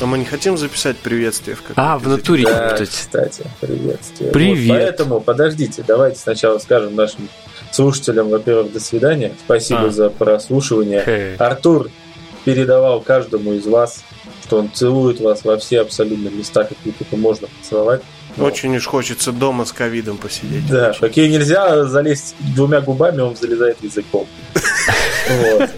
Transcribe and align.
А 0.00 0.06
мы 0.06 0.18
не 0.18 0.24
хотим 0.24 0.56
записать 0.56 0.96
приветствие 0.96 1.56
в 1.56 1.62
А, 1.76 1.98
в 1.98 2.08
натуре, 2.08 2.44
Да, 2.44 2.74
кстати. 2.74 3.44
приветствие. 3.60 4.30
Привет. 4.32 4.68
Вот 4.68 4.76
поэтому, 4.78 5.20
подождите, 5.20 5.84
давайте 5.86 6.18
сначала 6.18 6.58
скажем 6.58 6.94
нашим 6.96 7.28
слушателям, 7.70 8.30
во-первых, 8.30 8.72
до 8.72 8.80
свидания. 8.80 9.32
Спасибо 9.44 9.86
А. 9.86 9.90
за 9.90 10.08
прослушивание. 10.08 11.02
Хе. 11.04 11.36
Артур 11.38 11.90
передавал 12.46 13.00
каждому 13.02 13.52
из 13.52 13.66
вас, 13.66 14.02
что 14.44 14.58
он 14.58 14.72
целует 14.72 15.20
вас 15.20 15.44
во 15.44 15.58
все 15.58 15.80
абсолютно 15.82 16.28
места, 16.28 16.64
какие 16.64 16.94
только 16.94 17.16
можно 17.16 17.48
поцеловать. 17.60 18.00
Но- 18.36 18.44
Очень 18.46 18.74
уж 18.76 18.86
хочется 18.86 19.32
дома 19.32 19.66
с 19.66 19.72
ковидом 19.72 20.16
посидеть. 20.16 20.66
Да, 20.68 20.94
какие 20.98 21.28
нельзя 21.28 21.84
залезть 21.84 22.34
двумя 22.54 22.80
губами, 22.80 23.20
он 23.20 23.36
залезает 23.36 23.76
языком. 23.82 24.26
Вот. 25.28 25.70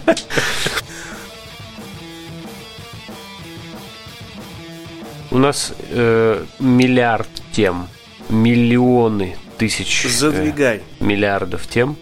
У 5.33 5.39
нас 5.39 5.73
э, 5.89 6.43
миллиард 6.59 7.27
тем, 7.53 7.87
миллионы 8.29 9.35
тысяч, 9.57 10.05
э, 10.05 10.09
Задвигай. 10.09 10.83
миллиардов 10.99 11.65
тем. 11.65 11.97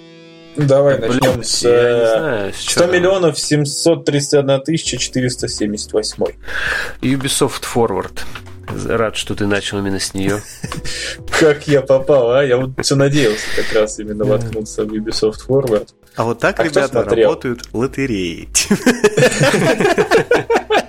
Давай 0.58 0.98
Блин, 0.98 1.12
начнем 1.13 1.44
с 1.44 1.63
я 1.63 1.70
не 1.70 1.75
э, 1.77 2.17
знаю, 2.17 2.53
с 2.53 2.58
100 2.58 2.84
чего. 2.84 2.94
миллионов 2.94 3.39
731 3.39 4.62
тысяча 4.63 4.98
478. 4.98 6.25
Ubisoft 7.03 7.63
Forward. 7.73 8.20
Рад, 8.86 9.16
что 9.16 9.34
ты 9.34 9.48
начал 9.48 9.80
именно 9.80 10.02
с 10.02 10.13
нее. 10.13 10.41
Как 11.39 11.70
я 11.70 11.81
попал, 11.81 12.34
а? 12.34 12.44
Я 12.44 12.58
вот 12.58 12.72
все 12.81 12.95
надеялся 12.95 13.45
как 13.55 13.72
раз 13.73 13.98
именно 14.00 14.25
воткнуться 14.25 14.84
в 14.84 14.91
Ubisoft 14.91 15.48
Forward. 15.48 15.88
А 16.17 16.25
вот 16.25 16.39
так, 16.39 16.59
А 16.59 16.66
ребята, 16.66 17.03
работают 17.03 17.63
лотереи. 17.72 18.50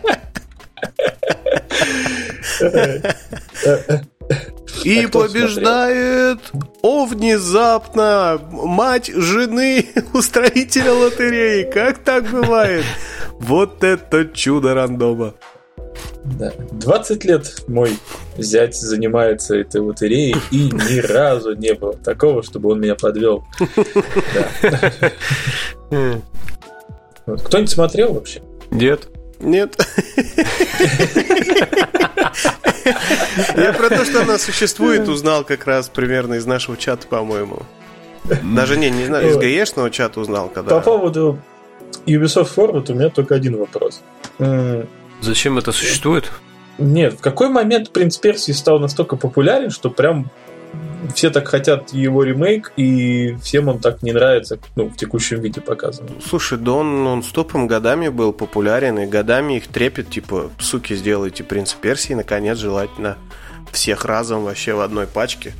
И 4.84 5.04
А 5.04 5.08
побеждает, 5.08 6.38
о, 6.82 7.04
внезапно, 7.04 8.40
мать 8.50 9.10
жены 9.14 9.86
устроителя 10.12 10.92
лотереи. 10.92 11.70
Как 11.70 11.98
так 11.98 12.30
бывает? 12.30 12.84
Вот 13.38 13.84
это 13.84 14.24
чудо 14.26 14.74
рандома. 14.74 15.34
Да. 16.24 16.52
20 16.72 17.24
лет 17.24 17.62
мой 17.68 17.96
зять 18.38 18.76
занимается 18.76 19.56
этой 19.56 19.80
лотереей, 19.80 20.36
и 20.50 20.70
ни 20.70 20.98
разу 21.00 21.54
не 21.54 21.74
было 21.74 21.94
такого, 21.94 22.42
чтобы 22.42 22.70
он 22.70 22.80
меня 22.80 22.94
подвел. 22.94 23.44
Вот. 27.24 27.40
Кто-нибудь 27.42 27.70
смотрел 27.70 28.14
вообще? 28.14 28.42
Нет. 28.72 29.06
Нет. 29.42 29.76
Я 33.56 33.72
про 33.72 33.88
то, 33.88 34.04
что 34.04 34.22
она 34.22 34.38
существует, 34.38 35.08
узнал 35.08 35.44
как 35.44 35.66
раз 35.66 35.88
примерно 35.88 36.34
из 36.34 36.46
нашего 36.46 36.76
чата, 36.76 37.06
по-моему. 37.06 37.62
Даже 38.42 38.76
не, 38.76 38.90
не 38.90 39.06
знаю, 39.06 39.30
из 39.30 39.36
гаешного 39.36 39.90
чата 39.90 40.20
узнал, 40.20 40.48
По 40.48 40.54
когда... 40.54 40.80
поводу 40.80 41.38
Ubisoft 42.06 42.54
Forward 42.54 42.90
у 42.90 42.94
меня 42.94 43.08
только 43.10 43.34
один 43.34 43.56
вопрос. 43.56 44.00
Зачем 45.20 45.58
это 45.58 45.72
существует? 45.72 46.30
Нет, 46.78 47.14
в 47.14 47.20
какой 47.20 47.48
момент 47.48 47.90
Принц 47.90 48.16
Персии 48.16 48.52
стал 48.52 48.78
настолько 48.78 49.16
популярен, 49.16 49.70
что 49.70 49.90
прям 49.90 50.30
все 51.14 51.30
так 51.30 51.48
хотят 51.48 51.92
его 51.92 52.22
ремейк, 52.24 52.72
и 52.76 53.36
всем 53.42 53.68
он 53.68 53.78
так 53.80 54.02
не 54.02 54.12
нравится, 54.12 54.58
ну, 54.76 54.88
в 54.88 54.96
текущем 54.96 55.40
виде 55.40 55.60
показан. 55.60 56.08
Слушай, 56.24 56.58
да 56.58 56.72
он, 56.72 57.06
он 57.06 57.22
стопом 57.22 57.66
годами 57.66 58.08
был 58.08 58.32
популярен, 58.32 58.98
и 58.98 59.06
годами 59.06 59.56
их 59.58 59.68
трепет, 59.68 60.10
типа, 60.10 60.50
суки, 60.58 60.94
сделайте 60.94 61.44
принц 61.44 61.72
Персии, 61.74 62.14
наконец, 62.14 62.58
желательно 62.58 63.16
всех 63.72 64.04
разом 64.04 64.44
вообще 64.44 64.74
в 64.74 64.80
одной 64.80 65.06
пачке. 65.06 65.52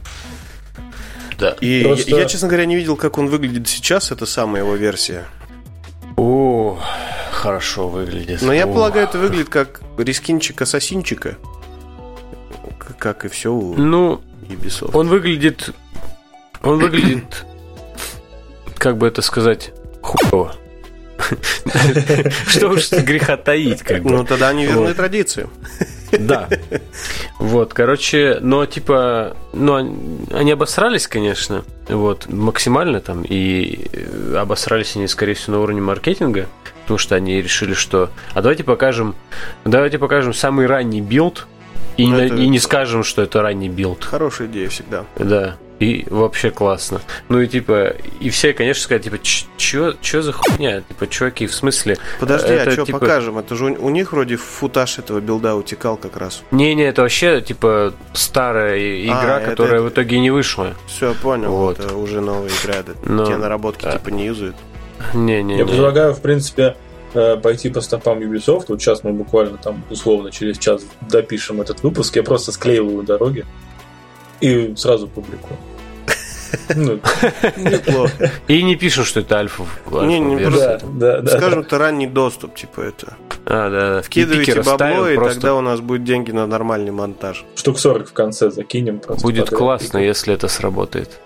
Да. 1.39 1.51
И 1.61 1.83
Просто- 1.83 2.11
я, 2.11 2.19
я, 2.21 2.25
честно 2.27 2.49
говоря, 2.49 2.67
не 2.67 2.77
видел, 2.77 2.97
как 2.97 3.19
он 3.19 3.29
выглядит 3.29 3.67
сейчас, 3.69 4.13
это 4.13 4.27
самая 4.27 4.63
его 4.63 4.75
версия. 4.77 5.25
О, 6.17 6.79
хорошо 7.33 7.89
выглядит. 7.89 8.43
Но 8.43 8.53
я 8.53 8.65
О. 8.65 8.73
полагаю, 8.73 9.09
это 9.09 9.19
выглядит 9.19 9.49
как 9.49 9.81
рискинчик-ассасинчика. 9.99 11.37
К- 12.79 12.95
Как 12.99 13.25
и 13.25 13.29
все 13.29 13.51
Ну, 13.53 14.21
Ubisoft. 14.49 14.91
он 14.95 15.09
выглядит... 15.09 15.71
Он 16.63 16.79
выглядит... 16.79 17.45
Как 18.77 18.97
бы 18.99 19.07
это 19.07 19.23
сказать? 19.23 19.73
Хуево. 20.01 20.55
Что 22.49 22.69
уж 22.71 22.91
греха 22.91 23.37
таить, 23.37 23.83
как 23.83 24.03
бы. 24.03 24.11
Ну, 24.11 24.25
тогда 24.25 24.49
они 24.49 24.67
верны 24.67 24.93
традиции. 24.95 25.49
Да. 26.19 26.49
Вот, 27.39 27.73
короче, 27.73 28.39
но 28.41 28.67
типа, 28.67 29.37
ну, 29.53 29.75
они- 29.77 30.27
они 30.33 30.51
обосрались, 30.53 31.07
конечно, 31.07 31.65
вот, 31.89 32.29
максимально 32.29 33.01
там, 33.01 33.23
и 33.23 33.87
э, 33.93 34.37
обосрались 34.37 34.95
они, 34.97 35.09
скорее 35.09 35.35
всего, 35.35 35.57
на 35.57 35.63
уровне 35.63 35.81
маркетинга, 35.81 36.49
потому 36.83 36.99
что 36.99 37.15
они 37.15 37.41
решили, 37.41 37.73
что, 37.73 38.11
а 38.35 38.43
давайте 38.43 38.63
покажем, 38.63 39.15
давайте 39.65 39.99
покажем 39.99 40.35
самый 40.35 40.67
ранний 40.67 41.01
build, 41.01 41.47
и, 41.97 42.07
Ну, 42.07 42.17
на- 42.17 42.23
это- 42.23 42.35
и 42.37 42.49
не 42.49 42.59
скажем, 42.59 43.05
что 43.05 43.23
это 43.23 43.43
ранний 43.43 43.69
build. 43.69 44.05
Хорошая 44.05 44.49
идея 44.49 44.69
всегда. 44.69 45.05
Да. 45.19 45.57
И 45.79 46.07
вообще 46.11 46.53
классно. 46.53 47.01
Ну 47.29 47.41
и 47.41 47.49
типа, 47.49 47.97
и 48.21 48.31
все, 48.31 48.53
конечно, 48.53 48.85
сказали, 48.85 49.03
типа, 49.03 49.19
«Ч- 49.21 49.47
чё, 49.57 49.95
чё 50.01 50.23
за 50.23 50.31
хуйня? 50.33 50.83
Типа, 50.83 51.09
чуваки, 51.09 51.49
в 51.49 51.55
смысле? 51.55 51.99
Подожди, 52.21 52.53
Это 52.53 52.71
а 52.71 52.73
что 52.73 52.85
типа- 52.87 53.01
покажем? 53.01 53.39
Это 53.39 53.57
же 53.57 53.65
у, 53.65 53.87
у 53.87 53.91
них 53.91 54.13
вроде 54.13 54.37
footage 54.37 55.01
этого 55.01 55.19
build 55.19 55.51
а 55.51 55.57
утекал 55.57 55.97
как 55.97 56.17
раз. 56.17 56.43
Не-не, 56.53 56.85
это 56.85 57.03
вообще, 57.03 57.41
типа, 57.41 57.95
старая 58.13 58.77
и- 58.77 59.07
игра, 59.07 59.39
А, 59.39 59.41
которая 59.41 59.77
это- 59.81 59.83
в 59.83 59.89
итоге 59.89 60.21
не 60.21 60.31
вышла. 60.31 60.75
Все, 60.87 61.15
понял. 61.15 61.51
Вот. 61.51 61.81
Это 61.81 61.97
уже 61.97 62.21
новая 62.21 62.51
игра. 62.63 62.75
Это 62.75 62.95
Но- 63.05 63.27
те 63.27 63.37
наработки 63.37 63.85
а. 63.85 63.93
типа 63.93 64.11
не 64.11 64.27
юзают. 64.27 64.55
Не-не-не. 65.15 65.59
Я 65.59 65.67
предлагаю, 65.67 66.15
в 66.15 66.21
принципе, 66.21 66.77
пойти 67.13 67.71
по 67.71 67.81
стопам 67.81 68.19
Ubisoft. 68.21 68.67
Вот 68.69 68.81
сейчас 68.81 69.05
мы 69.05 69.13
буквально 69.13 69.59
там, 69.59 69.85
условно, 69.91 70.31
через 70.31 70.59
час 70.59 70.83
допишем 71.11 71.61
этот 71.61 71.83
выпуск. 71.83 72.17
Я 72.17 72.23
просто 72.23 72.53
склеиваю 72.53 73.03
дороги 73.03 73.45
и 74.41 74.75
сразу 74.77 75.09
публикую. 75.09 75.57
Ну, 76.77 77.01
Неплохо. 77.57 78.31
И 78.47 78.63
не 78.63 78.77
пишем, 78.77 79.05
что 79.05 79.21
это 79.21 79.39
альфа. 79.39 79.65
Не, 79.91 80.21
не, 80.21 80.51
да. 80.99 81.27
Скажем, 81.27 81.61
это 81.61 81.79
ранний 81.79 82.07
доступ, 82.07 82.55
типа 82.55 82.83
это. 82.83 83.17
А, 83.47 83.71
да, 83.71 83.95
да. 83.95 84.03
Вкидывайте 84.03 84.63
бабло, 84.63 85.09
и 85.09 85.17
просто 85.17 85.35
тогда 85.35 85.55
у 85.55 85.61
нас 85.63 85.81
будет 85.81 86.05
деньги 86.05 86.31
на 86.31 86.47
нормальный 86.47 86.93
монтаж. 86.93 87.45
Штук 87.55 87.79
40 87.79 88.09
в 88.09 88.13
конце 88.13 88.51
закинем. 88.51 88.99
просто 88.99 89.23
будет 89.23 89.49
классно, 89.49 89.99
если 89.99 90.35
это 90.35 90.49
сработает. 90.49 91.21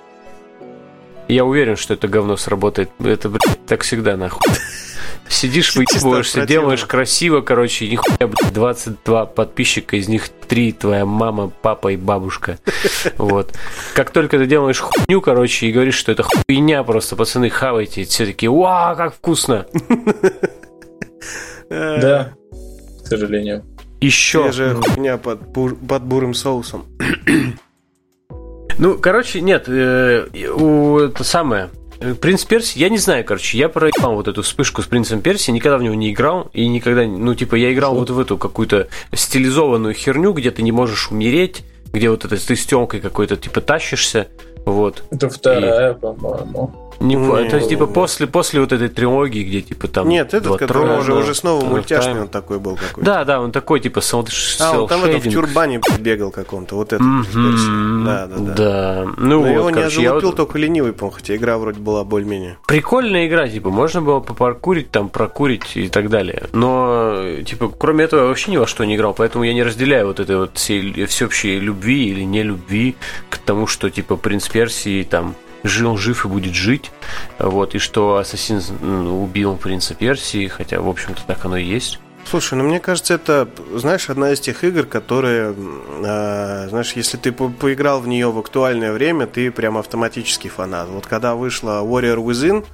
Я 1.29 1.45
уверен, 1.45 1.77
что 1.77 1.95
это 1.95 2.07
говно 2.07 2.37
сработает. 2.37 2.91
Это, 3.01 3.29
блядь, 3.29 3.67
так 3.67 3.83
всегда, 3.83 4.17
нахуй. 4.17 4.41
Сидишь, 5.29 5.75
выебываешься, 5.75 6.47
делаешь 6.47 6.85
красиво, 6.85 7.41
короче, 7.41 7.87
и 7.87 7.91
нихуя, 7.93 8.27
блядь, 8.27 8.53
22 8.53 9.27
подписчика, 9.27 9.97
из 9.97 10.09
них 10.09 10.29
3 10.29 10.73
твоя 10.73 11.05
мама, 11.05 11.51
папа 11.63 11.89
и 11.89 11.97
бабушка. 11.97 12.59
Вот. 13.19 13.55
Как 13.95 14.11
только 14.11 14.39
ты 14.39 14.47
делаешь 14.47 14.81
хуйню, 14.81 15.21
короче, 15.21 15.67
и 15.67 15.73
говоришь, 15.73 15.95
что 15.97 16.13
это 16.13 16.23
хуйня 16.23 16.83
просто, 16.83 17.17
пацаны, 17.17 17.51
хавайте, 17.51 18.05
все 18.05 18.27
такие, 18.27 18.51
вау, 18.51 18.97
как 18.97 19.15
вкусно! 19.15 19.67
Да, 21.69 22.33
к 23.05 23.09
сожалению. 23.09 23.65
Еще. 24.01 24.45
Свежая 24.45 24.75
хуйня 24.75 25.19
под, 25.19 25.41
бур- 25.49 25.75
под 25.75 26.03
бурым 26.05 26.35
соусом. 26.35 26.85
Ну, 28.79 28.99
короче, 28.99 29.41
нет, 29.41 29.65
э, 29.69 30.27
у, 30.55 30.99
это 30.99 31.25
самое. 31.25 31.71
Э, 32.01 32.15
Принц 32.15 32.45
Перси, 32.45 32.79
я 32.79 32.89
не 32.89 32.99
знаю, 32.99 33.25
короче, 33.25 33.59
я 33.59 33.69
проебал 33.69 34.15
вот 34.15 34.29
эту 34.29 34.43
вспышку 34.43 34.83
с 34.83 34.87
Принцем 34.87 35.21
Перси, 35.21 35.51
никогда 35.51 35.79
в 35.79 35.83
него 35.83 35.95
не 35.95 36.13
играл, 36.13 36.51
и 36.53 36.67
никогда, 36.69 37.05
ну, 37.05 37.35
типа, 37.35 37.55
я 37.55 37.73
играл 37.73 37.95
вот 37.95 38.11
в 38.11 38.19
эту 38.19 38.39
какую-то 38.39 38.89
стилизованную 39.13 39.95
херню, 39.95 40.33
где 40.33 40.51
ты 40.51 40.63
не 40.63 40.73
можешь 40.73 41.11
умереть, 41.11 41.63
где 41.93 42.11
вот 42.11 42.25
это 42.25 42.37
ты 42.45 42.57
с 42.57 42.67
тёмкой 42.67 43.01
какой-то, 43.01 43.37
типа, 43.37 43.61
тащишься, 43.61 44.29
вот. 44.65 45.05
Это 45.11 45.29
вторая, 45.29 45.95
по-моему. 45.95 46.86
Не, 47.01 47.15
Не, 47.17 47.49
то 47.51 47.57
есть, 47.57 47.69
типа, 47.69 47.85
не. 47.85 47.93
после, 47.93 48.27
после 48.27 48.61
вот 48.61 48.73
этой 48.73 48.89
трилогии, 48.89 49.43
где, 49.43 49.61
типа, 49.61 49.89
там... 49.89 50.09
Нет, 50.09 50.33
этот, 50.35 50.57
который 50.59 50.87
трона, 50.87 50.99
уже, 50.99 51.15
уже 51.15 51.35
снова 51.35 51.65
мультяшный, 51.65 52.23
он 52.23 52.29
такой 52.29 52.59
был 52.59 52.77
какой-то. 52.77 53.01
Да, 53.03 53.25
да, 53.25 53.41
он 53.41 53.53
такой, 53.53 53.81
типа, 53.81 53.99
селд- 54.01 54.29
А, 54.61 54.81
он 54.81 54.89
там 54.89 55.05
это, 55.05 55.19
в 55.19 55.31
тюрбане 55.31 55.81
бегал 55.99 56.31
каком-то, 56.31 56.77
вот 56.77 56.93
этот 56.93 57.07
Мгм. 57.07 58.05
Да, 58.05 58.27
да, 58.27 58.37
да. 58.37 58.55
Да. 58.55 59.05
Ну, 59.17 59.27
Но 59.27 59.41
вот, 59.41 59.49
его 59.49 59.71
не 59.71 59.75
короче, 59.75 60.03
я 60.03 60.09
залупил 60.11 60.29
вот- 60.31 60.37
только 60.37 60.59
ленивый, 60.59 60.93
по 60.93 61.11
хотя 61.11 61.37
игра 61.37 61.59
вроде 61.59 61.81
была 61.81 62.05
более-менее. 62.05 62.59
Прикольная 62.67 63.27
игра, 63.27 63.49
типа, 63.49 63.71
можно 63.71 64.01
было 64.03 64.21
попаркурить, 64.21 64.91
там, 64.91 65.09
прокурить 65.09 65.77
и 65.77 65.89
так 65.89 66.09
далее. 66.09 66.45
Но, 66.53 67.17
типа, 67.45 67.69
кроме 67.77 68.05
этого, 68.05 68.21
я 68.23 68.27
вообще 68.27 68.51
ни 68.51 68.57
во 68.57 68.67
что 68.67 68.85
не 68.85 68.97
играл, 68.97 69.15
поэтому 69.15 69.45
я 69.45 69.53
не 69.55 69.63
разделяю 69.63 70.07
вот 70.07 70.21
этой 70.21 70.37
вот 70.37 70.57
всей 70.57 71.05
всеобщей 71.07 71.59
любви 71.59 72.09
или 72.11 72.23
не 72.23 72.43
любви 72.43 72.97
к 73.31 73.39
тому, 73.39 73.67
что, 73.67 73.91
типа, 73.91 74.17
принц 74.17 74.49
Персии, 74.49 75.03
там, 75.03 75.35
жил, 75.67 75.97
жив 75.97 76.25
и 76.25 76.29
будет 76.29 76.55
жить, 76.55 76.91
вот, 77.39 77.75
и 77.75 77.79
что 77.79 78.17
Ассасин 78.17 78.61
м, 78.81 79.23
убил 79.23 79.57
принца 79.57 79.95
Персии, 79.95 80.49
хотя, 80.49 80.81
в 80.81 80.89
общем-то, 80.89 81.23
так 81.27 81.45
оно 81.45 81.57
и 81.57 81.65
есть. 81.65 82.01
Слушай, 82.29 82.59
ну 82.59 82.65
мне 82.65 82.81
кажется, 82.81 83.15
это, 83.15 83.49
знаешь, 83.75 84.11
одна 84.11 84.33
из 84.33 84.41
тех 84.41 84.65
игр, 84.65 84.85
которые, 84.85 85.55
э, 85.57 86.67
знаешь, 86.69 86.95
если 86.95 87.19
ты 87.19 87.31
по 87.31 87.49
поиграл 87.49 88.01
в 88.01 88.09
нее 88.09 88.33
в 88.33 88.39
актуальное 88.39 88.93
время, 88.93 89.29
ты 89.29 89.53
прям 89.53 89.79
автоматически 89.79 90.49
фанат. 90.49 90.89
Вот 90.89 91.07
когда 91.07 91.37
вышла 91.37 91.83
Warrior 91.85 92.17
Within, 92.17 92.67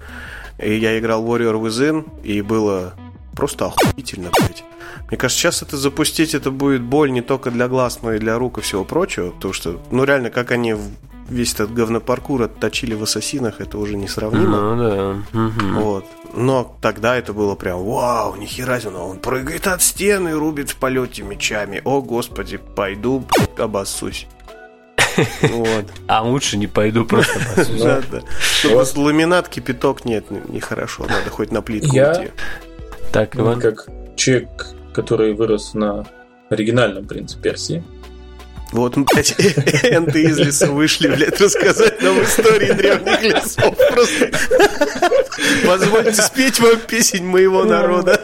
и 0.59 0.75
я 0.75 0.99
играл 0.99 1.23
Warrior 1.25 1.61
Within, 1.61 2.09
и 2.23 2.41
было 2.41 2.95
просто 3.37 3.67
охуительно, 3.67 4.31
блядь. 4.39 4.65
Мне 5.09 5.19
кажется, 5.19 5.43
сейчас 5.43 5.63
это 5.63 5.77
запустить, 5.77 6.35
это 6.35 6.51
будет 6.51 6.81
боль 6.81 7.13
не 7.13 7.21
только 7.21 7.51
для 7.51 7.69
глаз, 7.69 7.99
но 8.01 8.15
и 8.15 8.19
для 8.19 8.39
рук 8.39 8.57
и 8.57 8.61
всего 8.63 8.85
прочего, 8.85 9.33
потому 9.33 9.53
что, 9.53 9.83
ну 9.91 10.05
реально, 10.05 10.31
как 10.31 10.51
они 10.51 10.75
весь 11.33 11.55
этот 11.55 11.73
говнопаркур 11.75 12.43
отточили 12.43 12.95
в 12.95 13.03
ассасинах, 13.03 13.61
это 13.61 13.79
уже 13.79 13.97
несравнимо. 13.97 14.75
Ну 14.75 15.23
да. 15.33 15.39
Угу. 15.41 15.83
Вот. 15.83 16.05
Но 16.35 16.77
тогда 16.81 17.17
это 17.17 17.33
было 17.33 17.55
прям, 17.55 17.83
вау, 17.85 18.37
нихера 18.37 18.81
себе, 18.81 18.95
он 18.97 19.19
прыгает 19.19 19.67
от 19.67 19.83
стены, 19.83 20.33
рубит 20.33 20.71
в 20.71 20.77
полете 20.77 21.23
мечами. 21.23 21.81
О, 21.85 22.01
господи, 22.01 22.57
пойду, 22.59 23.25
обоссусь. 23.59 24.27
Вот. 25.43 25.85
А 26.07 26.23
лучше 26.23 26.57
не 26.57 26.67
пойду 26.67 27.05
просто 27.05 27.39
обоссусь. 27.39 27.83
Да, 27.83 28.03
да. 28.11 28.21
Чтобы 28.41 28.85
ламинат, 29.01 29.49
кипяток, 29.49 30.05
нет, 30.05 30.31
нехорошо, 30.49 31.03
надо 31.03 31.29
хоть 31.31 31.51
на 31.53 31.61
плитку 31.61 31.95
Я- 31.95 32.13
уйти. 32.13 32.31
Так, 33.13 33.37
Иван. 33.37 33.61
как 33.61 33.89
человек, 34.17 34.69
который 34.95 35.35
вырос 35.35 35.75
на 35.75 36.07
оригинальном 36.49 37.05
принце 37.07 37.39
Персии. 37.39 37.85
Вот, 38.73 38.97
блядь, 38.97 39.35
энты 39.85 40.23
из 40.23 40.39
леса 40.39 40.67
вышли, 40.69 41.09
блядь, 41.09 41.39
рассказать 41.41 42.01
нам 42.01 42.23
истории 42.23 42.73
древних 42.73 43.23
лесов. 43.23 43.77
Просто 43.91 44.31
позвольте 45.65 46.23
спеть 46.23 46.59
вам 46.59 46.79
песень 46.79 47.27
моего 47.27 47.65
народа. 47.65 48.19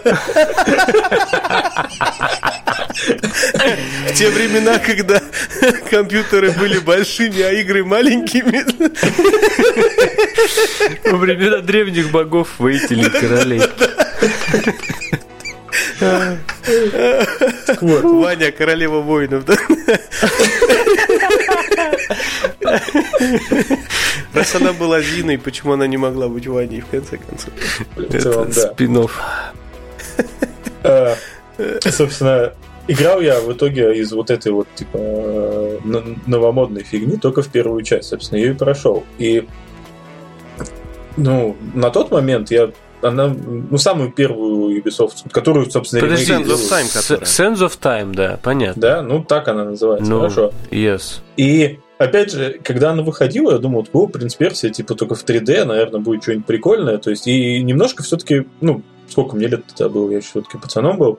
В 4.07 4.15
те 4.15 4.31
времена, 4.31 4.79
когда 4.79 5.21
компьютеры 5.91 6.53
были 6.53 6.79
большими, 6.79 7.43
а 7.43 7.53
игры 7.53 7.85
маленькими. 7.85 8.65
Во 11.11 11.19
времена 11.19 11.59
древних 11.59 12.11
богов, 12.11 12.49
воителей, 12.59 13.11
королей. 13.11 13.63
Ваня, 17.81 18.53
королева 18.53 19.01
воинов, 19.01 19.45
да? 19.45 19.57
Раз 24.35 24.55
она 24.55 24.73
была 24.73 25.01
Зиной, 25.01 25.39
почему 25.39 25.73
она 25.73 25.87
не 25.87 25.97
могла 25.97 26.29
быть 26.29 26.47
Ваней, 26.47 26.81
в 26.81 26.87
конце 26.87 27.17
концов? 27.19 27.53
В 27.97 28.19
целом, 28.19 28.49
Это 28.49 28.63
да. 28.63 28.73
спинов. 28.73 29.21
Э, 30.83 31.15
Собственно, 31.81 32.53
играл 32.87 33.21
я 33.21 33.41
в 33.41 33.53
итоге 33.53 33.95
из 33.99 34.13
вот 34.13 34.31
этой 34.31 34.53
вот, 34.53 34.69
типа, 34.75 34.97
э, 35.01 35.79
новомодной 36.27 36.85
фигни 36.85 37.17
только 37.17 37.43
в 37.43 37.49
первую 37.49 37.83
часть, 37.83 38.09
собственно, 38.09 38.39
ее 38.39 38.53
и 38.53 38.55
прошел. 38.55 39.05
И, 39.19 39.47
ну, 41.17 41.57
на 41.75 41.91
тот 41.91 42.11
момент 42.11 42.51
я 42.51 42.71
она, 43.03 43.29
ну, 43.29 43.79
самую 43.79 44.13
первую 44.13 44.81
Ubisoft, 44.81 45.31
которую, 45.31 45.71
собственно, 45.71 46.03
Подожди, 46.03 46.33
Sands 46.33 46.47
of. 46.47 46.71
Time, 46.71 46.93
которая. 46.95 47.27
Sands 47.27 47.57
of 47.67 47.79
Time, 47.81 48.15
да, 48.15 48.39
понятно. 48.43 48.81
Да, 48.83 49.03
ну, 49.03 49.23
так 49.25 49.49
она 49.49 49.65
называется, 49.65 50.11
Ну, 50.11 50.19
хорошо. 50.21 50.53
yes. 50.71 51.21
И 51.37 51.79
опять 51.99 52.33
же, 52.33 52.59
когда 52.63 52.91
она 52.91 53.03
выходила, 53.03 53.53
я 53.53 53.59
думал, 53.59 53.87
о, 53.93 54.07
принц 54.07 54.35
Персия, 54.35 54.71
типа, 54.71 54.95
только 54.95 55.15
в 55.15 55.25
3D, 55.25 55.65
наверное, 55.65 56.01
будет 56.01 56.23
что-нибудь 56.23 56.47
прикольное. 56.47 56.99
То 56.99 57.11
есть, 57.11 57.27
и 57.27 57.63
немножко 57.63 58.03
все-таки, 58.03 58.47
ну, 58.61 58.83
сколько 59.09 59.37
мне 59.37 59.47
лет 59.47 59.65
тогда 59.67 59.89
было, 59.89 60.11
я 60.11 60.21
все-таки 60.21 60.59
пацаном 60.59 60.99
был. 60.99 61.19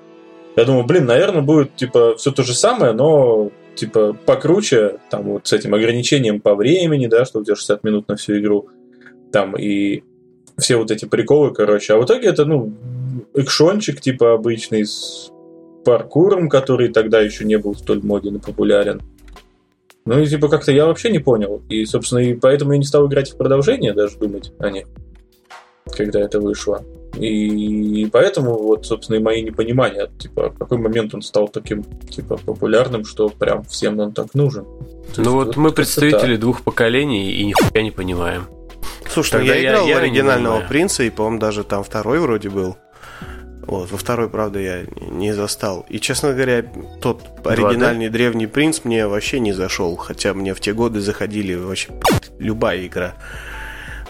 Я 0.56 0.66
думал, 0.66 0.84
блин, 0.84 1.06
наверное, 1.06 1.42
будет, 1.42 1.76
типа, 1.76 2.16
все 2.18 2.31
то 2.31 2.44
же 2.44 2.54
самое, 2.54 2.92
но, 2.92 3.52
типа, 3.76 4.14
покруче, 4.26 4.98
там, 5.10 5.24
вот 5.24 5.48
с 5.48 5.54
этим 5.54 5.74
ограничением 5.74 6.42
по 6.42 6.56
времени, 6.56 7.08
да, 7.08 7.24
что 7.24 7.40
у 7.40 7.44
тебя 7.44 7.56
60 7.56 7.84
минут 7.84 8.08
на 8.10 8.16
всю 8.18 8.38
игру, 8.40 8.68
там, 9.31 9.56
и 9.58 10.04
все 10.60 10.78
вот 10.78 10.92
эти 10.92 11.06
приколы, 11.06 11.54
короче. 11.54 11.94
А 11.94 11.98
в 11.98 12.06
итоге 12.06 12.28
это, 12.28 12.46
ну, 12.46 12.74
экшончик, 13.34 14.02
типа, 14.02 14.34
обычный, 14.34 14.86
с 14.86 15.32
паркуром, 15.84 16.50
который 16.50 16.90
тогда 16.90 17.20
еще 17.22 17.46
не 17.46 17.58
был 17.58 17.76
столь 17.76 18.04
моден 18.04 18.36
и 18.36 18.40
популярен. 18.40 19.02
Ну 20.06 20.20
и 20.20 20.26
типа 20.26 20.48
как-то 20.48 20.72
я 20.72 20.86
вообще 20.86 21.12
не 21.12 21.20
понял. 21.20 21.62
И, 21.70 21.86
собственно, 21.86 22.20
и 22.20 22.34
поэтому 22.34 22.74
я 22.74 22.78
не 22.78 22.86
стал 22.86 23.08
играть 23.08 23.32
в 23.32 23.38
продолжение, 23.38 23.94
даже 23.94 24.18
думать 24.18 24.52
о 24.60 24.70
них, 24.72 24.88
когда 25.96 26.20
это 26.20 26.40
вышло. 26.40 26.84
И 27.16 28.08
поэтому 28.12 28.58
вот, 28.58 28.86
собственно, 28.86 29.18
и 29.18 29.20
мои 29.20 29.42
непонимания, 29.42 30.10
типа, 30.20 30.50
в 30.50 30.58
какой 30.58 30.78
момент 30.78 31.14
он 31.14 31.22
стал 31.22 31.48
таким, 31.48 31.84
типа, 31.84 32.38
популярным, 32.38 33.04
что 33.04 33.30
прям 33.30 33.64
всем 33.64 34.00
он 34.00 34.14
так 34.14 34.34
нужен. 34.36 34.66
То 35.16 35.22
Ну 35.22 35.24
есть 35.24 35.48
вот 35.48 35.58
мы 35.58 35.72
представители 35.72 36.38
двух 36.38 36.62
поколений 36.62 37.32
и 37.32 37.46
нихуя 37.46 37.82
не 37.82 37.92
понимаем. 37.92 38.44
Слушай, 39.07 39.34
ну 39.34 39.40
Тогда 39.40 39.56
я 39.56 39.62
я- 39.62 39.69
играл 39.72 39.88
я 39.88 39.96
в 39.96 39.98
оригинального 40.00 40.62
принца, 40.62 41.04
и, 41.04 41.10
по-моему, 41.10 41.40
даже 41.40 41.63
там 41.63 41.84
второй 41.84 42.19
вроде 42.19 42.50
был. 42.50 42.78
Вот, 43.62 43.92
во 43.92 43.98
второй, 44.00 44.30
правда, 44.30 44.60
я 44.60 44.81
не 45.00 45.31
застал. 45.34 45.86
И, 45.90 46.00
честно 46.00 46.34
говоря, 46.34 46.66
тот 47.01 47.24
оригинальный 47.46 48.10
древний 48.10 48.48
принц 48.48 48.81
мне 48.84 49.06
вообще 49.07 49.40
не 49.40 49.54
зашел. 49.54 49.96
Хотя 49.96 50.34
мне 50.34 50.56
в 50.56 50.60
те 50.60 50.74
годы 50.74 51.01
заходили 51.01 51.54
вообще 51.54 51.90
любая 52.40 52.84
игра. 52.86 53.13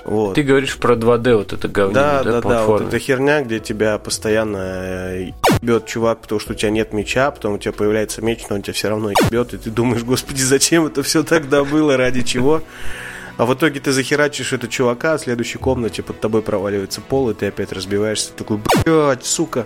Вот. 0.06 0.36
Ты 0.36 0.44
говоришь 0.44 0.77
про 0.77 0.95
2D 0.95 1.35
вот 1.35 1.51
это 1.53 1.68
говнина, 1.68 1.94
Да, 2.00 2.24
да, 2.24 2.42
да, 2.42 2.50
да, 2.50 2.65
вот 2.65 2.81
эта 2.81 3.00
херня, 3.00 3.42
где 3.42 3.59
тебя 3.59 3.97
постоянно 4.00 5.33
бьет 5.62 5.85
чувак, 5.85 6.21
потому 6.21 6.39
что 6.39 6.53
у 6.53 6.56
тебя 6.56 6.71
нет 6.71 6.94
меча, 6.94 7.30
потом 7.30 7.56
у 7.56 7.57
тебя 7.57 7.74
появляется 7.74 8.21
меч, 8.21 8.45
но 8.50 8.56
он 8.56 8.62
тебя 8.62 8.74
все 8.74 8.89
равно 8.89 9.12
бьет, 9.30 9.53
и 9.53 9.57
ты 9.57 9.69
думаешь, 9.69 10.03
господи, 10.03 10.42
зачем 10.42 10.85
это 10.85 11.03
все 11.03 11.24
тогда 11.24 11.63
было, 11.65 11.97
ради 11.97 12.21
чего? 12.21 12.63
А 13.39 13.45
в 13.45 13.53
итоге 13.53 13.80
ты 13.80 13.94
захерачишь 13.94 14.51
этого 14.51 14.69
чувака, 14.69 15.13
а 15.13 15.18
в 15.18 15.21
следующей 15.21 15.59
комнате 15.59 16.03
под 16.03 16.19
тобой 16.19 16.41
проваливается 16.41 17.00
пол, 17.00 17.30
и 17.30 17.33
ты 17.33 17.45
опять 17.45 17.71
разбиваешься, 17.71 18.33
такой, 18.33 18.59
блядь, 18.83 19.25
сука. 19.25 19.65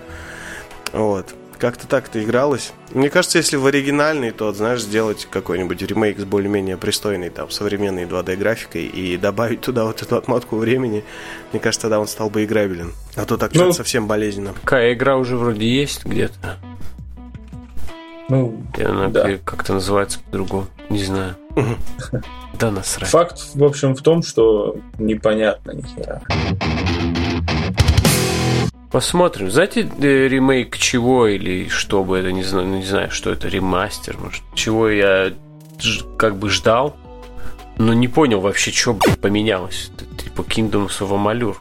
Вот. 0.91 1.33
Как-то 1.57 1.87
так 1.87 2.07
это 2.07 2.23
игралось. 2.23 2.71
Мне 2.91 3.09
кажется, 3.09 3.39
если 3.39 3.55
в 3.55 3.65
оригинальный, 3.65 4.29
то, 4.29 4.53
знаешь, 4.53 4.81
сделать 4.81 5.27
какой-нибудь 5.27 5.81
ремейк 5.81 6.19
с 6.19 6.23
более-менее 6.23 6.77
пристойной, 6.77 7.31
там, 7.31 7.49
современной 7.49 8.03
2D 8.03 8.35
графикой 8.35 8.85
и 8.85 9.17
добавить 9.17 9.61
туда 9.61 9.85
вот 9.85 10.03
эту 10.03 10.17
отмотку 10.17 10.57
времени, 10.57 11.03
мне 11.51 11.59
кажется, 11.59 11.81
тогда 11.81 11.99
он 11.99 12.05
стал 12.05 12.29
бы 12.29 12.43
играбелен. 12.43 12.93
А 13.15 13.25
то 13.25 13.37
так 13.37 13.53
Ну, 13.53 13.61
что-то 13.61 13.73
совсем 13.77 14.05
болезненно. 14.05 14.53
Какая 14.53 14.93
игра 14.93 15.17
уже 15.17 15.36
вроде 15.36 15.67
есть 15.67 16.05
где-то. 16.05 16.59
Ну, 18.30 18.56
И 18.77 18.82
она 18.84 19.08
Да. 19.10 19.24
как- 19.24 19.44
как-то 19.44 19.74
называется 19.74 20.20
по-другому. 20.20 20.68
Не 20.89 21.03
знаю. 21.03 21.36
Да 22.60 22.72
насрать. 22.72 23.10
факт, 23.10 23.39
в 23.56 23.63
общем, 23.63 23.96
в 23.96 24.01
том, 24.01 24.22
что 24.24 24.75
непонятно 24.98 25.72
ни 25.72 25.82
хера. 25.82 26.22
Посмотрим. 28.92 29.50
Знаете, 29.50 29.89
э, 30.00 30.27
ремейк 30.27 30.77
чего 30.77 31.27
или 31.27 31.68
что 31.68 32.03
бы 32.03 32.18
это, 32.20 32.32
не 32.32 32.44
знаю, 32.44 32.68
не 32.68 32.84
знаю, 32.86 33.10
что 33.10 33.32
это, 33.32 33.48
ремастер, 33.48 34.18
может, 34.20 34.44
чего 34.53 34.88
я 34.88 35.34
как 36.18 36.36
бы 36.36 36.50
ждал, 36.50 36.96
но 37.77 37.94
не 37.94 38.08
понял 38.08 38.39
вообще, 38.39 38.72
что, 38.72 38.94
блядь, 38.94 39.20
поменялось. 39.20 39.89
Это 39.96 40.24
типа 40.24 40.42
Kingdoms 40.42 41.00
of 41.01 41.10
Amalur, 41.10 41.56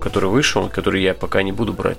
который 0.00 0.30
вышел, 0.30 0.68
который 0.68 1.02
я 1.02 1.12
пока 1.12 1.42
не 1.42 1.52
буду 1.52 1.74
брать. 1.74 1.98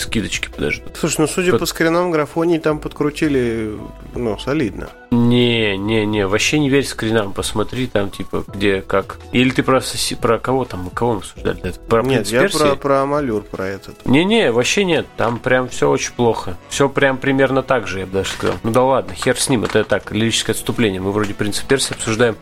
Скидочки 0.00 0.48
подождут. 0.48 0.96
Слушай, 0.96 1.16
ну 1.20 1.26
судя 1.26 1.50
Под- 1.52 1.60
по 1.60 1.66
скринам, 1.66 2.10
графоний 2.10 2.58
там 2.58 2.78
подкрутили, 2.78 3.76
ну, 4.14 4.38
солидно. 4.38 4.88
Не, 5.10 5.76
не, 5.76 6.06
не, 6.06 6.26
вообще 6.26 6.58
не 6.58 6.70
верь 6.70 6.86
скринам, 6.86 7.32
посмотри 7.32 7.86
там, 7.86 8.10
типа, 8.10 8.44
где, 8.46 8.80
как. 8.80 9.18
Или 9.32 9.50
ты 9.50 9.62
про, 9.62 9.78
соси- 9.78 10.16
про 10.16 10.38
кого 10.38 10.64
там, 10.64 10.88
кого 10.90 11.12
мы 11.14 11.18
обсуждали? 11.18 11.74
Про 11.88 12.02
Нет, 12.02 12.08
«Принц 12.22 12.30
я 12.30 12.40
Персии»? 12.40 12.58
про, 12.58 12.76
про 12.76 13.02
Амалюр, 13.02 13.42
про 13.42 13.66
этот. 13.66 14.06
Не-не, 14.06 14.52
вообще 14.52 14.84
нет, 14.84 15.06
там 15.16 15.38
прям 15.38 15.68
все 15.68 15.90
очень 15.90 16.12
плохо. 16.12 16.56
Все 16.70 16.88
прям 16.88 17.18
примерно 17.18 17.62
так 17.62 17.86
же, 17.86 18.00
я 18.00 18.06
бы 18.06 18.12
даже 18.12 18.30
сказал. 18.30 18.56
Ну 18.62 18.70
да 18.70 18.82
ладно, 18.82 19.14
хер 19.14 19.38
с 19.38 19.48
ним, 19.48 19.64
это 19.64 19.84
так, 19.84 20.10
лирическое 20.12 20.54
отступление. 20.54 21.00
Мы 21.00 21.12
вроде 21.12 21.34
«Принца 21.34 21.64
Персии» 21.66 21.94
обсуждаем. 21.94 22.36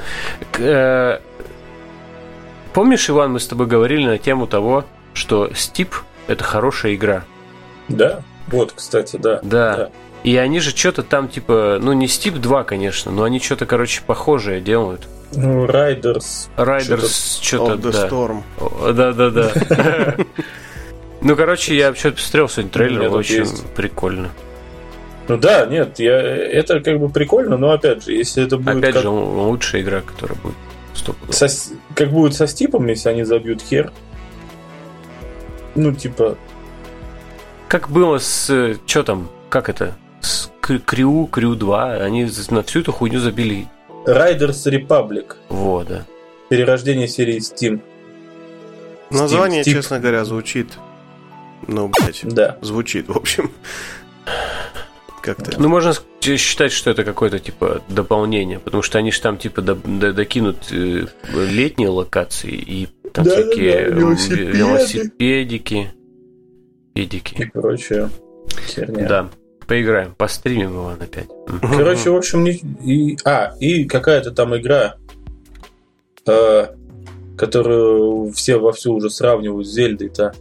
Э, 0.58 1.18
Помнишь, 2.74 3.08
Иван, 3.10 3.32
мы 3.32 3.40
с 3.40 3.46
тобой 3.48 3.66
говорили 3.66 4.06
на 4.06 4.18
тему 4.18 4.46
того, 4.46 4.84
что 5.14 5.52
Стип– 5.54 5.94
это 6.28 6.44
хорошая 6.44 6.94
игра. 6.94 7.24
Да, 7.88 8.23
вот, 8.49 8.73
кстати, 8.73 9.16
да. 9.16 9.40
Да. 9.42 9.90
И 10.25 10.37
они 10.37 10.61
же 10.61 10.71
что-то 10.71 11.02
там, 11.02 11.28
типа, 11.28 11.78
ну 11.80 11.92
не 11.92 12.09
Стип 12.09 12.35
2, 12.35 12.64
конечно, 12.64 13.12
но 13.12 13.23
они 13.25 13.40
что-то, 13.40 13.66
короче, 13.66 14.02
похожее 14.07 14.61
делают. 14.61 15.07
Ну, 15.33 15.66
Райдерс. 15.66 16.49
Райдерс 16.57 17.38
что-то, 17.42 17.76
да. 17.76 18.09
Storm. 18.09 18.42
Да-да-да. 18.92 20.16
Ну, 21.21 21.35
короче, 21.35 21.76
я 21.76 21.92
что-то 21.97 22.16
посмотрел 22.16 22.49
сегодня 22.49 22.71
трейлер, 22.71 23.12
очень 23.12 23.45
прикольно. 23.75 24.30
Ну 25.26 25.37
да, 25.37 25.66
нет, 25.66 25.99
я, 25.99 26.16
это 26.16 26.80
как 26.80 27.00
бы 27.00 27.09
прикольно, 27.09 27.57
но 27.57 27.73
опять 27.73 28.04
же, 28.04 28.12
если 28.12 28.45
это 28.45 28.57
будет 28.57 28.76
Опять 28.76 28.95
как, 28.95 29.02
же, 29.02 29.09
лучшая 29.11 29.83
игра, 29.83 30.00
которая 30.00 30.38
будет. 30.38 30.54
Со, 31.30 31.49
с- 31.49 31.73
как 31.95 32.11
будет 32.11 32.35
со 32.35 32.47
Стипом, 32.47 32.87
если 32.87 33.09
они 33.09 33.25
забьют 33.25 33.61
хер, 33.62 33.92
ну 35.75 35.92
типа, 35.92 36.38
как 37.68 37.90
было 37.90 38.18
с... 38.18 38.76
Что 38.87 39.02
там? 39.02 39.30
Как 39.48 39.68
это? 39.68 39.96
С 40.20 40.50
Крю, 40.60 41.26
Крю 41.26 41.54
2. 41.54 41.92
Они 41.96 42.28
на 42.50 42.62
всю 42.62 42.80
эту 42.80 42.92
хуйню 42.92 43.20
забили. 43.20 43.68
Riders 44.06 44.66
Republic. 44.66 45.37
Вот, 45.48 45.88
да. 45.88 46.04
Перерождение 46.48 47.08
серии 47.08 47.38
Steam. 47.38 47.80
Название, 49.10 49.62
Steam, 49.62 49.72
честно 49.72 50.00
говоря, 50.00 50.25
звучит. 50.25 50.78
Ну, 51.66 51.88
блядь. 51.88 52.20
Да. 52.25 52.58
Звучит, 52.62 53.08
в 53.08 53.16
общем. 53.16 53.50
Как-то. 55.22 55.60
Ну, 55.60 55.68
можно 55.68 55.92
считать, 56.22 56.72
что 56.72 56.90
это 56.90 57.04
какое-то 57.04 57.38
типа 57.38 57.82
дополнение, 57.88 58.58
потому 58.58 58.82
что 58.82 58.98
они 58.98 59.12
же 59.12 59.20
там 59.20 59.37
типа 59.37 59.62
до, 59.62 59.75
до, 59.75 60.12
докинут 60.12 60.70
э, 60.70 61.06
летние 61.34 61.88
локации 61.88 62.52
и 62.52 62.88
там 63.12 63.25
да, 63.25 63.32
всякие 63.32 63.88
да, 63.88 63.90
да, 63.90 63.96
велосипеды. 63.96 64.52
велосипедики, 64.52 65.90
педики 66.95 67.42
и 67.42 67.45
прочее. 67.47 68.11
Херня. 68.66 69.09
Да. 69.09 69.30
Поиграем, 69.66 70.14
постримим 70.14 70.71
его 70.71 70.88
опять. 70.88 71.28
Короче, 71.61 72.11
в 72.11 72.16
общем, 72.16 72.45
не... 72.45 72.52
и... 72.52 73.18
а, 73.26 73.52
и 73.61 73.85
какая-то 73.85 74.30
там 74.30 74.57
игра, 74.57 74.95
э, 76.26 76.66
которую 77.37 78.33
все 78.33 78.57
вовсю 78.57 78.95
уже 78.95 79.11
сравнивают 79.11 79.66
с 79.66 79.71
Зельдой-то. 79.71 80.33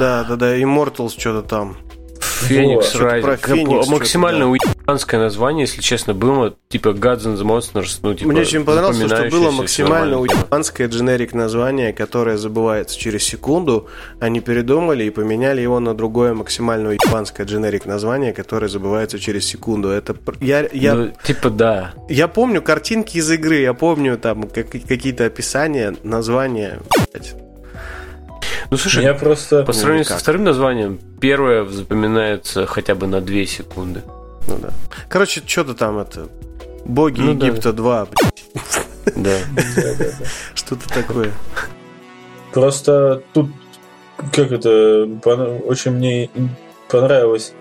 Да, 0.00 0.24
да, 0.24 0.36
да, 0.36 0.58
Immortals 0.58 1.18
что-то 1.18 1.46
там. 1.46 1.76
Феникс 2.46 2.94
Райзинг. 2.94 3.88
Максимально 3.88 4.50
уебанское 4.50 5.20
название, 5.20 5.62
если 5.62 5.80
честно, 5.80 6.14
было 6.14 6.56
типа 6.68 6.88
Gods 6.88 7.24
and 7.24 7.36
the 7.36 7.44
Monsters. 7.44 7.98
Ну, 8.02 8.14
типа, 8.14 8.30
Мне 8.30 8.40
очень 8.42 8.64
понравилось, 8.64 9.10
что 9.10 9.28
было 9.30 9.50
максимально 9.50 10.18
уебанское 10.18 10.88
дженерик 10.88 11.34
название, 11.34 11.92
которое 11.92 12.36
забывается 12.36 12.98
через 12.98 13.22
секунду. 13.24 13.88
Они 14.20 14.40
передумали 14.40 15.04
и 15.04 15.10
поменяли 15.10 15.60
его 15.60 15.80
на 15.80 15.94
другое 15.94 16.34
максимально 16.34 16.90
уебанское 16.90 17.46
дженерик 17.46 17.86
название, 17.86 18.32
которое 18.32 18.68
забывается 18.68 19.18
через 19.18 19.46
секунду. 19.46 19.88
Это 19.88 20.16
я, 20.40 20.68
я, 20.72 20.94
ну, 20.94 21.12
типа 21.22 21.50
да. 21.50 21.94
Я 22.08 22.28
помню 22.28 22.62
картинки 22.62 23.18
из 23.18 23.30
игры, 23.30 23.60
я 23.60 23.74
помню 23.74 24.18
там 24.18 24.48
какие-то 24.48 25.26
описания, 25.26 25.94
названия. 26.02 26.80
Блядь. 27.12 27.34
Ну, 28.72 28.78
слушай, 28.78 29.04
я 29.04 29.12
просто... 29.12 29.64
по 29.64 29.74
сравнению 29.74 30.06
ну, 30.08 30.16
со 30.16 30.18
вторым 30.18 30.44
названием, 30.44 30.98
первое 31.20 31.66
запоминается 31.66 32.64
хотя 32.64 32.94
бы 32.94 33.06
на 33.06 33.20
2 33.20 33.44
секунды. 33.44 34.00
Ну 34.48 34.56
да. 34.62 34.70
Короче, 35.10 35.42
что-то 35.44 35.74
там 35.74 35.98
это... 35.98 36.28
Боги 36.86 37.20
ну, 37.20 37.32
Египта 37.32 37.74
да. 37.74 38.06
2, 38.06 38.08
Да. 39.16 39.36
Что-то 40.54 40.88
такое. 40.88 41.32
Просто 42.54 43.22
тут, 43.34 43.50
как 44.32 44.52
это, 44.52 45.06
очень 45.66 45.90
мне 45.90 46.30
понравилось 46.88 47.52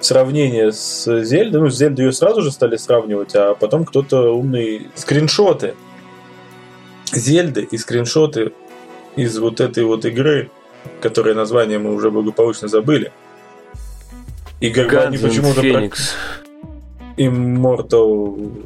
сравнение 0.00 0.72
с 0.72 1.22
Зельдой. 1.22 1.60
Ну, 1.60 1.68
с 1.68 1.76
Зельдой 1.76 2.06
ее 2.06 2.12
сразу 2.12 2.40
же 2.40 2.50
стали 2.50 2.76
сравнивать, 2.76 3.34
а 3.34 3.54
потом 3.54 3.84
кто-то 3.84 4.34
умный 4.34 4.88
скриншоты 4.94 5.74
Зельды 7.12 7.68
и 7.70 7.76
скриншоты 7.76 8.54
из 9.16 9.38
вот 9.38 9.60
этой 9.60 9.84
вот 9.84 10.04
игры, 10.04 10.50
которое 11.00 11.34
название 11.34 11.78
мы 11.78 11.94
уже 11.94 12.10
благополучно 12.10 12.68
забыли. 12.68 13.12
И 14.60 14.70
как 14.70 14.90
бы 14.90 14.98
они 14.98 15.18
почему-то... 15.18 15.60
Феникс. 15.60 16.14
Про... 17.16 17.24
Immortal... 17.24 18.64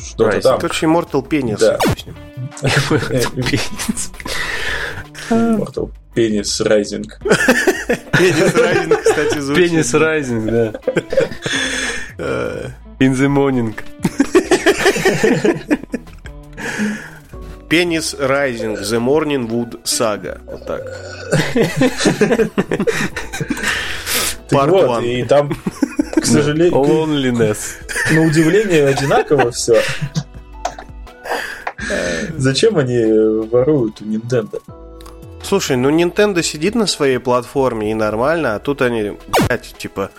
Что-то 0.00 0.40
там. 0.40 0.60
Короче, 0.60 0.86
Immortal 0.86 1.26
Penis. 1.26 1.58
Да. 1.58 1.78
Immortal 5.30 5.90
Penis 6.14 6.60
Rising. 6.60 7.06
Penis 8.12 8.54
Rising, 8.54 8.96
кстати, 9.02 9.38
звучит. 9.38 9.72
Penis 9.72 9.94
Rising, 9.94 10.50
да. 10.50 10.72
In 12.98 13.14
the 13.14 13.28
morning. 13.28 13.74
Пенис 17.72 18.14
Rising, 18.18 18.82
The 18.82 19.00
Morning 19.00 19.48
Wood 19.48 19.82
Saga. 19.84 20.38
Вот 20.44 20.66
так. 20.66 20.82
Part 24.50 24.68
вот, 24.68 25.02
и 25.02 25.24
там, 25.24 25.56
к 26.16 26.26
сожалению... 26.26 26.72
Loneliness. 26.84 27.76
На 28.12 28.26
удивление 28.26 28.88
одинаково 28.88 29.52
все. 29.52 29.80
Зачем 32.36 32.76
они 32.76 33.06
воруют 33.48 34.02
у 34.02 34.04
Nintendo? 34.04 34.60
Слушай, 35.42 35.78
ну 35.78 35.88
Nintendo 35.90 36.42
сидит 36.42 36.74
на 36.74 36.86
своей 36.86 37.16
платформе 37.16 37.90
и 37.90 37.94
нормально, 37.94 38.54
а 38.54 38.58
тут 38.58 38.82
они, 38.82 39.16
блядь, 39.48 39.74
типа, 39.78 40.10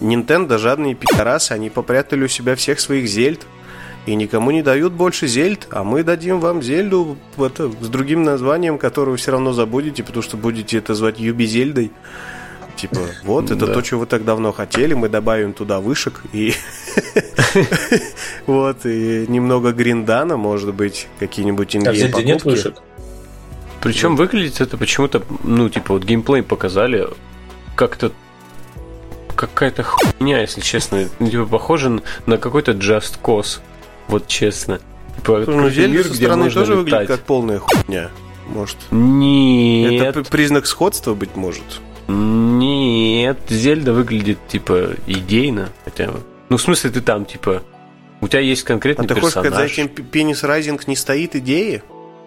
Nintendo 0.00 0.58
жадные 0.58 0.94
пидорасы, 0.94 1.50
они 1.50 1.70
попрятали 1.70 2.22
у 2.22 2.28
себя 2.28 2.54
всех 2.54 2.78
своих 2.78 3.08
зельд 3.08 3.40
и 4.06 4.14
никому 4.14 4.50
не 4.50 4.62
дают 4.62 4.92
больше 4.92 5.26
зельд, 5.26 5.68
а 5.70 5.84
мы 5.84 6.02
дадим 6.02 6.40
вам 6.40 6.62
зельду 6.62 7.16
это, 7.38 7.70
с 7.80 7.88
другим 7.88 8.22
названием, 8.22 8.78
которое 8.78 9.12
вы 9.12 9.16
все 9.18 9.32
равно 9.32 9.52
забудете, 9.52 10.02
потому 10.02 10.22
что 10.22 10.36
будете 10.36 10.78
это 10.78 10.94
звать 10.94 11.18
Юби 11.20 11.44
Зельдой. 11.44 11.92
Типа, 12.76 13.00
вот, 13.24 13.50
это 13.50 13.66
да. 13.66 13.74
то, 13.74 13.84
что 13.84 13.98
вы 13.98 14.06
так 14.06 14.24
давно 14.24 14.52
хотели, 14.52 14.94
мы 14.94 15.10
добавим 15.10 15.52
туда 15.52 15.80
вышек 15.80 16.22
и 16.32 16.54
вот, 18.46 18.86
и 18.86 19.26
немного 19.28 19.72
гриндана, 19.72 20.38
может 20.38 20.72
быть, 20.74 21.06
какие-нибудь 21.18 21.76
А 21.76 21.92
Зельде 21.92 22.24
нет 22.24 22.42
вышек? 22.44 22.76
Причем 23.82 24.16
выглядит 24.16 24.62
это 24.62 24.78
почему-то, 24.78 25.22
ну, 25.44 25.68
типа, 25.68 25.94
вот 25.94 26.04
геймплей 26.04 26.42
показали, 26.42 27.08
как-то 27.76 28.12
какая-то 29.36 29.82
хуйня, 29.82 30.40
если 30.40 30.60
честно. 30.60 31.08
Типа, 31.18 31.46
похоже 31.46 32.02
на 32.26 32.36
какой-то 32.36 32.72
Just 32.72 33.18
Cause. 33.22 33.60
Вот 34.10 34.26
честно. 34.26 34.80
Типа, 35.16 35.44
ну, 35.46 35.70
Зельда 35.70 36.04
со 36.04 36.14
стороны 36.14 36.50
тоже 36.50 36.72
летать. 36.72 36.76
выглядит 36.76 37.08
как 37.08 37.20
полная 37.20 37.58
хуйня. 37.60 38.10
Может. 38.48 38.76
Нет. 38.90 40.02
Это 40.02 40.28
признак 40.28 40.66
сходства, 40.66 41.14
быть 41.14 41.36
может. 41.36 41.62
Нет. 42.08 43.38
Зельда 43.48 43.92
выглядит, 43.92 44.38
типа, 44.48 44.94
идейно. 45.06 45.68
Хотя 45.84 46.08
бы. 46.08 46.20
Ну, 46.48 46.56
в 46.56 46.60
смысле, 46.62 46.90
ты 46.90 47.00
там, 47.00 47.24
типа, 47.24 47.62
у 48.20 48.26
тебя 48.26 48.40
есть 48.40 48.64
конкретный 48.64 49.06
а 49.06 49.08
персонаж. 49.08 49.36
А 49.36 49.42
ты 49.42 49.48
хочешь 49.50 49.50
сказать, 49.50 49.74
за 49.76 49.82
этим 49.82 50.04
Пенис 50.06 50.42
Райзинг 50.42 50.88
не 50.88 50.96
стоит 50.96 51.36
идеи? 51.36 51.82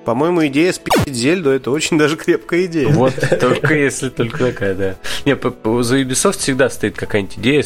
По-моему, 0.06 0.46
идея 0.48 0.72
спить 0.74 0.94
Зельду 1.08 1.50
это 1.50 1.72
очень 1.72 1.98
даже 1.98 2.18
крепкая 2.18 2.66
идея. 2.66 2.90
Вот, 2.90 3.14
только 3.40 3.74
если 3.74 4.10
только 4.10 4.38
такая, 4.38 4.76
да. 4.76 4.96
Не, 5.26 5.36
за 5.36 6.00
Ubisoft 6.00 6.40
всегда 6.40 6.70
стоит 6.70 6.96
какая-нибудь 6.96 7.38
идея 7.38 7.64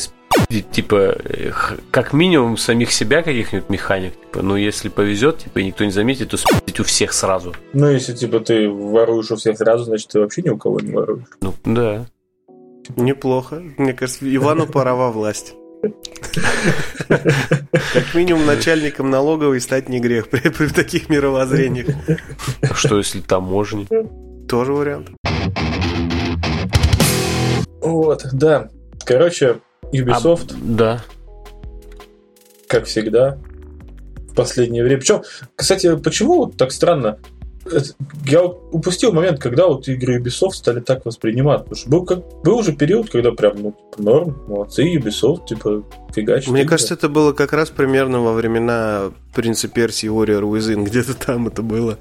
типа, 0.71 1.17
как 1.91 2.13
минимум 2.13 2.57
самих 2.57 2.91
себя 2.91 3.21
каких-нибудь 3.21 3.69
механик. 3.69 4.13
Типа, 4.19 4.41
ну, 4.41 4.55
если 4.55 4.89
повезет, 4.89 5.39
типа, 5.39 5.59
и 5.59 5.65
никто 5.65 5.85
не 5.85 5.91
заметит, 5.91 6.29
то 6.29 6.37
спить 6.37 6.79
у 6.79 6.83
всех 6.83 7.13
сразу. 7.13 7.53
Ну, 7.73 7.89
если, 7.89 8.13
типа, 8.13 8.39
ты 8.39 8.69
воруешь 8.69 9.31
у 9.31 9.35
всех 9.35 9.57
сразу, 9.57 9.85
значит, 9.85 10.09
ты 10.09 10.19
вообще 10.19 10.41
ни 10.41 10.49
у 10.49 10.57
кого 10.57 10.79
не 10.79 10.91
воруешь. 10.91 11.25
Ну, 11.41 11.53
да. 11.65 12.05
Неплохо. 12.95 13.61
Мне 13.77 13.93
кажется, 13.93 14.33
Ивану 14.33 14.65
пора 14.67 14.95
во 14.95 15.11
власть. 15.11 15.53
Как 17.07 18.13
минимум 18.13 18.45
начальником 18.45 19.09
налоговой 19.09 19.61
стать 19.61 19.89
не 19.89 19.99
грех 19.99 20.29
при, 20.29 20.49
при 20.49 20.67
таких 20.67 21.09
мировоззрениях. 21.09 21.87
А 22.61 22.73
что 22.73 22.97
если 22.97 23.19
таможни? 23.21 23.87
Тоже 24.47 24.73
вариант. 24.73 25.09
Вот, 27.81 28.25
да. 28.33 28.69
Короче, 29.05 29.59
Ubisoft. 29.91 30.53
А, 30.53 30.57
да. 30.61 31.03
Как 32.67 32.85
всегда. 32.85 33.37
В 34.29 34.35
последнее 34.35 34.83
время. 34.83 34.99
Причем, 34.99 35.23
кстати, 35.55 35.95
почему 35.97 36.45
вот 36.45 36.57
так 36.57 36.71
странно? 36.71 37.17
Я 38.25 38.45
упустил 38.45 39.11
момент, 39.11 39.39
когда 39.39 39.67
вот 39.67 39.87
игры 39.87 40.19
Ubisoft 40.21 40.51
стали 40.51 40.79
так 40.79 41.05
воспринимать. 41.05 41.63
Потому 41.63 41.75
что 41.75 41.89
был, 41.89 42.05
как, 42.05 42.19
был 42.43 42.57
уже 42.57 42.73
период, 42.73 43.09
когда 43.09 43.31
прям 43.31 43.61
ну, 43.61 43.71
типа, 43.71 44.03
норм, 44.03 44.43
молодцы, 44.47 44.95
Ubisoft, 44.95 45.47
типа, 45.47 45.83
фигачит. 46.13 46.49
Мне 46.49 46.65
кажется, 46.65 46.93
это 46.93 47.09
было 47.09 47.33
как 47.33 47.53
раз 47.53 47.69
примерно 47.69 48.21
во 48.21 48.33
времена 48.33 49.11
Принца 49.33 49.67
Персии 49.67 50.07
Warrior 50.09 50.43
Within, 50.43 50.83
где-то 50.83 51.13
там 51.13 51.47
это 51.47 51.61
было. 51.61 51.97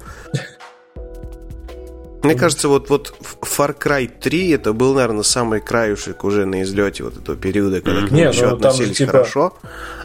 Мне 2.27 2.39
кажется, 2.39 2.67
вот, 2.67 2.89
вот 2.89 3.13
Far 3.41 3.77
Cry 3.77 4.07
3 4.07 4.51
это 4.51 4.73
был, 4.73 4.93
наверное, 4.93 5.23
самый 5.23 5.61
краюшек 5.61 6.23
уже 6.23 6.45
на 6.45 6.61
излете 6.63 7.03
вот 7.03 7.17
этого 7.17 7.37
периода, 7.37 7.81
когда 7.81 8.07
к 8.07 8.11
нему 8.11 8.29
еще 8.29 8.47
ну, 8.47 8.55
относились 8.55 8.97
типа... 8.97 9.11
хорошо, 9.11 9.53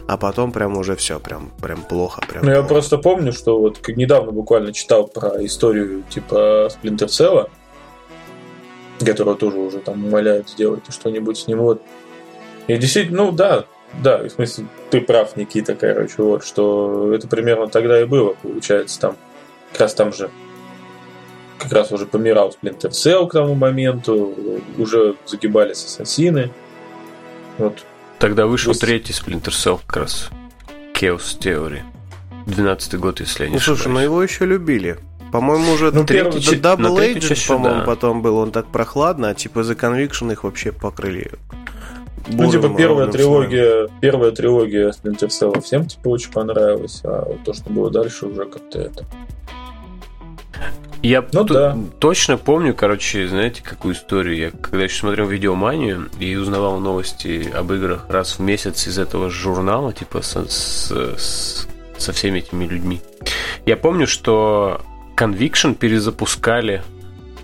а 0.07 0.17
потом 0.17 0.51
прям 0.51 0.77
уже 0.77 0.95
все, 0.95 1.19
прям, 1.19 1.51
прям 1.61 1.81
плохо. 1.83 2.21
Прям 2.27 2.45
ну, 2.45 2.51
я 2.51 2.63
просто 2.63 2.97
помню, 2.97 3.33
что 3.33 3.59
вот 3.59 3.79
недавно 3.87 4.31
буквально 4.31 4.73
читал 4.73 5.07
про 5.07 5.43
историю 5.45 6.03
типа 6.09 6.69
Splinter 6.69 7.07
Cell, 7.07 7.49
которого 9.03 9.35
тоже 9.35 9.57
уже 9.57 9.79
там 9.79 10.05
умоляют 10.05 10.49
сделать 10.49 10.83
что-нибудь 10.89 11.37
с 11.37 11.47
ним. 11.47 11.59
Вот. 11.59 11.81
И 12.67 12.77
действительно, 12.77 13.25
ну 13.25 13.31
да, 13.31 13.65
да, 14.01 14.23
в 14.23 14.29
смысле, 14.29 14.65
ты 14.89 15.01
прав, 15.01 15.35
Никита, 15.35 15.75
короче, 15.75 16.15
вот, 16.17 16.45
что 16.45 17.13
это 17.13 17.27
примерно 17.27 17.67
тогда 17.67 18.01
и 18.01 18.05
было, 18.05 18.35
получается, 18.41 18.99
там, 18.99 19.17
как 19.71 19.81
раз 19.81 19.93
там 19.93 20.13
же 20.13 20.29
как 21.63 21.71
раз 21.71 21.91
уже 21.91 22.05
помирал 22.05 22.49
Splinter 22.49 22.91
Cell 22.91 23.27
к 23.27 23.33
тому 23.33 23.55
моменту, 23.55 24.33
уже 24.77 25.15
загибались 25.25 25.83
ассасины. 25.83 26.51
Вот. 27.57 27.85
Тогда 28.19 28.45
вышел 28.45 28.71
Есть... 28.71 28.81
третий 28.81 29.13
Splinter 29.13 29.49
Cell 29.49 29.79
как 29.85 29.97
раз. 29.97 30.29
Chaos 30.93 31.37
Theory. 31.39 31.81
12 32.45 32.99
год, 32.99 33.19
если 33.19 33.43
я 33.43 33.49
не 33.49 33.53
ну, 33.53 33.57
ошибаюсь. 33.57 33.81
Слушай, 33.81 33.93
мы 33.93 34.01
его 34.01 34.21
еще 34.21 34.45
любили. 34.45 34.97
По-моему, 35.31 35.71
уже 35.71 35.91
ну, 35.91 36.05
третий, 36.05 36.51
первый, 36.51 36.59
Double 36.59 37.15
Agent, 37.15 37.47
по-моему, 37.47 37.79
да. 37.79 37.85
потом 37.85 38.21
был, 38.21 38.37
он 38.37 38.51
так 38.51 38.67
прохладно, 38.67 39.29
а 39.29 39.33
типа 39.33 39.59
The 39.59 39.75
Conviction 39.75 40.31
их 40.31 40.43
вообще 40.43 40.71
покрыли. 40.71 41.31
Ну, 42.27 42.51
типа, 42.51 42.69
первая 42.77 43.07
трилогия, 43.07 43.89
первая 43.99 44.31
трилогия 44.31 44.91
Splinter 44.91 45.29
Cell 45.29 45.59
всем, 45.61 45.87
типа, 45.87 46.09
очень 46.09 46.31
понравилась, 46.31 47.01
а 47.03 47.25
вот 47.25 47.43
то, 47.43 47.53
что 47.53 47.69
было 47.69 47.89
дальше, 47.89 48.27
уже 48.27 48.45
как-то 48.45 48.79
это... 48.79 49.05
Я 51.03 51.25
ну, 51.33 51.43
да. 51.43 51.77
точно 51.99 52.37
помню, 52.37 52.73
короче, 52.73 53.27
знаете, 53.27 53.61
какую 53.61 53.93
историю. 53.93 54.37
Я 54.37 54.51
когда 54.51 54.85
еще 54.85 54.99
смотрел 54.99 55.27
видеоманию 55.27 56.09
и 56.17 56.33
узнавал 56.37 56.79
новости 56.79 57.51
об 57.53 57.73
играх 57.73 58.05
раз 58.07 58.39
в 58.39 58.41
месяц 58.41 58.87
из 58.87 58.97
этого 58.97 59.29
журнала, 59.29 59.91
типа 59.91 60.21
со, 60.21 60.49
с, 60.49 60.89
с, 61.17 61.67
со 61.97 62.13
всеми 62.13 62.39
этими 62.39 62.65
людьми. 62.65 63.01
Я 63.65 63.75
помню, 63.75 64.07
что 64.07 64.79
Conviction 65.17 65.75
перезапускали 65.75 66.83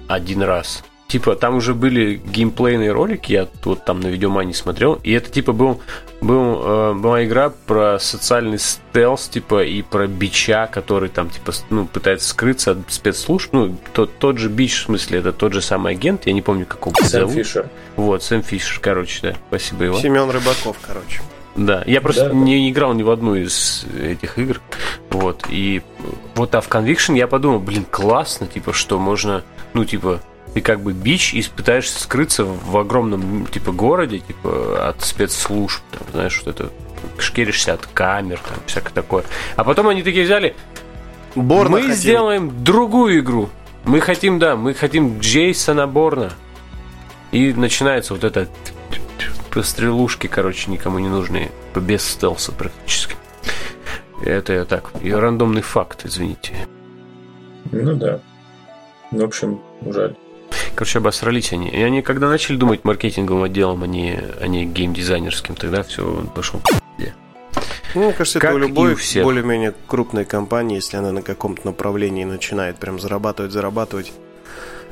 один 0.08 0.42
раз. 0.42 0.82
Типа, 1.10 1.36
там 1.36 1.56
уже 1.56 1.74
были 1.74 2.22
геймплейные 2.24 2.92
ролики, 2.92 3.32
я 3.32 3.48
вот 3.63 3.84
там 3.84 4.00
на 4.00 4.08
видеомане 4.08 4.54
смотрел, 4.54 4.94
и 5.04 5.12
это 5.12 5.32
типа 5.32 5.54
был, 5.54 5.82
был, 6.22 6.62
э, 6.63 6.94
была 6.94 7.25
игра 7.25 7.51
про 7.66 7.98
социальный 7.98 8.60
стелс, 8.60 9.28
типа, 9.28 9.63
и 9.63 9.82
про 9.82 10.06
бича, 10.06 10.68
который 10.68 11.10
там, 11.10 11.32
типа, 11.32 11.51
ну, 11.72 11.88
пытается 11.88 12.30
скрыться 12.30 12.72
от 12.74 12.78
спецслужб. 12.89 13.51
Ну, 13.54 13.75
тот, 13.92 14.20
тот 14.20 14.38
же 14.38 14.50
бич, 14.50 14.82
в 14.82 14.86
смысле, 14.86 15.18
это 15.18 15.34
тот 15.34 15.54
же 15.54 15.62
самый 15.63 15.94
агент, 15.94 16.28
я 16.28 16.34
не 16.34 16.44
помню, 16.44 16.68
как 16.68 16.86
его 16.86 16.94
Сэм 16.96 17.08
зовут. 17.08 17.34
Фишер. 17.34 17.70
Вот, 17.96 18.22
Сэм 18.22 18.44
Фишер, 18.44 18.80
короче, 18.80 19.20
да. 19.24 19.36
Спасибо 19.48 19.86
его. 19.86 20.00
Семен 20.00 20.30
Рыбаков, 20.30 20.78
короче. 20.80 21.22
Да, 21.56 21.84
я 21.88 22.01
просто 22.01 22.30
да. 22.30 22.36
не 22.36 22.70
играл 22.70 22.94
ни 22.94 23.01
в 23.01 23.10
одну 23.10 23.34
из 23.34 23.84
этих 24.00 24.38
игр. 24.38 24.62
Вот, 25.10 25.46
и 25.50 25.82
вот 26.36 26.54
а 26.54 26.62
в 26.62 26.70
Conviction 26.70 27.18
я 27.18 27.25
подумал, 27.25 27.60
блин, 27.60 27.86
классно, 27.89 28.46
типа, 28.46 28.74
что 28.74 29.00
можно, 29.00 29.44
ну, 29.74 29.86
типа, 29.86 30.22
ты 30.53 30.62
как 30.62 30.82
бы 30.82 30.94
бич 30.94 31.34
и 31.34 31.44
пытаешься 31.56 32.01
скрыться 32.01 32.44
в 32.44 32.77
огромном, 32.77 33.46
типа, 33.48 33.72
городе, 33.72 34.20
типа, 34.20 34.89
от 34.89 35.01
спецслужб, 35.03 35.82
там, 35.91 36.08
знаешь, 36.12 36.41
вот 36.44 36.56
это, 36.56 36.72
шкеришься 37.18 37.74
от 37.74 37.86
камер, 37.88 38.39
там, 38.39 38.58
всякое 38.65 38.94
такое. 38.94 39.24
А 39.56 39.63
потом 39.63 39.88
они 39.89 40.03
такие 40.03 40.25
взяли, 40.25 40.56
Борна 41.36 41.77
мы 41.77 41.82
хотим. 41.82 41.96
сделаем 41.96 42.63
другую 42.63 43.20
игру. 43.20 43.50
Мы 43.86 44.01
хотим, 44.01 44.39
да, 44.39 44.56
мы 44.56 44.74
хотим 44.74 45.20
Джейсона 45.20 45.88
Борна. 45.88 46.32
И 47.32 47.53
начинается 47.53 48.13
вот 48.13 48.24
это 48.24 48.48
стрелушки, 49.62 50.27
короче, 50.27 50.72
никому 50.72 51.00
не 51.00 51.10
нужные, 51.10 51.51
без 51.75 52.03
стелса 52.03 52.51
практически. 52.51 53.15
Это 54.24 54.53
я 54.53 54.65
так, 54.65 54.91
и 55.01 55.12
рандомный 55.12 55.62
факт, 55.62 56.06
извините. 56.06 56.53
Ну 57.72 57.96
да. 57.96 58.20
В 59.12 59.24
общем, 59.24 59.62
жаль. 59.86 60.15
Короче, 60.80 61.00
обосрались 61.00 61.52
они. 61.52 61.68
И 61.68 61.82
они, 61.82 62.02
когда 62.02 62.30
начали 62.30 62.56
думать 62.56 62.86
маркетинговым 62.86 63.44
отделом, 63.44 63.84
а 63.84 63.88
не, 63.88 64.18
а 64.40 64.48
не 64.48 64.66
геймдизайнерским, 64.66 65.56
тогда 65.56 65.84
все 65.84 66.26
пошло 66.34 66.62
ну, 67.94 68.04
мне 68.04 68.14
кажется, 68.14 68.40
как 68.40 68.52
это 68.52 68.56
у 68.56 68.60
любой 68.60 68.96
более-менее 69.22 69.74
крупной 69.88 70.24
компании, 70.24 70.76
если 70.76 70.96
она 70.96 71.12
на 71.12 71.22
каком-то 71.22 71.68
направлении 71.68 72.24
начинает 72.24 72.78
прям 72.78 72.98
зарабатывать, 72.98 73.52
зарабатывать, 73.52 74.14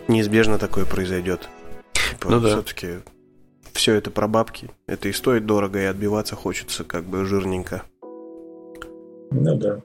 неизбежно 0.10 0.58
такое 0.58 0.84
произойдет. 0.84 1.48
Типа, 1.94 2.32
ну 2.32 2.42
да. 2.42 2.50
Все-таки 2.50 2.88
все 3.72 3.94
это 3.94 4.12
про 4.12 4.28
бабки. 4.28 4.70
Это 4.88 5.08
и 5.08 5.14
стоит 5.14 5.46
дорого, 5.46 5.80
и 5.80 5.86
отбиваться 5.86 6.36
хочется 6.36 6.84
как 6.84 7.06
бы 7.06 7.24
жирненько. 7.24 7.84
Ну 9.32 9.56
да. 9.56 9.82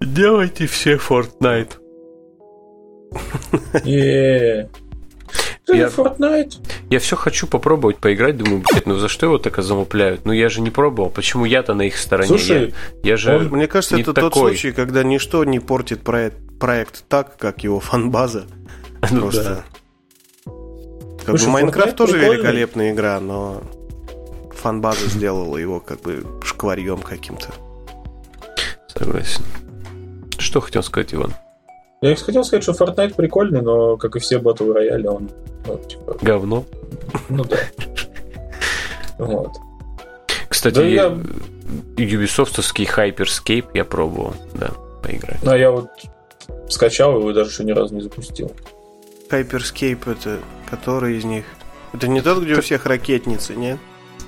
Делайте 0.00 0.68
все 0.68 0.94
Fortnite. 0.94 1.72
Yeah. 3.82 4.68
Я, 5.76 5.88
Fortnite. 5.88 6.54
я 6.90 6.98
все 6.98 7.16
хочу 7.16 7.46
попробовать 7.46 7.98
поиграть, 7.98 8.36
думаю, 8.36 8.62
блядь, 8.70 8.86
ну 8.86 8.94
за 8.96 9.08
что 9.08 9.26
его 9.26 9.38
так 9.38 9.58
замупляют? 9.62 10.24
Ну 10.24 10.32
я 10.32 10.48
же 10.48 10.60
не 10.60 10.70
пробовал, 10.70 11.10
почему 11.10 11.44
я-то 11.44 11.74
на 11.74 11.82
их 11.82 11.96
стороне? 11.96 12.28
Слушай, 12.28 12.74
я, 13.02 13.10
я 13.10 13.16
же 13.16 13.36
он, 13.36 13.48
мне 13.48 13.66
кажется, 13.66 13.96
это 13.98 14.12
такой. 14.12 14.30
тот 14.30 14.38
случай, 14.38 14.72
когда 14.72 15.02
ничто 15.02 15.44
не 15.44 15.60
портит 15.60 16.02
проект, 16.02 16.36
проект 16.58 17.04
так, 17.08 17.36
как 17.36 17.64
его 17.64 17.80
фанбаза. 17.80 18.46
Ну, 19.12 19.20
Просто. 19.22 19.64
Да. 20.46 20.52
Как 21.18 21.26
Слушай, 21.38 21.44
бы 21.44 21.50
Майнкрафт 21.52 21.96
тоже 21.96 22.14
прикольный. 22.14 22.36
великолепная 22.36 22.90
игра, 22.92 23.20
но 23.20 23.62
фанбаза 24.56 25.06
сделала 25.08 25.56
его 25.56 25.78
как 25.78 26.00
бы 26.00 26.24
шкварьем 26.42 26.98
каким-то. 26.98 27.48
Согласен. 28.88 29.44
Что 30.38 30.60
хотел 30.60 30.82
сказать, 30.82 31.14
Иван? 31.14 31.34
Я 32.00 32.14
хотел 32.14 32.44
сказать, 32.44 32.62
что 32.62 32.72
Fortnite 32.72 33.14
прикольный, 33.14 33.60
но, 33.60 33.96
как 33.96 34.14
и 34.16 34.18
все 34.20 34.38
батл 34.38 34.72
рояли, 34.72 35.06
он... 35.06 35.30
Ну, 35.66 35.78
типа... 35.78 36.16
Говно? 36.22 36.64
Ну 37.28 37.44
да. 37.44 37.56
Вот. 39.18 39.50
Кстати, 40.48 40.74
да 40.74 40.84
я... 40.84 41.18
Ubisoftовский 41.96 42.86
Hyperscape 42.86 43.66
я 43.74 43.84
пробовал, 43.84 44.34
да, 44.54 44.70
поиграть. 45.02 45.42
Ну, 45.42 45.50
а 45.50 45.58
я 45.58 45.70
вот 45.70 45.88
скачал 46.68 47.18
его 47.18 47.30
и 47.30 47.34
даже 47.34 47.50
еще 47.50 47.64
ни 47.64 47.72
разу 47.72 47.94
не 47.94 48.00
запустил. 48.00 48.52
Hyperscape 49.28 50.10
это 50.10 50.38
который 50.70 51.16
из 51.16 51.24
них? 51.24 51.44
Это 51.92 52.08
не 52.08 52.20
тот, 52.20 52.42
где 52.42 52.54
у 52.54 52.60
всех 52.62 52.86
ракетницы, 52.86 53.54
нет? 53.54 53.78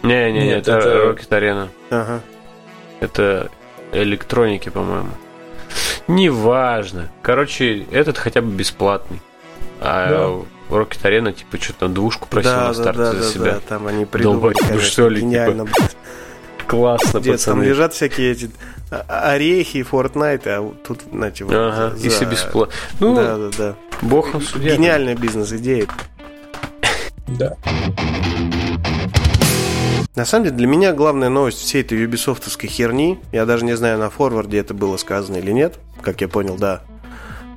Не-не-не, 0.03 0.59
это, 0.59 0.73
это 0.73 0.89
Rocket 0.89 1.29
Arena. 1.29 1.69
Ага. 1.91 2.21
Это 3.01 3.51
электроники, 3.93 4.69
по-моему. 4.71 5.11
Неважно. 6.09 7.09
Короче, 7.23 7.87
этот 7.91 8.19
хотя 8.19 8.41
бы 8.43 8.51
бесплатный. 8.51 9.21
А 9.81 10.09
да. 10.09 10.77
Rocket 10.77 11.03
Arena, 11.03 11.33
типа, 11.33 11.63
что-то 11.63 11.89
двушку 11.89 12.29
просил 12.29 12.51
да, 12.53 12.69
на 12.69 12.75
старте 12.75 12.99
да, 12.99 13.13
да, 13.13 13.23
за 13.23 13.33
себя. 13.33 13.53
Да, 13.53 13.61
там 13.61 13.87
они 13.87 14.05
придумали, 14.05 14.55
Долбать, 14.55 14.83
что 14.83 15.09
ли, 15.09 15.21
гениально. 15.21 15.67
Типа. 15.67 15.89
Классно, 16.67 17.19
Где 17.19 17.33
пацаны. 17.33 17.63
Там 17.63 17.69
лежат 17.69 17.95
всякие 17.95 18.33
эти 18.33 18.51
орехи 19.09 19.79
и 19.79 19.83
Fortnite, 19.83 20.47
а 20.47 20.75
тут, 20.87 21.01
знаете, 21.11 21.45
вот 21.45 21.55
ага, 21.55 21.97
за... 21.97 22.07
и 22.07 22.09
все 22.09 22.25
бесплатно. 22.27 22.75
Ну, 23.01 23.17
да, 23.17 23.37
да, 23.37 23.51
да. 23.59 23.75
Бог 24.03 24.31
судья. 24.43 24.77
Гениальная 24.77 25.17
бизнес-идея. 25.17 25.87
Да. 27.27 27.57
На 30.17 30.25
самом 30.25 30.45
деле, 30.45 30.57
для 30.57 30.67
меня 30.67 30.93
главная 30.93 31.29
новость 31.29 31.59
всей 31.59 31.83
этой 31.83 31.99
юбисофтовской 31.99 32.69
херни, 32.69 33.21
я 33.33 33.47
даже 33.47 33.65
не 33.65 33.77
знаю, 33.77 33.99
на 33.99 34.11
форварде 34.11 34.59
это 34.59 34.75
было 34.75 34.97
сказано 34.97 35.37
или 35.37 35.53
нет, 35.53 35.79
как 36.03 36.21
я 36.21 36.29
понял, 36.29 36.57
да, 36.57 36.83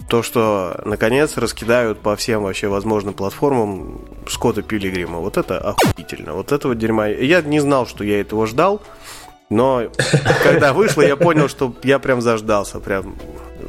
то, 0.08 0.22
что 0.22 0.80
наконец 0.86 1.38
раскидают 1.38 2.00
по 2.00 2.16
всем 2.16 2.44
вообще 2.44 2.68
возможным 2.68 3.16
платформам 3.16 4.02
Скотта 4.28 4.62
Пилигрима. 4.62 5.18
Вот 5.18 5.38
это 5.38 5.58
охуительно. 5.58 6.34
Вот 6.34 6.52
этого 6.52 6.76
дерьма. 6.76 7.08
Я 7.08 7.42
не 7.42 7.60
знал, 7.60 7.88
что 7.88 8.04
я 8.04 8.22
этого 8.22 8.46
ждал, 8.46 8.82
но 9.50 9.84
когда 10.44 10.74
вышло, 10.74 11.02
я 11.02 11.16
понял, 11.16 11.48
что 11.48 11.74
я 11.84 11.98
прям 11.98 12.22
заждался. 12.22 12.80
Прям 12.80 13.16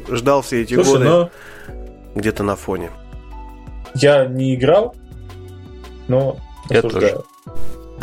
ждал 0.09 0.41
все 0.43 0.61
эти 0.61 0.75
Слушай, 0.75 0.91
годы 0.91 1.05
но... 1.05 1.29
где-то 2.13 2.43
на 2.43 2.55
фоне. 2.55 2.91
Я 3.95 4.25
не 4.25 4.53
играл, 4.55 4.95
но 6.07 6.37
я 6.69 6.79
осуждаю. 6.79 7.23
Тоже. 7.45 7.54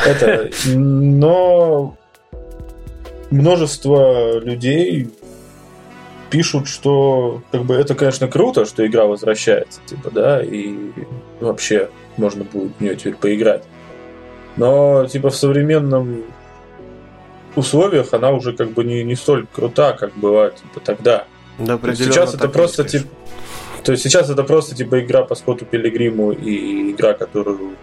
Это, 0.04 0.50
но 0.66 1.96
множество 3.30 4.38
людей 4.40 5.08
пишут, 6.30 6.66
что 6.66 7.42
как 7.52 7.64
бы 7.64 7.74
это, 7.74 7.94
конечно, 7.94 8.26
круто, 8.26 8.64
что 8.64 8.86
игра 8.86 9.04
возвращается, 9.04 9.80
типа, 9.86 10.10
да, 10.10 10.42
и 10.42 10.74
вообще 11.40 11.90
можно 12.16 12.44
будет 12.44 12.72
в 12.78 12.80
нее 12.80 12.96
теперь 12.96 13.14
поиграть. 13.14 13.64
Но, 14.56 15.06
типа, 15.06 15.30
в 15.30 15.36
современном 15.36 16.24
условиях 17.54 18.12
она 18.12 18.30
уже 18.30 18.54
как 18.54 18.70
бы 18.70 18.84
не, 18.84 19.04
не 19.04 19.14
столь 19.14 19.46
крута, 19.46 19.92
как 19.92 20.16
была, 20.16 20.50
типа, 20.50 20.80
тогда. 20.80 21.26
Да, 21.58 21.78
сейчас 21.94 22.34
это 22.34 22.48
просто, 22.48 22.84
типа, 22.84 23.08
то 23.84 23.92
есть 23.92 24.04
сейчас 24.04 24.30
это 24.30 24.42
просто, 24.42 24.74
типа, 24.74 25.00
игра 25.00 25.24
по 25.24 25.34
Скотту 25.34 25.64
Пилигриму 25.64 26.32
и 26.32 26.92
игра, 26.92 27.12
которую 27.12 27.76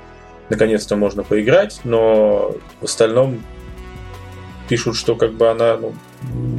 наконец-то 0.50 0.96
можно 0.96 1.24
поиграть, 1.24 1.82
но 1.84 2.56
в 2.82 2.86
остальном 2.86 3.44
пишут, 4.68 4.96
что 4.96 5.16
как 5.16 5.34
бы 5.34 5.50
она, 5.50 5.78
ну, 5.78 5.94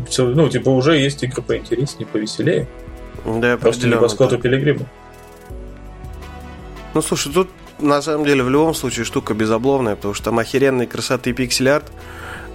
все, 0.09 0.27
ну 0.27 0.49
типа 0.49 0.69
уже 0.69 0.97
есть 0.97 1.23
игры 1.23 1.43
поинтереснее, 1.43 2.07
повеселее. 2.07 2.69
Да, 3.25 3.57
Просто 3.57 3.87
не 3.87 3.97
по 3.97 4.09
Скотту 4.09 4.37
да. 4.37 4.43
Пилигриму. 4.43 4.87
Ну, 6.95 7.03
слушай, 7.03 7.33
тут 7.33 7.49
на 7.79 8.03
самом 8.03 8.25
деле 8.25 8.43
в 8.43 8.51
любом 8.51 8.75
случае 8.75 9.05
штука 9.05 9.35
безобловная, 9.35 9.97
потому 9.97 10.15
что 10.15 10.27
там 10.27 10.39
охеренной 10.39 10.87
красоты 10.87 11.33
пиксель-арт, 11.33 11.85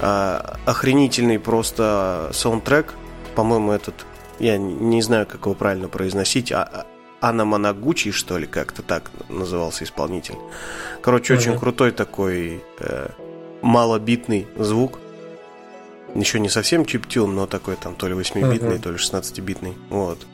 а, 0.02 0.58
охренительный 0.66 1.40
просто 1.40 2.32
саундтрек, 2.34 2.94
по-моему, 3.36 3.72
этот, 3.72 4.06
я 4.40 4.58
не 4.58 5.02
знаю, 5.02 5.26
как 5.26 5.42
его 5.46 5.56
правильно 5.56 5.88
произносить, 5.88 6.52
а, 6.52 6.86
Анаманагучи, 7.30 8.12
что 8.12 8.38
ли, 8.38 8.46
как-то 8.46 8.84
так 8.84 9.10
назывался 9.30 9.84
исполнитель. 9.84 10.36
Короче, 11.02 11.34
mm-hmm. 11.34 11.38
очень 11.38 11.60
крутой 11.60 11.92
такой 11.92 12.62
э, 12.80 13.10
малобитный 13.62 14.48
звук. 14.58 15.00
Еще 16.14 16.40
не 16.40 16.50
совсем 16.50 16.86
чиптюн, 16.86 17.34
но 17.36 17.48
такой 17.48 17.76
там 17.78 17.96
то 17.96 18.08
ли 18.08 18.14
8-битный, 18.14 18.78
mm-hmm. 18.78 18.80
то 18.80 18.92
ли 18.92 18.98
16-битный. 18.98 19.74
Вот. 19.90 20.26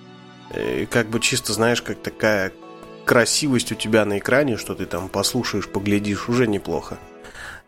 И 0.55 0.85
как 0.85 1.07
бы 1.07 1.21
чисто, 1.21 1.53
знаешь, 1.53 1.81
как 1.81 2.01
такая 2.01 2.51
красивость 3.05 3.71
у 3.71 3.75
тебя 3.75 4.03
на 4.03 4.19
экране, 4.19 4.57
что 4.57 4.75
ты 4.75 4.85
там 4.85 5.07
послушаешь, 5.07 5.69
поглядишь, 5.69 6.27
уже 6.27 6.45
неплохо. 6.45 6.97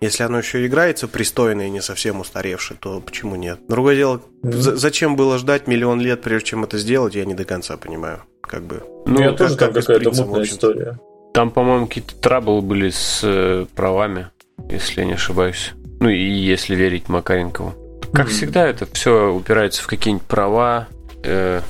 Если 0.03 0.23
оно 0.23 0.39
еще 0.39 0.67
играется 0.67 1.07
пристойно 1.07 1.61
и 1.61 1.69
не 1.69 1.81
совсем 1.81 2.19
устаревшее, 2.19 2.77
то 2.77 2.99
почему 2.99 3.37
нет? 3.37 3.59
Другое 3.69 3.95
дело, 3.95 4.21
mm-hmm. 4.43 4.75
зачем 4.75 5.15
было 5.15 5.37
ждать 5.37 5.65
миллион 5.65 6.01
лет, 6.01 6.21
прежде 6.21 6.49
чем 6.49 6.65
это 6.65 6.77
сделать, 6.77 7.15
я 7.15 7.23
не 7.23 7.33
до 7.33 7.45
конца 7.45 7.77
понимаю. 7.77 8.23
Как 8.41 8.63
бы. 8.63 8.83
Ну, 9.05 9.21
я 9.21 9.31
тоже 9.31 9.55
там 9.55 9.71
какая-то 9.71 10.11
мутная 10.11 10.43
история. 10.43 10.99
Там, 11.33 11.51
по-моему, 11.51 11.87
какие-то 11.87 12.15
траблы 12.15 12.61
были 12.61 12.89
с 12.89 13.21
э, 13.23 13.65
правами, 13.75 14.27
если 14.69 14.99
я 14.99 15.07
не 15.07 15.13
ошибаюсь. 15.13 15.71
Ну 16.01 16.09
и 16.09 16.21
если 16.21 16.75
верить 16.75 17.07
Макаренкову. 17.07 17.73
Как 18.11 18.27
mm-hmm. 18.27 18.29
всегда, 18.29 18.67
это 18.67 18.85
все 18.91 19.33
упирается 19.33 19.83
в 19.83 19.87
какие-нибудь 19.87 20.27
права, 20.27 20.89
э, 21.23 21.61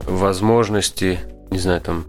возможности, 0.00 1.20
не 1.50 1.58
знаю, 1.58 1.80
там, 1.80 2.04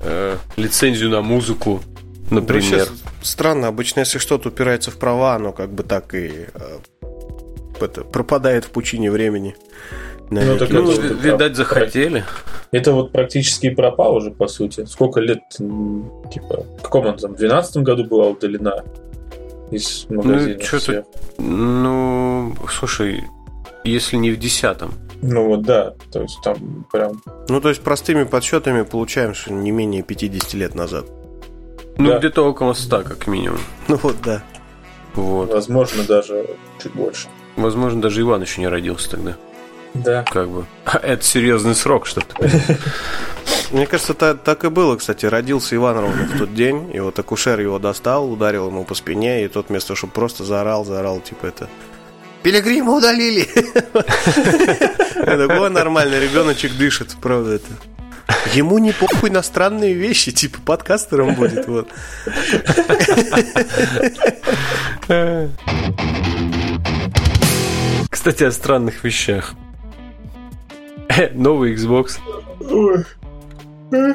э, 0.00 0.38
лицензию 0.56 1.10
на 1.10 1.20
музыку, 1.20 1.82
например. 2.30 2.86
Да, 2.86 3.11
странно, 3.22 3.68
обычно, 3.68 4.00
если 4.00 4.18
что-то 4.18 4.48
упирается 4.48 4.90
в 4.90 4.96
права, 4.96 5.34
оно 5.34 5.52
как 5.52 5.70
бы 5.70 5.82
так 5.82 6.14
и 6.14 6.46
э, 6.52 6.78
это, 7.80 8.04
пропадает 8.04 8.64
в 8.64 8.70
пучине 8.70 9.10
времени. 9.10 9.56
Ну, 10.30 10.56
так 10.56 10.70
ну, 10.70 10.90
это, 10.90 11.12
видать, 11.12 11.56
захотели. 11.56 12.24
Это 12.70 12.92
вот 12.92 13.12
практически 13.12 13.68
пропал 13.68 14.14
уже, 14.16 14.30
по 14.30 14.48
сути. 14.48 14.86
Сколько 14.86 15.20
лет, 15.20 15.40
типа, 15.50 16.64
в 16.78 16.82
каком 16.82 17.06
он 17.06 17.18
там, 17.18 17.34
в 17.34 17.36
12 17.36 17.76
году 17.78 18.04
была 18.04 18.28
удалена 18.28 18.82
из 19.70 20.06
магазина? 20.08 20.56
Ну, 20.58 20.64
что-то, 20.64 21.04
ну, 21.36 22.56
слушай, 22.70 23.24
если 23.84 24.16
не 24.16 24.30
в 24.30 24.38
десятом. 24.38 24.94
Ну 25.20 25.46
вот 25.46 25.62
да, 25.62 25.94
то 26.10 26.22
есть 26.22 26.38
там 26.42 26.84
прям... 26.90 27.22
Ну 27.48 27.60
то 27.60 27.68
есть 27.68 27.80
простыми 27.80 28.24
подсчетами 28.24 28.82
получаем, 28.82 29.34
что 29.34 29.52
не 29.52 29.70
менее 29.70 30.02
50 30.02 30.54
лет 30.54 30.74
назад. 30.74 31.06
Ну 31.98 32.10
да. 32.10 32.18
где-то 32.18 32.42
около 32.42 32.72
100 32.74 33.02
как 33.02 33.26
минимум. 33.26 33.60
Ну 33.88 33.98
вот 34.02 34.16
да. 34.22 34.42
Вот. 35.14 35.52
Возможно 35.52 36.04
даже 36.04 36.46
чуть 36.82 36.92
больше. 36.92 37.28
Возможно 37.56 38.00
даже 38.00 38.22
Иван 38.22 38.42
еще 38.42 38.60
не 38.60 38.68
родился 38.68 39.10
тогда. 39.10 39.36
Да. 39.94 40.24
Как 40.24 40.48
бы. 40.48 40.64
Это 40.84 41.22
серьезный 41.22 41.74
срок, 41.74 42.06
что 42.06 42.22
то 42.22 42.34
Мне 43.72 43.86
кажется, 43.86 44.14
так, 44.14 44.42
так 44.42 44.64
и 44.64 44.68
было, 44.68 44.96
кстати. 44.96 45.26
Родился 45.26 45.76
Иван 45.76 45.98
ровно 45.98 46.24
в 46.24 46.38
тот 46.38 46.54
день, 46.54 46.90
и 46.94 47.00
вот 47.00 47.18
акушер 47.18 47.60
его 47.60 47.78
достал, 47.78 48.30
ударил 48.30 48.68
ему 48.68 48.84
по 48.84 48.94
спине, 48.94 49.44
и 49.44 49.48
тот 49.48 49.68
вместо, 49.68 49.94
чтобы 49.94 50.12
просто 50.12 50.44
заорал, 50.44 50.84
заорал, 50.84 51.20
типа 51.20 51.46
это 51.46 51.68
Пилигрима 52.42 52.92
удалили. 52.92 53.44
Такой 55.14 55.70
нормальный 55.70 56.20
ребеночек 56.20 56.76
дышит, 56.76 57.16
правда 57.20 57.52
это. 57.52 57.66
Ему 58.54 58.78
не 58.78 58.92
похуй 58.92 59.30
на 59.30 59.42
странные 59.42 59.94
вещи, 59.94 60.32
типа 60.32 60.58
подкастером 60.64 61.34
будет, 61.34 61.66
вот. 61.66 61.88
Кстати, 68.10 68.44
о 68.44 68.52
странных 68.52 69.04
вещах. 69.04 69.54
Новый 71.34 71.74
Xbox. 71.74 72.18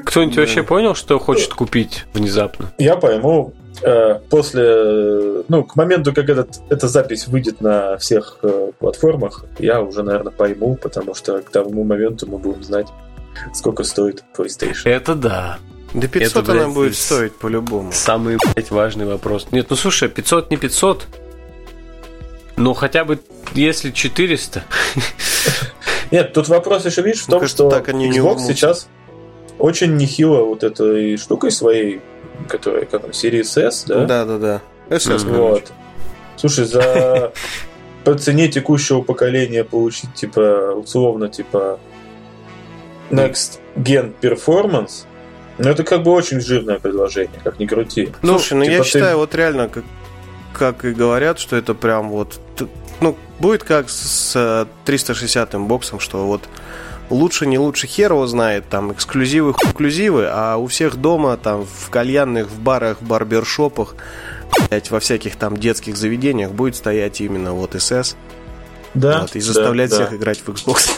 Кто-нибудь 0.05 0.37
вообще 0.37 0.63
понял, 0.63 0.95
что 0.95 1.19
хочет 1.19 1.53
купить 1.53 2.05
внезапно? 2.13 2.71
Я 2.77 2.95
пойму. 2.95 3.53
Э, 3.83 4.19
после, 4.29 5.43
ну, 5.47 5.63
к 5.63 5.75
моменту, 5.75 6.13
как 6.13 6.29
этот, 6.29 6.61
эта 6.69 6.87
запись 6.87 7.27
выйдет 7.27 7.61
на 7.61 7.97
всех 7.97 8.39
э, 8.41 8.71
платформах, 8.79 9.45
я 9.59 9.81
уже, 9.81 10.01
наверное, 10.01 10.31
пойму, 10.31 10.75
потому 10.75 11.13
что 11.13 11.39
к 11.39 11.49
тому 11.51 11.83
моменту 11.83 12.27
мы 12.27 12.39
будем 12.39 12.63
знать, 12.63 12.87
сколько 13.53 13.83
стоит 13.83 14.23
PlayStation. 14.35 14.81
Это 14.85 15.15
да. 15.15 15.59
Да 15.93 16.07
500 16.07 16.43
это, 16.43 16.51
блядь, 16.51 16.63
она 16.63 16.73
будет 16.73 16.95
стоить 16.95 17.35
по-любому. 17.35 17.91
Самый, 17.91 18.37
блядь, 18.37 18.71
важный 18.71 19.05
вопрос. 19.05 19.47
Нет, 19.51 19.67
ну 19.69 19.75
слушай, 19.75 20.09
500 20.09 20.51
не 20.51 20.57
500, 20.57 21.07
но 22.57 22.73
хотя 22.73 23.05
бы 23.05 23.19
если 23.53 23.91
400. 23.91 24.63
Нет, 26.11 26.33
тут 26.33 26.47
вопрос 26.47 26.85
еще, 26.85 27.01
видишь, 27.01 27.23
в 27.23 27.27
том, 27.27 27.39
кажется, 27.39 27.63
что 27.63 27.69
так 27.69 27.89
они 27.89 28.09
Xbox 28.09 28.39
не 28.39 28.47
сейчас 28.47 28.87
очень 29.59 29.95
нехило 29.95 30.43
вот 30.43 30.63
этой 30.63 31.17
штукой 31.17 31.51
своей 31.51 32.01
которая 32.47 32.85
как 32.85 33.01
там, 33.01 33.11
Series 33.11 33.59
S, 33.59 33.85
да? 33.87 34.05
Да, 34.05 34.25
да, 34.25 34.37
да. 34.37 34.61
SS, 34.89 35.25
вот. 35.25 35.71
Слушай, 36.35 36.65
за 36.65 37.33
по 38.03 38.15
цене 38.15 38.47
текущего 38.47 39.01
поколения 39.01 39.63
получить, 39.63 40.13
типа, 40.13 40.73
условно, 40.75 41.29
типа, 41.29 41.79
Next 43.09 43.59
Gen 43.75 44.13
Performance, 44.21 45.05
ну, 45.57 45.69
это 45.69 45.83
как 45.83 46.03
бы 46.03 46.11
очень 46.11 46.39
жирное 46.39 46.79
предложение, 46.79 47.39
как 47.43 47.59
ни 47.59 47.65
крути. 47.65 48.11
Ну, 48.21 48.37
Слушай, 48.37 48.53
ну 48.53 48.63
типа 48.63 48.73
я 48.73 48.83
ты... 48.83 48.87
считаю, 48.87 49.17
вот 49.17 49.33
реально, 49.33 49.69
как, 49.69 49.83
как 50.53 50.85
и 50.85 50.91
говорят, 50.93 51.39
что 51.39 51.55
это 51.55 51.73
прям 51.73 52.09
вот... 52.09 52.39
Ну, 52.99 53.15
будет 53.39 53.63
как 53.63 53.89
с 53.89 54.35
360-м 54.85 55.63
э, 55.63 55.67
боксом, 55.67 55.99
что 55.99 56.25
вот 56.27 56.47
лучше 57.09 57.47
не 57.47 57.57
лучше 57.57 57.87
хер 57.87 58.11
его 58.11 58.27
знает, 58.27 58.65
там 58.69 58.91
эксклюзивы 58.91 59.51
эксклюзивы, 59.51 60.27
а 60.29 60.57
у 60.57 60.67
всех 60.67 60.95
дома, 60.95 61.37
там 61.37 61.65
в 61.65 61.89
кальянных, 61.89 62.49
в 62.49 62.59
барах, 62.59 63.01
в 63.01 63.07
барбершопах, 63.07 63.95
блять, 64.69 64.91
во 64.91 64.99
всяких 64.99 65.35
там 65.35 65.57
детских 65.57 65.97
заведениях 65.97 66.51
будет 66.51 66.75
стоять 66.75 67.21
именно 67.21 67.53
вот 67.53 67.75
СС. 67.79 68.15
Да. 68.93 69.21
Вот, 69.21 69.35
и 69.35 69.39
заставлять 69.39 69.91
да, 69.91 69.95
всех 69.97 70.09
да. 70.11 70.15
играть 70.17 70.39
в 70.39 70.49
Xbox. 70.49 70.89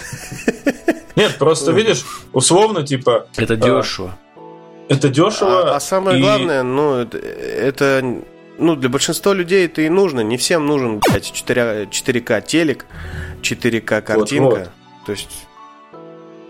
Нет, 1.15 1.37
просто 1.37 1.71
видишь, 1.71 2.05
условно, 2.33 2.85
типа. 2.85 3.27
Это 3.35 3.55
дешево. 3.55 4.17
Это 4.87 5.09
дешево. 5.09 5.71
А, 5.71 5.75
а 5.75 5.79
самое 5.79 6.17
и... 6.17 6.21
главное, 6.21 6.63
ну, 6.63 6.95
это, 6.95 8.21
ну, 8.57 8.75
для 8.75 8.89
большинства 8.89 9.33
людей 9.33 9.65
это 9.65 9.81
и 9.81 9.89
нужно. 9.89 10.21
Не 10.21 10.37
всем 10.37 10.65
нужен, 10.65 10.99
блядь, 10.99 11.31
4, 11.31 11.87
4К 11.91 12.41
телек, 12.45 12.85
4К 13.41 14.01
картинка. 14.01 14.49
Вот, 14.49 14.59
вот. 14.59 14.69
То 15.05 15.11
есть 15.11 15.47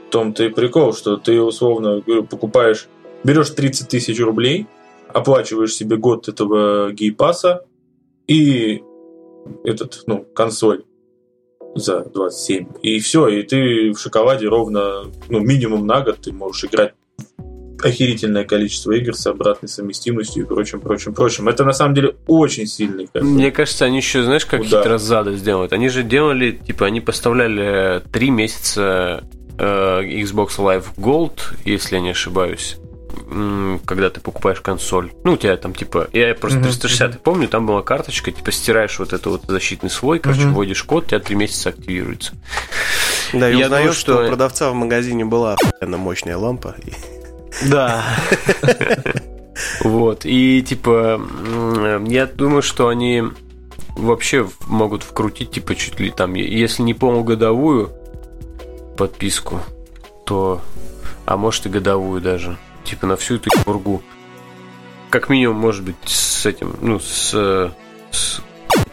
том-то 0.09 0.43
и 0.45 0.49
прикол, 0.49 0.93
что 0.93 1.17
ты 1.17 1.41
условно 1.41 2.01
покупаешь, 2.29 2.87
берешь 3.23 3.49
30 3.51 3.87
тысяч 3.87 4.19
рублей, 4.19 4.67
оплачиваешь 5.07 5.73
себе 5.73 5.97
год 5.97 6.27
этого 6.27 6.91
гейпаса 6.91 7.65
и 8.27 8.83
этот, 9.63 10.03
ну, 10.07 10.25
консоль 10.35 10.83
за 11.75 12.01
27. 12.01 12.67
И 12.81 12.99
все, 12.99 13.27
и 13.27 13.43
ты 13.43 13.91
в 13.91 13.99
шоколаде 13.99 14.47
ровно, 14.47 15.05
ну, 15.29 15.39
минимум 15.39 15.85
на 15.85 16.01
год 16.01 16.19
ты 16.21 16.31
можешь 16.31 16.65
играть 16.65 16.93
охерительное 17.81 18.43
количество 18.43 18.91
игр 18.91 19.15
с 19.15 19.25
обратной 19.25 19.69
совместимостью 19.69 20.43
и 20.43 20.45
прочим, 20.45 20.81
прочим, 20.81 21.13
прочим. 21.13 21.47
Это 21.47 21.63
на 21.63 21.71
самом 21.71 21.95
деле 21.95 22.15
очень 22.27 22.67
сильный. 22.67 23.07
Как 23.11 23.23
Мне 23.23 23.51
кажется, 23.51 23.85
они 23.85 23.97
еще, 23.97 24.23
знаешь, 24.23 24.45
как 24.45 24.61
Удар. 24.61 24.83
хитро 24.83 24.97
сзаду 24.97 25.35
сделают. 25.37 25.71
Они 25.71 25.87
же 25.87 26.03
делали, 26.03 26.51
типа, 26.51 26.87
они 26.87 26.99
поставляли 26.99 28.01
три 28.11 28.31
месяца 28.31 29.23
Э, 29.59 30.01
Xbox 30.01 30.57
Live 30.57 30.85
Gold, 30.97 31.41
если 31.65 31.95
я 31.95 32.01
не 32.01 32.11
ошибаюсь 32.11 32.77
когда 33.85 34.09
ты 34.09 34.19
покупаешь 34.21 34.61
консоль. 34.61 35.11
Ну, 35.23 35.33
у 35.33 35.37
тебя 35.37 35.55
там, 35.57 35.75
типа, 35.75 36.07
я 36.13 36.33
просто 36.33 36.61
360 36.61 37.11
mm-hmm. 37.11 37.19
помню, 37.19 37.47
там 37.47 37.65
была 37.65 37.81
карточка, 37.81 38.31
типа, 38.31 38.51
стираешь 38.51 38.97
вот 38.99 39.13
этот 39.13 39.25
вот 39.27 39.41
защитный 39.47 39.89
слой, 39.89 40.19
короче, 40.19 40.41
mm-hmm. 40.41 40.51
вводишь 40.51 40.83
код, 40.83 41.05
у 41.05 41.07
тебя 41.07 41.19
три 41.19 41.35
месяца 41.35 41.69
активируется. 41.69 42.33
Да, 43.33 43.49
и 43.49 43.57
я 43.57 43.65
узнаю, 43.65 43.93
что... 43.93 44.13
что 44.13 44.25
у 44.25 44.27
продавца 44.27 44.71
в 44.71 44.73
магазине 44.73 45.25
была 45.25 45.53
охуенно 45.53 45.97
мощная 45.97 46.37
лампа. 46.37 46.75
Да. 47.67 48.03
Вот, 49.81 50.21
и, 50.23 50.61
типа, 50.61 51.19
я 52.07 52.27
думаю, 52.27 52.61
что 52.61 52.87
они 52.87 53.23
вообще 53.89 54.47
могут 54.67 55.03
вкрутить, 55.03 55.51
типа, 55.51 55.75
чуть 55.75 55.99
ли 55.99 56.11
там, 56.11 56.33
если 56.35 56.83
не 56.83 56.93
полугодовую, 56.93 57.91
подписку, 58.97 59.59
то... 60.25 60.61
А 61.25 61.37
может 61.37 61.65
и 61.67 61.69
годовую 61.69 62.21
даже. 62.21 62.57
Типа 62.83 63.07
на 63.07 63.15
всю 63.15 63.35
эту 63.35 63.49
бургу. 63.65 64.01
Как 65.09 65.29
минимум, 65.29 65.57
может 65.57 65.83
быть, 65.83 65.95
с 66.05 66.45
этим, 66.45 66.75
ну, 66.81 66.99
с, 66.99 67.71
с 68.11 68.41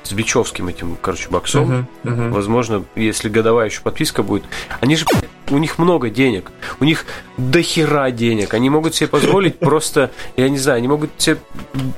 с 0.07 0.13
Бичевским 0.13 0.69
этим, 0.69 0.97
короче, 1.01 1.29
боксом. 1.29 1.71
Uh-huh, 1.71 1.87
uh-huh. 2.05 2.31
Возможно, 2.31 2.85
если 2.95 3.29
годовая 3.29 3.69
еще 3.69 3.81
подписка 3.81 4.23
будет. 4.23 4.45
Они 4.81 4.97
же, 4.97 5.05
у 5.51 5.59
них 5.59 5.79
много 5.79 6.11
денег. 6.11 6.53
У 6.81 6.85
них 6.85 7.05
до 7.37 7.63
хера 7.63 8.11
денег. 8.11 8.55
Они 8.55 8.71
могут 8.71 8.95
себе 8.95 9.09
позволить 9.09 9.59
просто, 9.59 10.11
я 10.37 10.49
не 10.49 10.59
знаю, 10.59 10.79
они 10.79 10.89
могут 10.89 11.11
себе 11.19 11.39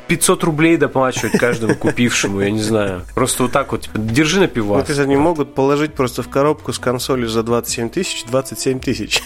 500 0.06 0.44
рублей 0.44 0.76
доплачивать 0.76 1.38
каждому 1.38 1.74
купившему, 1.74 2.40
я 2.40 2.50
не 2.50 2.62
знаю. 2.62 3.02
Просто 3.14 3.44
вот 3.44 3.52
так 3.52 3.72
вот, 3.72 3.82
типа, 3.82 3.98
держи 3.98 4.40
на 4.40 4.48
пивас. 4.48 4.88
Вот 4.88 4.98
они 4.98 5.16
могут 5.16 5.54
положить 5.54 5.94
просто 5.94 6.22
в 6.22 6.28
коробку 6.28 6.72
с 6.72 6.78
консолью 6.78 7.28
за 7.28 7.42
27 7.42 7.90
тысяч 7.90 8.24
27 8.24 8.80
тысяч. 8.80 9.22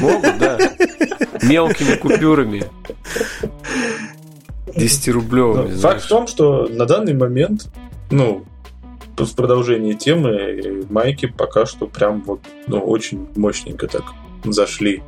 Могут, 0.00 0.38
да. 0.38 0.58
Мелкими 1.42 1.96
купюрами. 1.96 2.64
10-рублевыми. 4.66 5.72
Ну, 5.72 5.78
факт 5.78 6.04
в 6.04 6.08
том, 6.08 6.26
что 6.26 6.66
на 6.68 6.86
данный 6.86 7.14
момент, 7.14 7.68
ну, 8.10 8.44
в 9.16 9.34
продолжении 9.34 9.92
темы, 9.92 10.84
майки 10.88 11.26
пока 11.26 11.66
что 11.66 11.86
прям 11.86 12.22
вот 12.22 12.40
ну, 12.66 12.78
очень 12.80 13.28
мощненько 13.36 13.86
так 13.86 14.04
зашли 14.44 15.02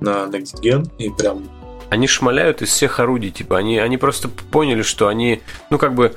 на 0.00 0.24
Next 0.24 0.62
Gen 0.62 0.90
и 0.98 1.10
прям 1.10 1.48
они 1.90 2.06
шмаляют 2.06 2.62
из 2.62 2.68
всех 2.68 3.00
орудий, 3.00 3.30
типа, 3.30 3.58
они, 3.58 3.78
они 3.78 3.96
просто 3.96 4.28
поняли, 4.28 4.82
что 4.82 5.08
они, 5.08 5.42
ну, 5.70 5.78
как 5.78 5.96
бы, 5.96 6.14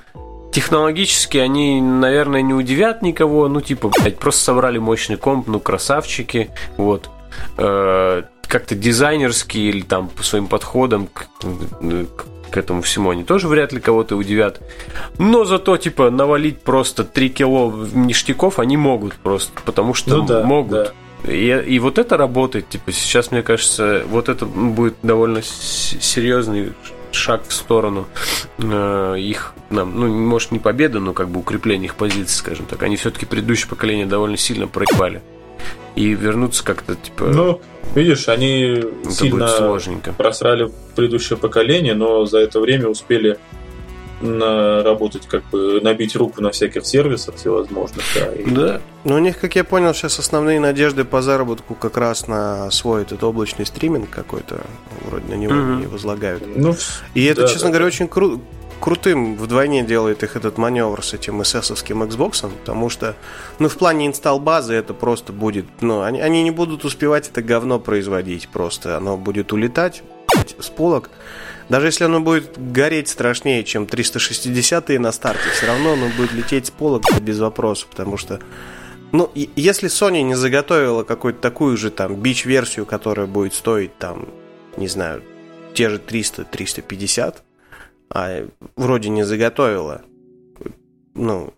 технологически 0.52 1.40
они, 1.40 1.82
наверное, 1.82 2.44
не 2.44 2.54
удивят 2.54 3.02
никого, 3.02 3.48
ну, 3.48 3.60
типа, 3.60 3.90
блядь, 3.90 4.20
просто 4.20 4.44
собрали 4.44 4.78
мощный 4.78 5.18
комп, 5.18 5.48
ну, 5.48 5.60
красавчики, 5.60 6.52
вот. 6.78 7.10
Э, 7.58 8.22
как-то 8.48 8.76
дизайнерски 8.76 9.58
или 9.58 9.82
там 9.82 10.10
по 10.10 10.24
своим 10.24 10.48
подходам 10.48 11.08
к, 11.08 11.28
к, 11.40 12.26
к 12.52 12.58
этому 12.58 12.82
всему 12.82 13.10
они 13.10 13.24
тоже 13.24 13.48
вряд 13.48 13.74
ли 13.74 13.80
кого-то 13.80 14.16
удивят. 14.16 14.62
Но 15.18 15.44
зато, 15.44 15.76
типа, 15.78 16.10
навалить 16.12 16.62
просто 16.62 17.04
3 17.04 17.30
кило 17.30 17.88
ништяков 17.94 18.60
они 18.60 18.78
могут 18.78 19.16
просто, 19.16 19.52
потому 19.66 19.94
что 19.94 20.18
ну, 20.18 20.26
да, 20.26 20.44
могут. 20.44 20.72
Да. 20.72 20.92
И, 21.32 21.64
и 21.68 21.80
вот 21.80 21.98
это 21.98 22.18
работает. 22.18 22.70
Типа 22.70 22.92
сейчас, 22.92 23.32
мне 23.32 23.42
кажется, 23.42 24.04
вот 24.08 24.30
это 24.30 24.46
будет 24.46 24.96
довольно 25.02 25.42
серьезный 25.42 26.74
шаг 27.12 27.44
в 27.48 27.54
сторону 27.54 28.08
э, 28.58 29.16
их, 29.20 29.54
нам, 29.70 30.00
ну, 30.00 30.08
может, 30.08 30.52
не 30.52 30.60
победы, 30.60 31.00
но 31.00 31.14
как 31.14 31.30
бы 31.30 31.40
укрепления 31.40 31.86
их 31.86 31.96
позиций, 31.96 32.36
скажем 32.36 32.66
так. 32.66 32.82
Они 32.84 32.98
все-таки 32.98 33.26
предыдущее 33.26 33.70
поколение 33.70 34.06
довольно 34.06 34.38
сильно 34.38 34.68
проебали. 34.68 35.22
И 35.96 36.14
вернуться 36.14 36.64
как-то, 36.64 36.96
типа... 36.96 37.26
Ну, 37.26 37.62
видишь, 37.94 38.28
они 38.30 38.84
сильно 39.10 39.48
просрали 40.18 40.72
предыдущее 40.96 41.38
поколение, 41.38 41.94
но 41.94 42.26
за 42.26 42.40
это 42.40 42.60
время 42.60 42.88
успели 42.88 43.38
работать, 44.22 45.28
как 45.28 45.44
бы 45.50 45.82
набить 45.82 46.16
руку 46.16 46.42
на 46.42 46.52
всяких 46.52 46.86
сервисах 46.86 47.36
всевозможных. 47.36 48.06
Да, 48.16 48.34
и... 48.34 48.50
да. 48.50 48.82
Ну, 49.04 49.16
у 49.16 49.20
них, 49.20 49.38
как 49.38 49.56
я 49.56 49.66
понял, 49.66 49.94
сейчас 49.94 50.18
основные 50.18 50.62
надежды 50.62 51.04
по 51.04 51.22
заработку 51.22 51.76
как 51.76 51.98
раз 51.98 52.28
на 52.28 52.72
свой 52.72 53.02
этот 53.02 53.22
облачный 53.24 53.66
стриминг 53.66 54.10
какой-то, 54.10 54.62
вроде 55.06 55.26
на 55.28 55.34
него 55.34 55.54
mm-hmm. 55.54 55.80
не 55.82 55.88
возлагают. 55.88 56.44
Ну, 56.56 56.76
и 57.14 57.26
это, 57.26 57.42
да, 57.42 57.48
честно 57.48 57.68
да. 57.68 57.72
говоря, 57.72 57.88
очень 57.88 58.08
круто 58.08 58.42
крутым 58.84 59.38
вдвойне 59.38 59.82
делает 59.82 60.24
их 60.24 60.36
этот 60.36 60.58
маневр 60.58 61.02
с 61.06 61.14
этим 61.14 61.40
SS-овским 61.40 62.06
Xbox, 62.06 62.52
потому 62.52 62.90
что, 62.90 63.16
ну, 63.58 63.70
в 63.70 63.78
плане 63.78 64.08
инсталл 64.08 64.42
базы 64.42 64.74
это 64.74 64.94
просто 64.94 65.32
будет, 65.32 65.66
ну, 65.80 66.02
они, 66.02 66.20
они 66.20 66.44
не 66.44 66.52
будут 66.52 66.84
успевать 66.84 67.30
это 67.30 67.42
говно 67.42 67.80
производить 67.80 68.50
просто, 68.50 68.98
оно 68.98 69.16
будет 69.16 69.54
улетать 69.54 70.04
с 70.60 70.68
полок, 70.70 71.10
даже 71.70 71.88
если 71.88 72.04
оно 72.04 72.20
будет 72.20 72.60
гореть 72.74 73.08
страшнее, 73.08 73.64
чем 73.64 73.86
360-е 73.86 75.00
на 75.00 75.14
старте, 75.14 75.50
все 75.54 75.68
равно 75.68 75.94
оно 75.94 76.10
будет 76.18 76.34
лететь 76.34 76.66
с 76.66 76.72
полок 76.72 77.04
без 77.22 77.40
вопросов, 77.40 77.88
потому 77.88 78.18
что 78.18 78.42
ну, 79.14 79.32
если 79.34 79.88
Sony 79.88 80.24
не 80.24 80.36
заготовила 80.36 81.04
какую-то 81.04 81.40
такую 81.40 81.78
же 81.78 81.90
там 81.90 82.18
бич-версию, 82.18 82.86
которая 82.86 83.28
будет 83.28 83.54
стоить 83.54 83.98
там, 83.98 84.28
не 84.76 84.90
знаю, 84.90 85.24
те 85.74 85.90
же 85.90 86.00
300-350, 86.06 87.36
а 88.14 88.48
вроде 88.76 89.10
не 89.10 89.24
заготовила, 89.24 90.02
ну, 91.16 91.54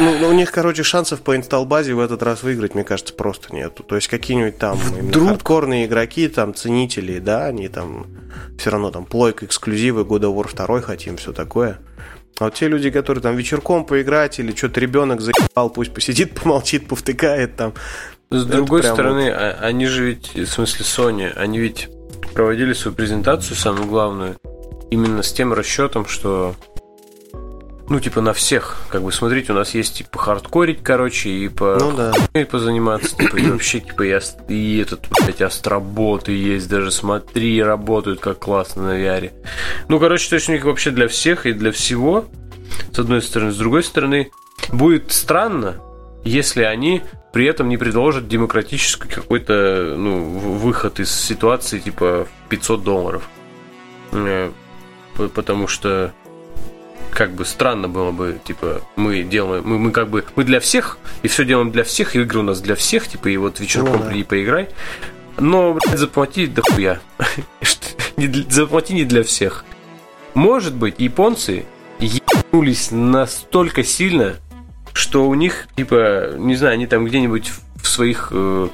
ну, 0.00 0.18
ну, 0.18 0.28
у 0.28 0.32
них, 0.32 0.50
короче, 0.50 0.82
шансов 0.82 1.20
по 1.20 1.36
инсталл-базе 1.36 1.94
в 1.94 2.00
этот 2.00 2.22
раз 2.24 2.42
выиграть, 2.42 2.74
мне 2.74 2.82
кажется, 2.82 3.14
просто 3.14 3.54
нету. 3.54 3.84
То 3.84 3.94
есть 3.94 4.08
какие-нибудь 4.08 4.58
там 4.58 4.76
Вдруг... 4.76 5.28
хардкорные 5.28 5.86
игроки, 5.86 6.26
там, 6.28 6.52
ценители, 6.52 7.20
да, 7.20 7.46
они 7.46 7.68
там 7.68 8.06
все 8.58 8.70
равно 8.70 8.90
там 8.90 9.04
плойка, 9.04 9.46
эксклюзивы, 9.46 10.02
God 10.02 10.22
of 10.22 10.34
War 10.34 10.66
2 10.66 10.80
хотим, 10.80 11.16
все 11.16 11.32
такое. 11.32 11.78
А 12.40 12.44
вот 12.44 12.54
те 12.54 12.66
люди, 12.66 12.90
которые 12.90 13.22
там 13.22 13.36
вечерком 13.36 13.84
поиграть 13.84 14.40
или 14.40 14.52
что-то 14.54 14.80
ребенок 14.80 15.20
заебал, 15.20 15.70
пусть 15.70 15.94
посидит, 15.94 16.34
помолчит, 16.42 16.88
повтыкает 16.88 17.54
там. 17.54 17.74
С 18.30 18.44
другой 18.44 18.82
стороны, 18.82 19.30
вот... 19.30 19.40
А, 19.40 19.58
они 19.62 19.86
же 19.86 20.06
ведь, 20.06 20.34
в 20.34 20.46
смысле 20.46 20.84
Sony, 20.84 21.32
они 21.36 21.60
ведь 21.60 21.88
проводили 22.34 22.72
свою 22.72 22.96
презентацию, 22.96 23.56
самую 23.56 23.86
главную, 23.86 24.36
именно 24.90 25.22
с 25.22 25.32
тем 25.32 25.52
расчетом, 25.52 26.06
что 26.06 26.54
ну, 27.88 28.00
типа, 28.00 28.20
на 28.20 28.32
всех. 28.32 28.76
Как 28.90 29.02
бы, 29.02 29.10
смотрите, 29.12 29.52
у 29.52 29.54
нас 29.54 29.74
есть, 29.74 29.96
типа, 29.96 30.18
хардкорить, 30.18 30.82
короче, 30.82 31.30
и 31.30 31.48
по... 31.48 31.78
Ну, 31.80 31.96
да. 31.96 32.12
И 32.34 32.44
позаниматься, 32.44 33.16
типа, 33.16 33.36
и 33.36 33.50
вообще, 33.50 33.80
типа, 33.80 34.02
и, 34.02 34.20
и 34.54 34.78
этот, 34.78 35.06
блядь, 35.08 35.40
астроботы 35.40 36.32
есть, 36.32 36.68
даже, 36.68 36.90
смотри, 36.90 37.62
работают 37.62 38.20
как 38.20 38.38
классно 38.38 38.88
на 38.88 38.98
VR. 38.98 39.32
Ну, 39.88 39.98
короче, 39.98 40.28
то 40.28 40.34
есть 40.34 40.48
у 40.48 40.52
них 40.52 40.64
вообще 40.64 40.90
для 40.90 41.08
всех 41.08 41.46
и 41.46 41.52
для 41.52 41.72
всего, 41.72 42.26
с 42.92 42.98
одной 42.98 43.22
стороны. 43.22 43.52
С 43.52 43.56
другой 43.56 43.82
стороны, 43.82 44.30
будет 44.70 45.10
странно, 45.12 45.76
если 46.24 46.62
они 46.62 47.02
при 47.32 47.46
этом 47.46 47.68
не 47.68 47.78
предложат 47.78 48.28
демократический 48.28 49.08
какой-то, 49.08 49.94
ну, 49.96 50.22
выход 50.22 51.00
из 51.00 51.10
ситуации, 51.10 51.78
типа, 51.78 52.26
500 52.50 52.84
долларов. 52.84 53.28
Потому 55.34 55.66
что 55.66 56.12
как 57.10 57.32
бы 57.32 57.44
странно 57.44 57.88
было 57.88 58.12
бы, 58.12 58.38
типа, 58.44 58.82
мы 58.96 59.22
делаем, 59.22 59.64
мы, 59.66 59.78
мы 59.78 59.90
как 59.90 60.08
бы, 60.08 60.24
мы 60.36 60.44
для 60.44 60.60
всех, 60.60 60.98
и 61.22 61.28
все 61.28 61.44
делаем 61.44 61.72
для 61.72 61.84
всех, 61.84 62.14
и 62.14 62.20
игры 62.20 62.40
у 62.40 62.42
нас 62.42 62.60
для 62.60 62.74
всех, 62.74 63.08
типа, 63.08 63.28
и 63.28 63.36
вот 63.36 63.60
вечерком 63.60 63.92
ну, 63.92 63.98
да. 63.98 64.04
приди 64.06 64.24
поиграй. 64.24 64.68
Но, 65.38 65.74
блядь, 65.74 65.98
заплати 65.98 66.46
дохуя. 66.46 67.00
заплати 68.48 68.94
не 68.94 69.04
для 69.04 69.22
всех. 69.22 69.64
Может 70.34 70.74
быть, 70.74 70.96
японцы 70.98 71.64
ебнулись 71.98 72.90
настолько 72.90 73.82
сильно, 73.82 74.36
что 74.92 75.28
у 75.28 75.34
них, 75.34 75.68
типа, 75.76 76.34
не 76.36 76.54
знаю, 76.56 76.74
они 76.74 76.86
там 76.86 77.04
где-нибудь 77.04 77.50
в 77.82 77.88
своих 77.88 78.28
э, 78.32 78.68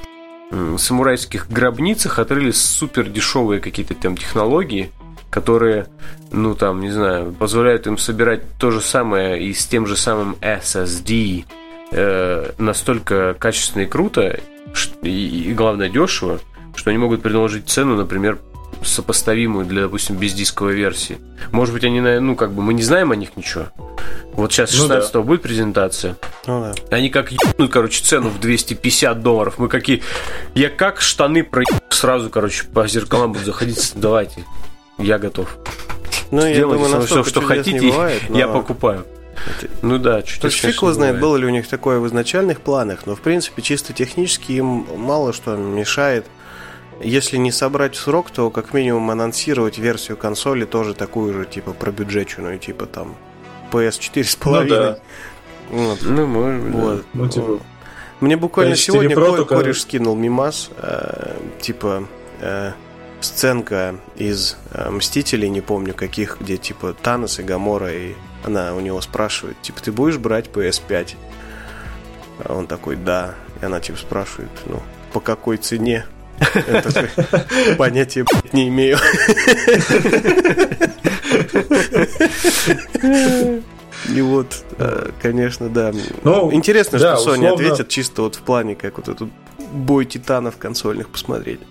самурайских 0.77 1.49
гробницах 1.49 2.19
отрыли 2.19 2.51
супер 2.51 3.09
дешевые 3.09 3.59
какие-то 3.61 3.95
там 3.95 4.17
технологии, 4.17 4.91
которые, 5.29 5.87
ну 6.31 6.55
там, 6.55 6.81
не 6.81 6.91
знаю, 6.91 7.33
позволяют 7.33 7.87
им 7.87 7.97
собирать 7.97 8.41
то 8.57 8.71
же 8.71 8.81
самое 8.81 9.41
и 9.41 9.53
с 9.53 9.65
тем 9.65 9.85
же 9.85 9.95
самым 9.95 10.37
SSD 10.41 11.45
э, 11.91 12.51
настолько 12.57 13.35
качественно 13.37 13.83
и 13.83 13.85
круто, 13.85 14.39
и, 15.01 15.49
и 15.49 15.53
главное 15.53 15.89
дешево, 15.89 16.39
что 16.75 16.89
они 16.89 16.99
могут 16.99 17.21
предложить 17.21 17.69
цену, 17.69 17.95
например, 17.95 18.39
сопоставимую 18.83 19.65
для, 19.65 19.83
допустим, 19.83 20.17
бездисковой 20.17 20.75
версии. 20.75 21.17
Может 21.51 21.73
быть, 21.73 21.83
они, 21.83 21.99
ну, 22.01 22.35
как 22.35 22.51
бы, 22.53 22.61
мы 22.61 22.73
не 22.73 22.83
знаем 22.83 23.11
о 23.11 23.15
них 23.15 23.35
ничего. 23.35 23.67
Вот 24.33 24.51
сейчас 24.51 24.71
16 24.71 25.13
ну, 25.13 25.21
да. 25.21 25.25
будет 25.25 25.41
презентация. 25.41 26.17
Ну, 26.45 26.61
да. 26.61 26.95
Они 26.95 27.09
как 27.09 27.31
ебнут, 27.31 27.71
короче, 27.71 28.03
цену 28.03 28.29
в 28.29 28.39
250 28.39 29.21
долларов. 29.21 29.55
Мы 29.57 29.69
какие... 29.69 30.03
Я 30.53 30.69
как 30.69 31.01
штаны 31.01 31.43
про 31.43 31.63
сразу, 31.89 32.29
короче, 32.29 32.65
по 32.65 32.87
зеркалам 32.87 33.33
буду 33.33 33.45
заходить. 33.45 33.93
Давайте 33.95 34.45
я 34.97 35.17
готов. 35.17 35.57
Ну, 36.31 36.45
я 36.45 36.61
думаю, 36.61 37.01
все, 37.01 37.23
что 37.23 37.41
хотите, 37.41 37.87
бывает, 37.87 38.23
но... 38.29 38.37
я 38.37 38.47
покупаю. 38.47 39.05
Ну 39.81 39.97
да, 39.97 40.21
чуть 40.21 40.41
То 40.41 40.47
есть 40.47 40.59
фиг 40.59 40.75
его 40.75 40.93
знает, 40.93 41.19
было 41.19 41.35
ли 41.35 41.45
у 41.45 41.49
них 41.49 41.67
такое 41.67 41.99
в 41.99 42.07
изначальных 42.07 42.61
планах, 42.61 43.05
но 43.05 43.15
в 43.15 43.21
принципе 43.21 43.61
чисто 43.61 43.93
технически 43.93 44.53
им 44.53 44.87
мало 44.97 45.33
что 45.33 45.55
мешает. 45.55 46.25
Если 47.01 47.35
не 47.35 47.51
собрать 47.51 47.95
в 47.95 47.99
срок, 47.99 48.31
то 48.31 48.49
как 48.49 48.73
минимум 48.73 49.11
анонсировать 49.11 49.77
версию 49.77 50.15
консоли 50.15 50.63
тоже 50.63 50.93
такую 50.93 51.33
же, 51.33 51.45
типа 51.45 51.73
пробюджеченную, 51.73 52.57
типа 52.57 52.85
там 52.85 53.15
PS4 53.71 54.23
с 54.23 54.35
половиной. 54.37 54.79
Ну, 54.79 54.83
да. 54.83 54.99
вот. 55.71 55.99
ну 56.03 56.25
может 56.25 56.61
быть. 56.61 56.73
Вот. 56.73 56.97
Да. 56.97 57.03
Ну, 57.13 57.27
типа... 57.27 57.59
Мне 58.21 58.37
буквально 58.37 58.77
сегодня 58.77 59.13
только... 59.13 59.43
кореш 59.43 59.81
скинул 59.81 60.15
мимас, 60.15 60.69
э, 60.77 61.35
типа 61.59 62.07
э, 62.39 62.71
сценка 63.25 63.95
из 64.15 64.57
э, 64.71 64.89
Мстителей, 64.89 65.49
не 65.49 65.61
помню 65.61 65.93
каких, 65.93 66.37
где 66.39 66.57
типа 66.57 66.95
Танос 67.01 67.39
и 67.39 67.43
Гамора, 67.43 67.91
и 67.91 68.13
она 68.43 68.73
у 68.75 68.79
него 68.79 69.01
спрашивает, 69.01 69.61
типа, 69.61 69.81
ты 69.81 69.91
будешь 69.91 70.17
брать 70.17 70.47
PS5? 70.47 71.15
А 72.43 72.55
он 72.55 72.67
такой, 72.67 72.95
да. 72.95 73.35
И 73.61 73.65
она 73.65 73.79
типа 73.79 73.97
спрашивает, 73.97 74.51
ну, 74.65 74.81
по 75.13 75.19
какой 75.19 75.57
цене? 75.57 76.05
Понятия 77.77 78.25
не 78.51 78.67
имею. 78.67 78.97
И 84.13 84.21
вот, 84.21 84.63
э, 84.77 85.09
конечно, 85.21 85.69
да. 85.69 85.91
Ну, 86.23 86.53
Интересно, 86.53 86.99
да, 86.99 87.17
что 87.17 87.31
Sony 87.31 87.45
условно... 87.45 87.53
ответит 87.53 87.87
чисто 87.87 88.21
вот 88.23 88.35
в 88.35 88.41
плане, 88.41 88.75
как 88.75 88.97
вот 88.97 89.07
этот 89.07 89.29
бой 89.71 90.05
титанов 90.05 90.57
консольных 90.57 91.09
посмотреть. 91.09 91.61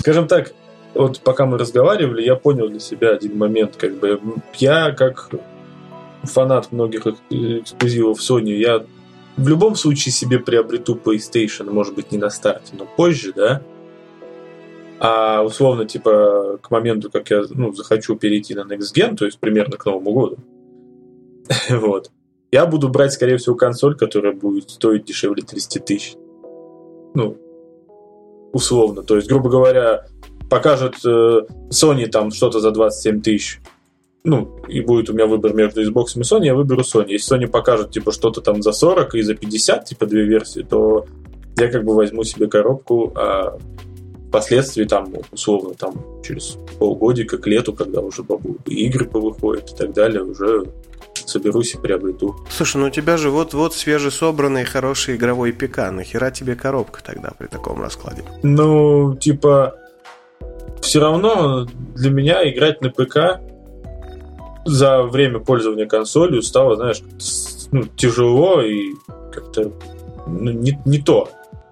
Скажем 0.00 0.28
так, 0.28 0.54
вот 0.94 1.20
пока 1.20 1.44
мы 1.44 1.58
разговаривали, 1.58 2.22
я 2.22 2.34
понял 2.34 2.70
для 2.70 2.80
себя 2.80 3.10
один 3.10 3.36
момент. 3.36 3.76
Как 3.76 3.98
бы 3.98 4.18
я, 4.54 4.92
как 4.92 5.28
фанат 6.22 6.72
многих 6.72 7.06
эксклюзивов 7.06 8.18
Sony, 8.18 8.52
я 8.52 8.82
в 9.36 9.46
любом 9.46 9.74
случае 9.74 10.12
себе 10.12 10.38
приобрету 10.38 10.94
PlayStation, 10.94 11.70
может 11.70 11.94
быть, 11.94 12.12
не 12.12 12.18
на 12.18 12.30
старте, 12.30 12.72
но 12.78 12.86
позже, 12.86 13.34
да, 13.34 13.62
а 14.98 15.42
условно, 15.42 15.84
типа, 15.84 16.58
к 16.62 16.70
моменту, 16.70 17.10
как 17.10 17.30
я 17.30 17.42
ну, 17.50 17.72
захочу 17.74 18.16
перейти 18.16 18.54
на 18.54 18.60
Next 18.60 18.94
Gen, 18.94 19.16
то 19.16 19.26
есть 19.26 19.38
примерно 19.38 19.76
к 19.76 19.84
Новому 19.84 20.12
году, 20.12 20.36
вот, 21.70 22.10
я 22.50 22.64
буду 22.64 22.88
брать, 22.88 23.12
скорее 23.12 23.36
всего, 23.36 23.54
консоль, 23.54 23.96
которая 23.96 24.32
будет 24.32 24.70
стоить 24.70 25.04
дешевле 25.04 25.42
30 25.42 25.84
тысяч. 25.84 26.14
Ну, 27.14 27.36
условно. 28.52 29.02
То 29.02 29.16
есть, 29.16 29.28
грубо 29.28 29.50
говоря, 29.50 30.06
покажет 30.48 30.96
э, 31.04 31.40
Sony 31.70 32.06
там 32.06 32.30
что-то 32.30 32.60
за 32.60 32.70
27 32.70 33.22
тысяч, 33.22 33.60
ну, 34.24 34.58
и 34.68 34.80
будет 34.80 35.08
у 35.08 35.14
меня 35.14 35.26
выбор 35.26 35.54
между 35.54 35.82
Xbox 35.82 36.16
и 36.16 36.20
Sony, 36.20 36.46
я 36.46 36.54
выберу 36.54 36.82
Sony. 36.82 37.12
Если 37.12 37.36
Sony 37.36 37.46
покажет, 37.46 37.90
типа, 37.90 38.12
что-то 38.12 38.40
там 38.40 38.62
за 38.62 38.72
40 38.72 39.14
и 39.14 39.22
за 39.22 39.34
50, 39.34 39.84
типа, 39.86 40.06
две 40.06 40.24
версии, 40.24 40.60
то 40.60 41.06
я 41.56 41.68
как 41.68 41.84
бы 41.84 41.94
возьму 41.94 42.24
себе 42.24 42.46
коробку, 42.46 43.12
а 43.16 43.58
впоследствии 44.28 44.84
там, 44.84 45.12
условно, 45.32 45.74
там, 45.74 45.94
через 46.22 46.58
полгодика 46.78 47.38
к 47.38 47.46
лету, 47.46 47.72
когда 47.72 48.00
уже 48.00 48.22
игры 48.66 49.06
повыходят 49.06 49.70
и 49.72 49.76
так 49.76 49.92
далее, 49.92 50.22
уже 50.22 50.64
соберусь 51.30 51.74
и 51.74 51.78
приобрету. 51.78 52.36
Слушай, 52.50 52.78
ну 52.78 52.86
у 52.86 52.90
тебя 52.90 53.16
же 53.16 53.30
вот-вот 53.30 53.74
свежесобранный 53.74 54.64
хороший 54.64 55.16
игровой 55.16 55.52
ПК. 55.52 55.90
Нахера 55.90 56.30
тебе 56.30 56.56
коробка 56.56 57.02
тогда 57.02 57.30
при 57.38 57.46
таком 57.46 57.80
раскладе? 57.80 58.24
Ну, 58.42 59.16
типа, 59.16 59.76
все 60.80 61.00
равно 61.00 61.66
для 61.94 62.10
меня 62.10 62.48
играть 62.50 62.80
на 62.80 62.90
ПК 62.90 63.40
за 64.64 65.02
время 65.02 65.38
пользования 65.40 65.86
консолью 65.86 66.42
стало, 66.42 66.76
знаешь, 66.76 67.02
ну, 67.72 67.84
тяжело 67.96 68.60
и 68.60 68.94
как-то 69.32 69.72
ну, 70.26 70.50
не, 70.50 70.78
не 70.84 70.98
то. 70.98 71.28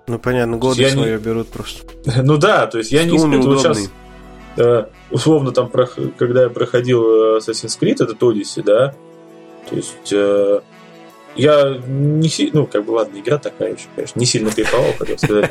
Ну, 0.06 0.18
понятно, 0.18 0.56
годы 0.56 0.82
я 0.82 0.90
свое 0.90 1.16
не... 1.16 1.22
берут 1.22 1.48
просто. 1.48 1.86
Ну 2.22 2.38
да, 2.38 2.66
то 2.66 2.78
есть 2.78 2.92
я 2.92 3.02
Стул 3.02 3.26
не 3.26 3.36
испытываю 3.36 3.58
сейчас... 3.58 3.90
Э, 4.56 4.86
условно, 5.10 5.52
там, 5.52 5.70
когда 6.16 6.44
я 6.44 6.48
проходил 6.48 7.36
Assassin's 7.36 7.78
Creed, 7.80 8.02
это 8.02 8.14
Odyssey, 8.14 8.62
да, 8.64 8.94
то 9.68 9.76
есть 9.76 10.12
э, 10.12 10.60
я 11.38 11.78
не 11.86 12.28
сильно, 12.28 12.60
ну, 12.60 12.66
как 12.66 12.84
бы, 12.84 12.90
ладно, 12.90 13.18
игра 13.18 13.38
такая 13.38 13.74
еще, 13.74 13.86
конечно, 13.94 14.18
не 14.18 14.26
сильно 14.26 14.50
кайфовал, 14.50 14.92
хотел 14.98 15.18
сказать. 15.18 15.50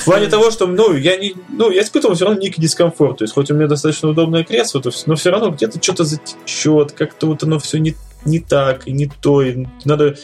В 0.00 0.04
плане 0.04 0.28
того, 0.28 0.50
что, 0.50 0.66
ну, 0.66 0.94
я 0.94 1.16
не, 1.16 1.34
ну, 1.48 1.70
я 1.70 1.82
испытывал 1.82 2.14
все 2.14 2.26
равно 2.26 2.40
некий 2.40 2.60
дискомфорт, 2.60 3.18
то 3.18 3.24
есть, 3.24 3.34
хоть 3.34 3.50
у 3.50 3.54
меня 3.54 3.66
достаточно 3.66 4.10
удобное 4.10 4.44
кресло, 4.44 4.80
но 5.06 5.16
все 5.16 5.30
равно 5.30 5.50
где-то 5.50 5.82
что-то 5.82 6.04
затечет, 6.04 6.92
как-то 6.92 7.26
вот 7.26 7.42
оно 7.42 7.58
все 7.58 7.78
не, 7.78 7.96
не 8.24 8.38
так, 8.38 8.86
и 8.86 8.92
не 8.92 9.10
то, 9.20 9.42
и 9.42 9.66
надо 9.84 10.14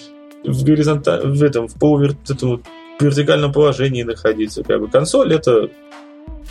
в 0.45 0.65
горизонталь, 0.65 1.27
в 1.27 1.43
этом, 1.43 1.67
в 1.67 1.75
полувер, 1.75 2.15
вертикальном 3.01 3.53
положении 3.53 4.03
находиться, 4.03 4.63
как 4.63 4.81
бы. 4.81 4.89
Консоль 4.89 5.35
это 5.35 5.71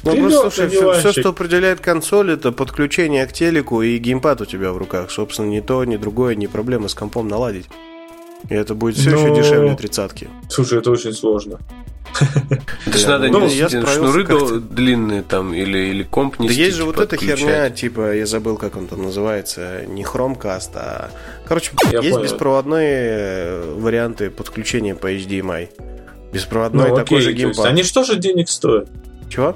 ну, 0.03 0.15
просто, 0.15 0.49
слушай, 0.49 0.69
все, 0.69 0.93
все, 0.93 1.11
что 1.11 1.29
определяет 1.29 1.79
консоль, 1.79 2.31
это 2.31 2.51
подключение 2.51 3.25
к 3.27 3.33
телеку 3.33 3.81
и 3.81 3.97
геймпад 3.97 4.41
у 4.41 4.45
тебя 4.45 4.71
в 4.71 4.77
руках. 4.77 5.11
Собственно, 5.11 5.47
ни 5.47 5.59
то, 5.59 5.83
ни 5.83 5.97
другое, 5.97 6.35
не 6.35 6.47
проблема 6.47 6.87
с 6.87 6.93
компом 6.93 7.27
наладить. 7.27 7.67
И 8.49 8.53
это 8.53 8.73
будет 8.73 8.95
все 8.95 9.11
Но... 9.11 9.17
еще 9.17 9.35
дешевле 9.35 9.75
тридцатки. 9.75 10.29
Слушай, 10.49 10.79
это 10.79 10.91
очень 10.91 11.13
сложно. 11.13 11.59
То 12.17 12.91
есть 12.91 13.07
надо 13.07 13.27
ну, 13.27 13.47
шнуры 13.49 14.59
длинные 14.59 15.21
там 15.21 15.53
или, 15.53 15.77
или 15.77 16.03
комп 16.03 16.39
не 16.39 16.47
Да 16.47 16.53
есть 16.53 16.75
же 16.75 16.85
вот 16.85 16.97
эта 16.97 17.17
херня, 17.17 17.69
типа, 17.69 18.15
я 18.15 18.25
забыл, 18.25 18.57
как 18.57 18.75
он 18.77 18.87
там 18.87 19.03
называется, 19.03 19.85
не 19.87 20.03
Chromecast, 20.03 20.71
а... 20.75 21.11
Короче, 21.45 21.71
есть 22.01 22.19
беспроводные 22.19 23.61
варианты 23.75 24.29
подключения 24.29 24.95
по 24.95 25.11
HDMI. 25.13 25.69
Беспроводной 26.33 26.89
ну, 26.89 26.95
такой 26.95 27.21
же 27.21 27.33
геймпад. 27.33 27.65
Они 27.65 27.83
что 27.83 28.03
же 28.03 28.17
денег 28.17 28.49
стоят? 28.49 28.89
Чего? 29.29 29.55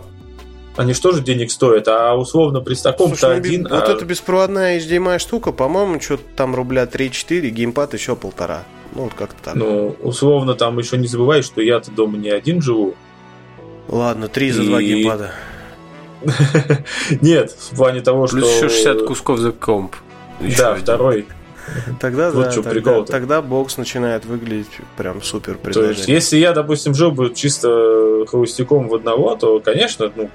Они 0.76 0.94
что 0.94 1.12
же 1.12 1.22
денег 1.22 1.52
стоят, 1.52 1.88
а 1.88 2.16
условно 2.16 2.62
при 2.62 2.76
таком-то 2.76 3.30
ну, 3.30 3.36
один... 3.36 3.64
Вот 3.64 3.88
а... 3.88 3.92
эта 3.92 4.06
беспроводная 4.06 4.80
HDMI 4.80 5.20
штука, 5.20 5.52
по-моему, 5.52 6.00
что-то 6.02 6.24
там 6.36 6.56
рубля 6.56 6.84
3-4, 6.86 7.50
геймпад 7.50 7.94
еще 7.94 8.16
полтора. 8.16 8.64
Ну, 8.96 9.04
вот 9.04 9.14
как-то 9.14 9.42
так. 9.44 9.56
Ну, 9.56 9.96
условно, 10.02 10.54
там 10.56 10.78
еще 10.80 10.98
не 10.98 11.08
забывай, 11.08 11.42
что 11.42 11.62
я-то 11.62 11.92
дома 11.92 12.18
не 12.18 12.30
один 12.30 12.62
живу. 12.62 12.96
Ладно, 13.88 14.28
3 14.28 14.52
за 14.52 14.64
2 14.64 14.82
геймпада. 14.82 15.32
Нет, 17.22 17.52
в 17.52 17.76
плане 17.76 18.02
того, 18.02 18.28
что... 18.28 18.38
Плюс 18.38 18.56
еще 18.56 18.70
60 18.70 19.06
кусков 19.06 19.40
за 19.40 19.52
комп. 19.52 19.96
Да, 20.58 20.76
второй. 20.76 21.28
Тогда 22.00 22.32
вот 22.32 22.46
да, 22.46 22.52
что 22.52 22.64
тогда, 22.64 22.72
прикол 22.72 23.06
тогда 23.06 23.42
бокс 23.42 23.78
начинает 23.78 24.26
выглядеть 24.26 24.72
прям 24.98 25.22
супер 25.22 25.58
То 25.58 25.84
есть, 25.86 26.08
если 26.08 26.38
я, 26.38 26.54
допустим, 26.54 26.94
жил 26.94 27.12
бы 27.12 27.34
чисто 27.34 28.26
холостяком 28.28 28.88
в 28.88 28.96
одного, 28.96 29.36
то, 29.36 29.60
конечно, 29.60 30.12
ну, 30.16 30.30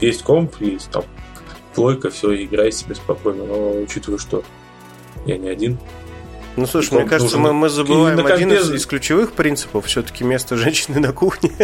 есть 0.00 0.22
комп, 0.22 0.54
есть 0.60 0.90
там 0.90 1.04
плойка, 1.74 2.10
все, 2.10 2.44
играй 2.44 2.72
себе 2.72 2.94
спокойно. 2.94 3.44
Но 3.44 3.70
учитывая, 3.82 4.18
что 4.18 4.42
я 5.26 5.36
не 5.38 5.48
один, 5.48 5.78
ну, 6.58 6.66
слушай, 6.66 6.94
мне 6.94 7.04
кажется, 7.04 7.38
мы, 7.38 7.52
мы 7.52 7.68
забываем 7.68 8.26
один 8.26 8.52
из, 8.52 8.68
из 8.72 8.84
ключевых 8.84 9.32
принципов. 9.32 9.86
Все-таки 9.86 10.24
место 10.24 10.56
женщины 10.56 10.98
на 10.98 11.12
кухне. 11.12 11.52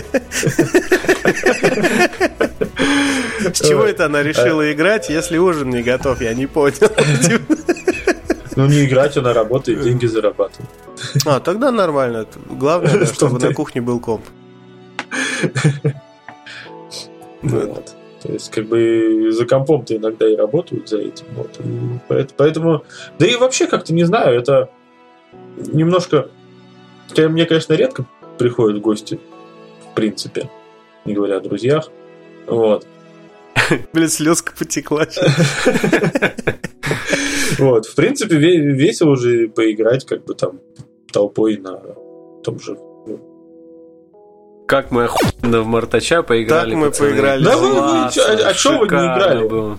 С 3.52 3.60
чего 3.60 3.82
это 3.82 4.06
она 4.06 4.22
решила 4.22 4.72
играть, 4.72 5.08
если 5.10 5.36
ужин 5.36 5.70
не 5.70 5.82
готов? 5.82 6.20
Я 6.20 6.32
не 6.34 6.46
понял. 6.46 6.76
Ну, 8.56 8.66
не 8.66 8.84
играть, 8.84 9.16
она 9.16 9.32
работает, 9.32 9.82
деньги 9.82 10.06
зарабатывает. 10.06 10.70
А, 11.26 11.40
тогда 11.40 11.70
нормально. 11.70 12.26
Главное, 12.50 13.06
чтобы 13.12 13.38
на 13.38 13.52
кухне 13.52 13.80
был 13.80 14.00
комп. 14.00 14.24
Вот. 17.42 17.94
То 18.22 18.32
есть, 18.32 18.50
как 18.50 18.64
бы 18.68 19.28
за 19.30 19.44
компом-то 19.44 19.94
иногда 19.94 20.26
и 20.26 20.34
работают 20.34 20.88
за 20.88 20.96
этим. 20.96 21.26
Вот. 21.36 21.60
И 21.60 22.26
поэтому, 22.38 22.84
да 23.18 23.26
и 23.26 23.36
вообще 23.36 23.66
как-то 23.66 23.92
не 23.92 24.04
знаю, 24.04 24.38
это 24.38 24.70
немножко... 25.56 26.30
Мне, 27.14 27.44
конечно, 27.44 27.74
редко 27.74 28.06
приходят 28.38 28.80
гости, 28.80 29.20
в 29.90 29.94
принципе, 29.94 30.48
не 31.04 31.12
говоря 31.12 31.36
о 31.36 31.40
друзьях. 31.40 31.90
Вот. 32.46 32.86
Блин, 33.92 34.08
слезка 34.08 34.54
потекла. 34.58 35.06
Вот, 37.58 37.86
в 37.86 37.94
принципе, 37.94 38.36
весело 38.36 39.10
уже 39.10 39.48
поиграть 39.48 40.04
как 40.04 40.24
бы 40.24 40.34
там 40.34 40.60
толпой 41.12 41.56
на 41.58 41.80
том 42.42 42.58
же 42.58 42.76
ну. 43.06 44.64
как 44.66 44.90
мы 44.90 45.04
охуенно 45.04 45.62
в 45.62 45.66
Мартача 45.66 46.22
поиграли. 46.22 46.70
Так 46.70 46.78
мы 46.78 46.88
пацаны. 46.88 47.10
поиграли. 47.10 47.44
Да 47.44 47.56
вы, 47.56 47.72
вы, 47.72 47.80
а, 47.80 48.08
а 48.08 48.54
что 48.54 48.78
вы 48.78 48.86
не 48.86 48.94
играли? 48.94 49.48
Был. 49.48 49.78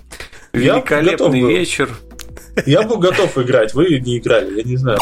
Великолепный 0.53 1.41
вечер. 1.41 1.89
Я 2.65 2.83
был 2.83 2.97
готов 2.97 3.37
играть, 3.37 3.73
вы 3.73 3.99
не 3.99 4.17
играли, 4.17 4.59
я 4.59 4.63
не 4.63 4.77
знаю. 4.77 4.97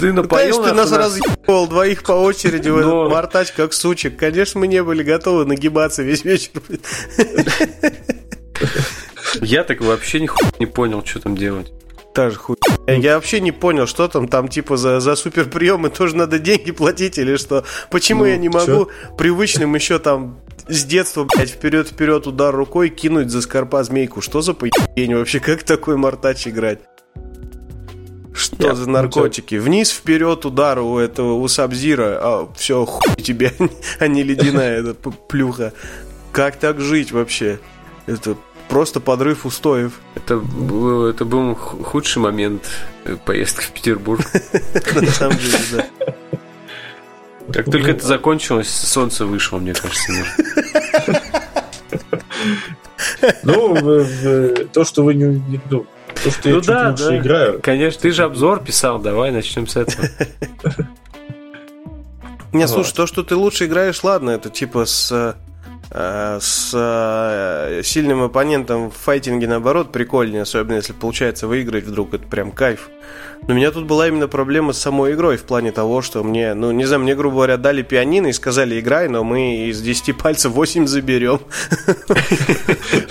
Ты 0.00 0.12
напоил 0.12 0.62
ты 0.62 0.72
нас 0.72 0.90
разъебал 0.90 1.68
двоих 1.68 2.02
по 2.02 2.12
очереди 2.12 2.68
в 2.68 2.78
этот 2.78 3.10
мартач, 3.10 3.52
как 3.52 3.72
сучек. 3.72 4.16
Конечно, 4.16 4.60
мы 4.60 4.66
не 4.66 4.82
были 4.82 5.04
готовы 5.04 5.44
нагибаться 5.44 6.02
весь 6.02 6.24
вечер. 6.24 6.50
Я 9.40 9.64
так 9.64 9.80
вообще 9.82 10.20
ни 10.20 10.28
не 10.58 10.66
понял, 10.66 11.04
что 11.04 11.20
там 11.20 11.36
делать. 11.36 11.72
Та 12.16 12.30
же 12.30 12.38
хуй. 12.38 12.56
Я 12.86 13.16
вообще 13.16 13.40
не 13.40 13.52
понял, 13.52 13.86
что 13.86 14.08
там, 14.08 14.26
там 14.26 14.48
типа 14.48 14.78
за, 14.78 15.00
за 15.00 15.16
супер 15.16 15.50
приемы 15.50 15.90
тоже 15.90 16.16
надо 16.16 16.38
деньги 16.38 16.70
платить 16.70 17.18
или 17.18 17.36
что. 17.36 17.64
Почему 17.90 18.20
ну, 18.20 18.26
я 18.30 18.38
не 18.38 18.48
могу 18.48 18.66
чё? 18.66 18.88
привычным 19.18 19.74
еще 19.74 19.98
там 19.98 20.40
с 20.66 20.84
детства, 20.84 21.24
блядь, 21.24 21.50
вперед-вперед 21.50 22.26
удар 22.26 22.56
рукой 22.56 22.88
кинуть 22.88 23.28
за 23.28 23.42
скорпа 23.42 23.84
змейку? 23.84 24.22
Что 24.22 24.40
за 24.40 24.54
поебень 24.54 25.14
вообще? 25.14 25.40
Как 25.40 25.62
такой 25.62 25.98
мартач 25.98 26.48
играть? 26.48 26.78
Что 28.32 28.68
я 28.68 28.74
за 28.74 28.88
наркотики? 28.88 29.56
Вниз, 29.56 29.90
вперед, 29.90 30.46
удар 30.46 30.78
у 30.78 30.96
этого, 30.96 31.34
у 31.34 31.46
Сабзира. 31.48 32.18
А, 32.18 32.48
все, 32.56 32.86
хуй 32.86 33.22
тебе, 33.22 33.52
а 33.98 34.08
не 34.08 34.22
ледяная 34.22 34.80
эта 34.80 34.94
плюха. 34.94 35.74
Как 36.32 36.56
так 36.56 36.80
жить 36.80 37.12
вообще? 37.12 37.58
Это 38.06 38.38
просто 38.68 39.00
подрыв 39.00 39.46
устоев. 39.46 40.00
Это, 40.14 40.34
это 40.34 41.24
был 41.24 41.54
худший 41.54 42.22
момент 42.22 42.68
поездки 43.24 43.62
в 43.62 43.70
Петербург. 43.72 44.20
На 44.94 45.10
самом 45.10 45.36
деле, 45.38 45.58
да. 45.72 45.86
Как 47.52 47.66
только 47.66 47.92
это 47.92 48.04
закончилось, 48.06 48.68
солнце 48.68 49.24
вышло, 49.24 49.58
мне 49.58 49.72
кажется. 49.72 50.12
Ну, 53.44 54.04
то, 54.72 54.84
что 54.84 55.04
вы 55.04 55.14
не... 55.14 55.60
Ну, 55.70 55.86
то, 56.22 56.30
что 56.30 56.48
я 56.48 56.54
ну 56.56 56.60
чуть 56.60 57.00
лучше 57.00 57.18
играю. 57.18 57.60
Конечно, 57.62 58.00
ты 58.00 58.10
же 58.10 58.24
обзор 58.24 58.64
писал, 58.64 58.98
давай 58.98 59.30
начнем 59.30 59.66
с 59.66 59.76
этого. 59.76 60.08
Не, 62.52 62.66
слушай, 62.66 62.94
то, 62.94 63.06
что 63.06 63.22
ты 63.22 63.36
лучше 63.36 63.66
играешь, 63.66 64.02
ладно, 64.02 64.30
это 64.30 64.48
типа 64.48 64.86
с 64.86 65.12
Э, 65.12 65.34
с 65.90 66.72
э, 66.74 67.82
сильным 67.84 68.22
оппонентом 68.22 68.90
в 68.90 68.94
файтинге, 68.94 69.46
наоборот, 69.46 69.92
прикольнее, 69.92 70.42
особенно 70.42 70.76
если 70.76 70.92
получается 70.92 71.46
выиграть 71.46 71.84
вдруг, 71.84 72.14
это 72.14 72.26
прям 72.26 72.50
кайф. 72.50 72.90
Но 73.46 73.54
у 73.54 73.56
меня 73.56 73.70
тут 73.70 73.86
была 73.86 74.08
именно 74.08 74.28
проблема 74.28 74.72
с 74.72 74.78
самой 74.78 75.12
игрой 75.12 75.36
в 75.36 75.44
плане 75.44 75.70
того, 75.70 76.02
что 76.02 76.24
мне, 76.24 76.54
ну, 76.54 76.72
не 76.72 76.84
знаю, 76.84 77.02
мне, 77.02 77.14
грубо 77.14 77.36
говоря, 77.36 77.56
дали 77.56 77.82
пианино 77.82 78.28
и 78.28 78.32
сказали, 78.32 78.80
играй, 78.80 79.08
но 79.08 79.22
мы 79.22 79.68
из 79.68 79.80
10 79.80 80.16
пальцев 80.16 80.52
8 80.52 80.86
заберем. 80.86 81.40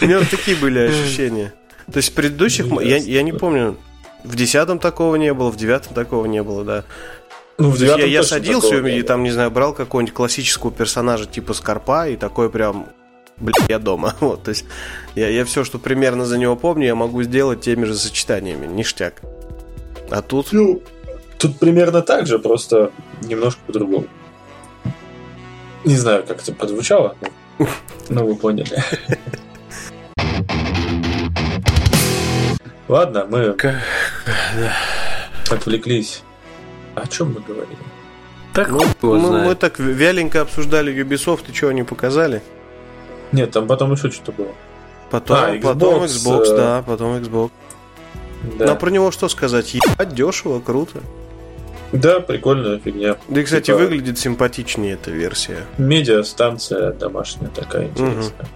У 0.02 0.06
меня 0.06 0.20
такие 0.20 0.58
были 0.58 0.80
ощущения. 0.80 1.54
То 1.92 1.98
есть 1.98 2.14
предыдущих, 2.14 2.66
я 2.82 3.24
не 3.24 3.32
помню, 3.32 3.78
в 4.26 4.36
десятом 4.36 4.80
такого 4.80 5.16
не 5.16 5.34
было, 5.34 5.52
в 5.52 5.56
девятом 5.56 5.94
такого 5.94 6.26
не 6.26 6.42
было, 6.44 6.64
да. 6.64 6.84
Ну, 7.58 7.70
в 7.70 7.80
я, 7.80 7.96
я 7.98 8.24
садился 8.24 8.76
и 8.76 9.02
там, 9.02 9.24
не 9.24 9.32
знаю, 9.32 9.50
брал 9.50 9.74
какого-нибудь 9.74 10.14
классического 10.14 10.72
персонажа 10.72 11.26
типа 11.26 11.54
Скорпа 11.54 12.10
и 12.10 12.18
такой 12.18 12.50
прям 12.50 12.88
блядь, 13.38 13.70
я 13.70 13.80
дома. 13.80 14.16
Вот, 14.20 14.44
то 14.44 14.50
есть 14.50 14.66
я, 15.16 15.30
я 15.30 15.46
все, 15.46 15.64
что 15.64 15.80
примерно 15.80 16.26
за 16.26 16.38
него 16.38 16.56
помню, 16.56 16.88
я 16.88 16.96
могу 16.96 17.24
сделать 17.24 17.62
теми 17.62 17.86
же 17.86 17.96
сочетаниями. 17.96 18.66
Ништяк. 18.68 19.22
А 20.10 20.22
тут... 20.22 20.52
Ну, 20.52 20.82
тут 21.38 21.58
примерно 21.58 22.02
так 22.02 22.28
же, 22.28 22.40
просто 22.40 22.92
немножко 23.22 23.62
по-другому. 23.68 24.08
Не 25.84 25.96
знаю, 25.96 26.26
как 26.28 26.42
это 26.42 26.52
прозвучало, 26.54 27.16
но 28.10 28.26
вы 28.26 28.36
поняли. 28.36 28.76
Ладно, 32.88 33.26
мы 33.30 33.56
отвлеклись 35.50 36.24
о 36.96 37.08
чем 37.08 37.34
мы 37.34 37.42
говорили? 37.42 37.78
Так, 38.54 38.70
ну, 38.70 38.82
мы, 39.02 39.44
мы 39.44 39.56
так 39.56 39.80
вяленько 39.80 40.42
обсуждали 40.42 40.94
Ubisoft, 40.94 41.52
и 41.52 41.54
что 41.54 41.68
они 41.68 41.84
показали? 41.84 42.42
Нет, 43.32 43.52
там 43.52 43.68
потом 43.68 43.92
еще 43.92 44.10
что-то 44.12 44.32
было. 44.32 44.52
Потом, 45.12 45.38
а, 45.38 45.56
Xbox, 45.56 45.62
потом 45.62 46.04
Xbox, 46.04 46.44
э... 46.46 46.58
да, 46.58 46.84
потом 46.86 47.16
Xbox. 47.18 47.52
Да. 48.58 48.66
Но 48.68 48.76
про 48.76 48.90
него 48.90 49.12
что 49.12 49.28
сказать? 49.28 49.74
Ебать, 49.74 50.14
дешево, 50.14 50.60
круто. 50.60 51.02
Да, 51.92 52.20
прикольная 52.20 52.80
фигня. 52.80 53.18
Да 53.28 53.42
и, 53.42 53.44
кстати, 53.44 53.68
типа... 53.68 53.78
выглядит 53.78 54.18
симпатичнее 54.18 54.94
эта 54.94 55.12
версия. 55.12 55.66
Медиастанция 55.78 56.94
домашняя 56.94 57.50
такая 57.50 57.88
интересная. 57.88 58.48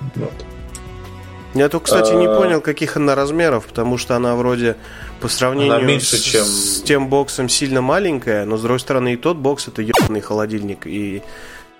Угу. 0.00 0.10
Вот. 0.16 0.44
Я 1.56 1.68
только, 1.68 1.86
кстати, 1.86 2.12
не 2.12 2.26
понял, 2.26 2.60
каких 2.60 2.96
она 2.96 3.14
размеров, 3.14 3.66
потому 3.66 3.96
что 3.96 4.14
она 4.14 4.36
вроде 4.36 4.76
по 5.20 5.28
сравнению 5.28 5.76
она 5.76 5.84
меньше, 5.84 6.16
с, 6.16 6.20
чем... 6.20 6.44
с 6.44 6.82
тем 6.82 7.08
боксом 7.08 7.48
сильно 7.48 7.80
маленькая, 7.80 8.44
но 8.44 8.58
с 8.58 8.62
другой 8.62 8.80
стороны 8.80 9.14
и 9.14 9.16
тот 9.16 9.38
бокс 9.38 9.66
это 9.68 9.80
ебаный 9.80 10.20
холодильник, 10.20 10.86
и 10.86 11.22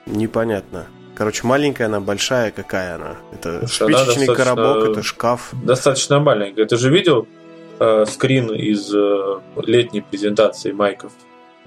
непонятно. 0.07 0.87
Короче, 1.14 1.47
маленькая 1.47 1.87
она, 1.87 2.01
большая 2.01 2.51
какая 2.51 2.97
она. 2.97 3.16
Это 3.33 3.66
Слушай, 3.66 3.95
спичечный 3.95 4.35
коробок, 4.35 4.91
это 4.91 5.03
шкаф. 5.03 5.51
Достаточно 5.53 6.20
маленькая. 6.20 6.64
Ты 6.66 6.77
же 6.77 6.91
видел 6.91 7.27
э, 7.79 8.05
скрин 8.07 8.53
из 8.55 8.95
э, 8.95 9.41
летней 9.64 10.01
презентации 10.03 10.72
майков, 10.72 11.12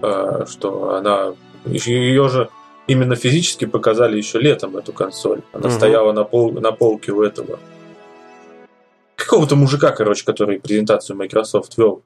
э, 0.01 0.45
что 0.47 0.95
она 0.95 1.33
ее 1.65 2.29
же 2.29 2.49
именно 2.87 3.15
физически 3.15 3.65
показали 3.65 4.17
еще 4.17 4.39
летом 4.39 4.77
эту 4.77 4.93
консоль. 4.93 5.41
Она 5.53 5.67
угу. 5.67 5.75
стояла 5.75 6.11
на, 6.11 6.23
пол, 6.23 6.51
на 6.53 6.71
полке 6.71 7.11
у 7.11 7.21
этого 7.21 7.59
какого-то 9.29 9.55
мужика, 9.55 9.91
короче, 9.91 10.25
который 10.25 10.59
презентацию 10.59 11.15
Microsoft 11.15 11.77
вел. 11.77 12.01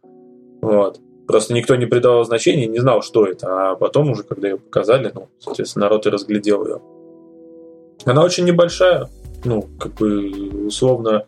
Вот. 0.62 1.00
Просто 1.26 1.54
никто 1.54 1.78
не 1.78 1.86
придавал 1.86 2.26
значения, 2.26 2.68
не 2.68 2.80
знал, 2.80 3.02
что 3.02 3.26
это. 3.26 3.72
А 3.72 3.76
потом 3.76 4.10
уже, 4.10 4.24
когда 4.24 4.50
ее 4.50 4.58
показали, 4.58 5.10
ну, 5.16 5.30
соответственно, 5.40 5.86
народ 5.86 6.06
и 6.06 6.10
разглядел 6.10 6.66
ее. 6.66 6.82
Она 8.04 8.26
очень 8.26 8.44
небольшая, 8.44 9.10
ну, 9.46 9.70
как 9.80 9.94
бы, 9.94 10.66
условно, 10.68 11.28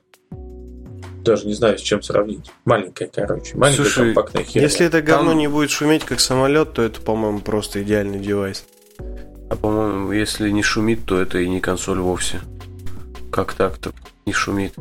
даже 1.23 1.47
не 1.47 1.53
знаю, 1.53 1.77
с 1.77 1.81
чем 1.81 2.01
сравнить. 2.01 2.51
Маленькая, 2.65 3.07
короче. 3.07 3.55
Маленькая 3.57 3.83
Слушай, 3.83 4.13
компактная 4.13 4.43
херня. 4.43 4.67
Если 4.67 4.85
это 4.85 5.01
говно 5.01 5.31
Там... 5.31 5.39
не 5.39 5.47
будет 5.47 5.69
шуметь, 5.69 6.03
как 6.03 6.19
самолет, 6.19 6.73
то 6.73 6.81
это, 6.81 6.99
по-моему, 6.99 7.39
просто 7.39 7.81
идеальный 7.81 8.19
девайс. 8.19 8.65
А 9.49 9.55
по-моему, 9.55 10.11
если 10.11 10.49
не 10.49 10.61
шумит, 10.61 11.05
то 11.05 11.21
это 11.21 11.39
и 11.39 11.47
не 11.47 11.61
консоль 11.61 11.99
вовсе. 11.99 12.41
Как 13.31 13.53
так-то 13.53 13.91
не 14.25 14.33
шумит? 14.33 14.73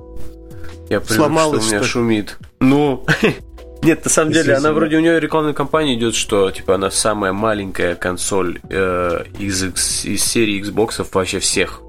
Я 0.90 1.00
привык, 1.00 1.32
что 1.32 1.48
у 1.48 1.54
меня 1.54 1.78
что 1.78 1.84
шумит. 1.84 2.38
Ну, 2.60 3.04
нет, 3.82 4.04
на 4.04 4.10
самом 4.10 4.32
деле, 4.32 4.54
она 4.54 4.72
вроде 4.72 4.96
у 4.96 5.00
нее 5.00 5.18
рекламная 5.20 5.54
кампания 5.54 5.94
идет, 5.94 6.14
что 6.14 6.50
типа 6.50 6.74
она 6.74 6.90
самая 6.90 7.32
маленькая 7.32 7.94
консоль 7.94 8.60
э, 8.68 9.24
из, 9.38 9.62
из 10.04 10.24
серии 10.24 10.62
Xbox 10.62 11.06
вообще 11.12 11.38
всех. 11.38 11.80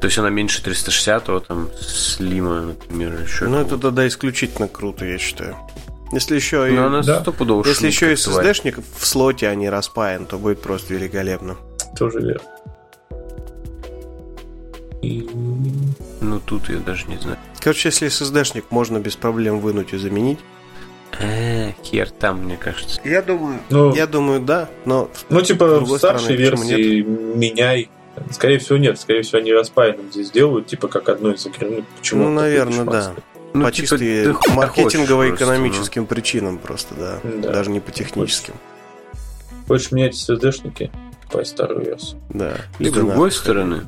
То 0.00 0.06
есть 0.06 0.18
она 0.18 0.28
меньше 0.28 0.62
360-го, 0.62 1.40
там, 1.40 1.70
слима, 1.80 2.60
например, 2.60 3.18
еще. 3.22 3.46
Ну, 3.46 3.58
это 3.58 3.78
тогда 3.78 4.06
исключительно 4.06 4.68
круто, 4.68 5.06
я 5.06 5.16
считаю. 5.18 5.56
Если 6.12 6.36
еще 6.36 6.72
и... 6.72 6.76
она 6.76 7.02
да. 7.02 7.24
Если 7.64 7.86
еще 7.86 8.12
и 8.12 8.14
SSD-шник 8.14 8.82
в 8.98 9.06
слоте, 9.06 9.48
а 9.48 9.54
не 9.54 9.68
распаян, 9.68 10.26
то 10.26 10.38
будет 10.38 10.60
просто 10.60 10.94
великолепно. 10.94 11.56
Тоже 11.98 12.20
верно. 12.20 12.42
И... 16.20 16.24
Ну, 16.24 16.40
тут 16.40 16.68
я 16.68 16.78
даже 16.78 17.06
не 17.06 17.16
знаю. 17.16 17.38
Короче, 17.60 17.88
если 17.88 18.08
SSD-шник 18.08 18.64
можно 18.70 18.98
без 18.98 19.16
проблем 19.16 19.60
вынуть 19.60 19.92
и 19.92 19.96
заменить. 19.96 20.38
Э, 21.18 21.72
хер 21.82 22.10
там, 22.10 22.44
мне 22.44 22.56
кажется. 22.56 23.00
Я 23.04 23.22
думаю, 23.22 23.58
ну, 23.70 23.94
я 23.94 24.06
думаю, 24.06 24.40
да, 24.40 24.68
но... 24.84 25.10
Ну, 25.30 25.40
типа, 25.40 25.80
в 25.80 25.96
старшей 25.96 26.36
версии 26.36 27.02
меняй. 27.02 27.90
Скорее 28.30 28.58
всего, 28.58 28.78
нет. 28.78 28.98
Скорее 28.98 29.22
всего, 29.22 29.38
они 29.38 29.52
распаянным 29.52 30.10
здесь 30.10 30.30
делают, 30.30 30.66
типа, 30.66 30.88
как 30.88 31.08
одну 31.08 31.32
из 31.32 31.44
игр. 31.46 31.84
Почему? 31.98 32.24
Ну, 32.24 32.30
наверное, 32.30 32.84
да. 32.84 33.14
Ну, 33.54 33.64
по 33.64 33.72
типа, 33.72 33.98
чисто 33.98 34.50
маркетингово-экономическим 34.50 36.06
причинам 36.06 36.58
просто, 36.58 36.94
да. 36.94 37.20
да. 37.22 37.52
Даже 37.52 37.70
не 37.70 37.80
по 37.80 37.90
техническим. 37.90 38.54
Хочешь, 39.66 39.88
хочешь 39.88 39.92
менять 39.92 40.14
SSD-шники? 40.14 40.90
По 41.30 41.42
старую 41.44 41.84
версию. 41.84 42.20
Да. 42.30 42.56
С 42.78 42.90
другой 42.90 43.32
стороны, 43.32 43.82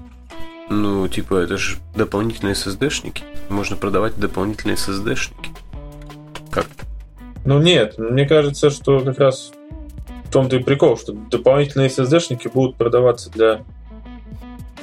ну, 0.70 1.08
типа, 1.08 1.36
это 1.36 1.56
же 1.56 1.78
дополнительные 1.96 2.54
SSD-шники. 2.54 3.22
Можно 3.48 3.76
продавать 3.76 4.16
дополнительные 4.16 4.76
SSD-шники. 4.76 5.50
Как? 6.50 6.66
Ну 7.44 7.60
нет, 7.60 7.96
мне 7.98 8.26
кажется, 8.26 8.70
что 8.70 9.00
как 9.00 9.18
раз 9.18 9.52
в 10.24 10.32
том-то 10.32 10.56
и 10.56 10.62
прикол, 10.62 10.98
что 10.98 11.12
дополнительные 11.12 11.88
SSD-шники 11.88 12.50
будут 12.52 12.76
продаваться 12.76 13.30
для 13.30 13.64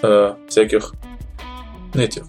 э, 0.01 0.33
всяких 0.49 0.93
этих 1.93 2.23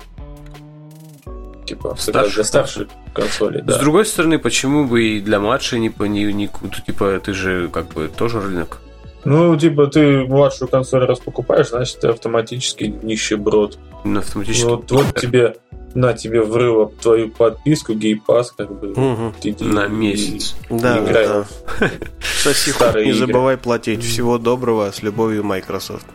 типа 1.64 1.96
старших, 1.98 2.34
для 2.34 2.44
старших 2.44 2.88
консолей. 3.12 3.62
Да. 3.62 3.74
С 3.74 3.78
другой 3.78 4.06
стороны, 4.06 4.38
почему 4.38 4.86
бы 4.86 5.02
и 5.02 5.20
для 5.20 5.40
младшей 5.40 5.80
не, 5.80 5.92
не, 6.08 6.32
не 6.32 6.48
типа 6.86 7.20
ты 7.24 7.32
же 7.32 7.68
как 7.68 7.88
бы 7.88 8.08
тоже 8.08 8.40
рынок 8.40 8.80
ну, 9.26 9.56
типа, 9.56 9.88
ты 9.88 10.24
младшую 10.24 10.68
консоль 10.68 11.04
раз 11.04 11.18
покупаешь, 11.18 11.70
значит, 11.70 11.98
ты 11.98 12.08
автоматически 12.08 12.84
нищеброд. 12.84 13.76
Ну, 14.04 14.20
автоматически. 14.20 14.64
Вот, 14.64 14.90
вот 14.92 15.14
тебе, 15.20 15.56
на 15.94 16.12
тебе 16.12 16.42
врыло 16.42 16.92
твою 17.02 17.30
подписку, 17.30 17.94
гейпас, 17.94 18.52
как 18.52 18.72
бы. 18.78 18.92
Угу. 18.92 19.34
Иди, 19.42 19.64
на 19.64 19.88
месяц. 19.88 20.54
И, 20.70 20.78
да, 20.78 21.04
играй 21.04 21.26
да. 21.26 21.44
Соси, 22.20 22.70
не 23.04 23.12
забывай 23.12 23.56
платить. 23.56 24.04
Всего 24.04 24.38
доброго, 24.38 24.92
с 24.92 25.02
любовью, 25.02 25.42
Microsoft. 25.42 26.06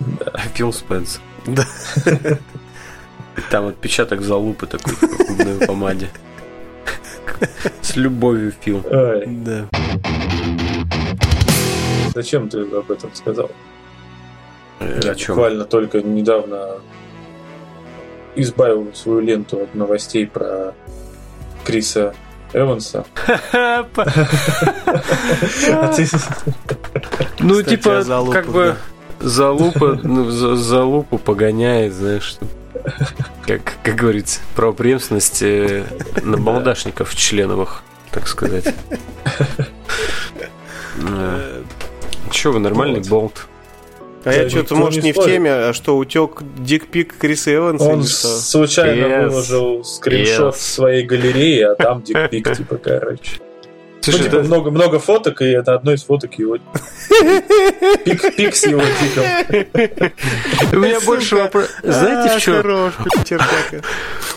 Да. 0.00 0.38
Фил 0.52 0.74
Спенсер. 0.74 1.22
Да. 1.46 1.66
Там 3.50 3.68
отпечаток 3.68 4.20
залупы 4.20 4.66
такой 4.66 4.92
в 4.92 5.66
помаде. 5.66 6.10
С 7.80 7.96
любовью, 7.96 8.52
Фил. 8.60 8.84
Да. 8.90 9.68
Зачем 12.20 12.50
ты 12.50 12.60
об 12.60 12.90
этом 12.90 13.14
сказал? 13.14 13.50
Э, 14.78 15.00
Я 15.02 15.14
буквально 15.14 15.64
только 15.64 16.02
недавно 16.02 16.72
избавил 18.36 18.92
свою 18.94 19.20
ленту 19.20 19.62
от 19.62 19.74
новостей 19.74 20.26
про 20.26 20.74
Криса 21.64 22.14
Эванса. 22.52 23.06
Ну, 27.38 27.62
типа, 27.62 28.04
как 28.30 28.48
бы 28.48 28.76
за 29.18 29.50
лупу, 29.50 29.98
ну, 30.02 30.28
за 30.30 30.84
лупу 30.84 31.16
погоняет, 31.16 31.94
знаешь, 31.94 32.36
как, 33.46 33.62
как 33.82 33.94
говорится, 33.94 34.40
правопреемственность 34.54 35.40
э, 35.40 35.84
на 36.22 36.36
балдашников 36.36 37.16
членовых, 37.16 37.82
так 38.10 38.28
сказать. 38.28 38.74
Э, 42.30 42.32
Че 42.32 42.52
вы, 42.52 42.60
нормальный 42.60 43.00
болт. 43.00 43.46
А 44.24 44.32
я 44.32 44.50
что-то, 44.50 44.74
может, 44.76 45.02
не, 45.02 45.12
в 45.12 45.24
теме, 45.24 45.50
а 45.50 45.72
что 45.72 45.96
утек 45.96 46.42
дикпик 46.58 47.16
Криса 47.16 47.54
Эванса? 47.54 47.84
Он 47.84 48.04
случайно 48.04 49.06
yes. 49.06 49.28
выложил 49.28 49.84
скриншот 49.84 50.54
yes. 50.54 50.58
своей 50.58 51.04
галереи, 51.04 51.62
а 51.62 51.74
там 51.74 52.02
дикпик, 52.02 52.52
типа, 52.56 52.76
короче. 52.76 53.40
ну, 54.06 54.12
типа, 54.12 54.30
да... 54.30 54.42
много, 54.42 54.70
много 54.70 54.98
фоток, 54.98 55.40
и 55.40 55.46
это 55.46 55.74
одно 55.74 55.94
из 55.94 56.04
фоток 56.04 56.34
его. 56.34 56.58
Пик, 58.04 58.36
пик 58.36 58.54
с 58.54 58.66
его 58.66 58.82
тиком. 59.00 60.12
У 60.72 60.76
меня 60.76 61.00
больше 61.00 61.36
вопрос. 61.36 61.70
Знаете, 61.82 62.38
в 62.38 62.42
чем? 62.42 63.40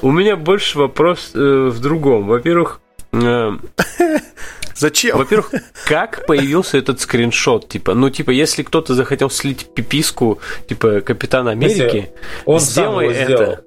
У 0.02 0.12
меня 0.12 0.38
больше 0.38 0.78
вопрос 0.80 1.32
э, 1.34 1.38
в 1.38 1.82
другом. 1.82 2.28
Во-первых, 2.28 2.80
э, 3.12 3.52
Зачем? 4.76 5.18
Во-первых, 5.18 5.54
как 5.86 6.26
появился 6.26 6.78
этот 6.78 7.00
скриншот? 7.00 7.70
Типа, 7.70 7.94
ну, 7.94 8.10
типа, 8.10 8.32
если 8.32 8.64
кто-то 8.64 8.96
захотел 8.96 9.30
слить 9.30 9.68
пиписку, 9.74 10.40
типа, 10.68 11.02
Капитан 11.02 11.48
Америки, 11.48 12.10
он 12.46 12.60
сделай 12.60 13.08
это. 13.08 13.26
Сделал. 13.26 13.58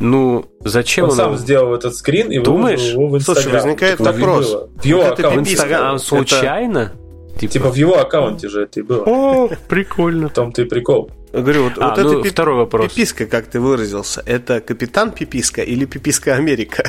Ну, 0.00 0.46
зачем 0.60 1.04
он, 1.04 1.10
он 1.10 1.16
сам 1.16 1.36
сделал 1.36 1.74
этот 1.74 1.94
скрин 1.94 2.32
и 2.32 2.38
Думаешь? 2.40 2.80
его 2.80 3.08
в 3.08 3.16
Инстаграм. 3.16 3.42
Слушай, 3.42 3.54
возникает 3.54 3.98
типа, 3.98 4.12
вопрос. 4.12 4.56
В 4.74 4.84
его 4.84 5.02
вот 5.02 5.18
аккаунте. 5.18 5.38
В 5.38 5.52
Инстаграм 5.52 5.98
случайно? 5.98 6.92
Типа... 7.38 7.52
типа 7.52 7.70
в 7.70 7.74
его 7.76 7.98
аккаунте 7.98 8.48
же 8.48 8.62
это 8.62 8.80
и 8.80 8.82
было. 8.82 9.04
О, 9.06 9.50
прикольно. 9.68 10.28
В 10.28 10.32
том-то 10.32 10.62
и 10.62 10.64
прикол. 10.64 11.10
Говорю, 11.32 11.64
вот, 11.64 11.72
а, 11.78 11.94
вот 11.94 11.98
ну, 11.98 12.20
это 12.20 12.28
второй 12.28 12.56
вопрос. 12.56 12.92
пиписка, 12.92 13.26
как 13.26 13.46
ты 13.46 13.58
выразился, 13.58 14.22
это 14.26 14.60
капитан 14.60 15.12
Пиписка 15.12 15.62
или 15.62 15.86
Пиписка 15.86 16.34
Америка? 16.34 16.84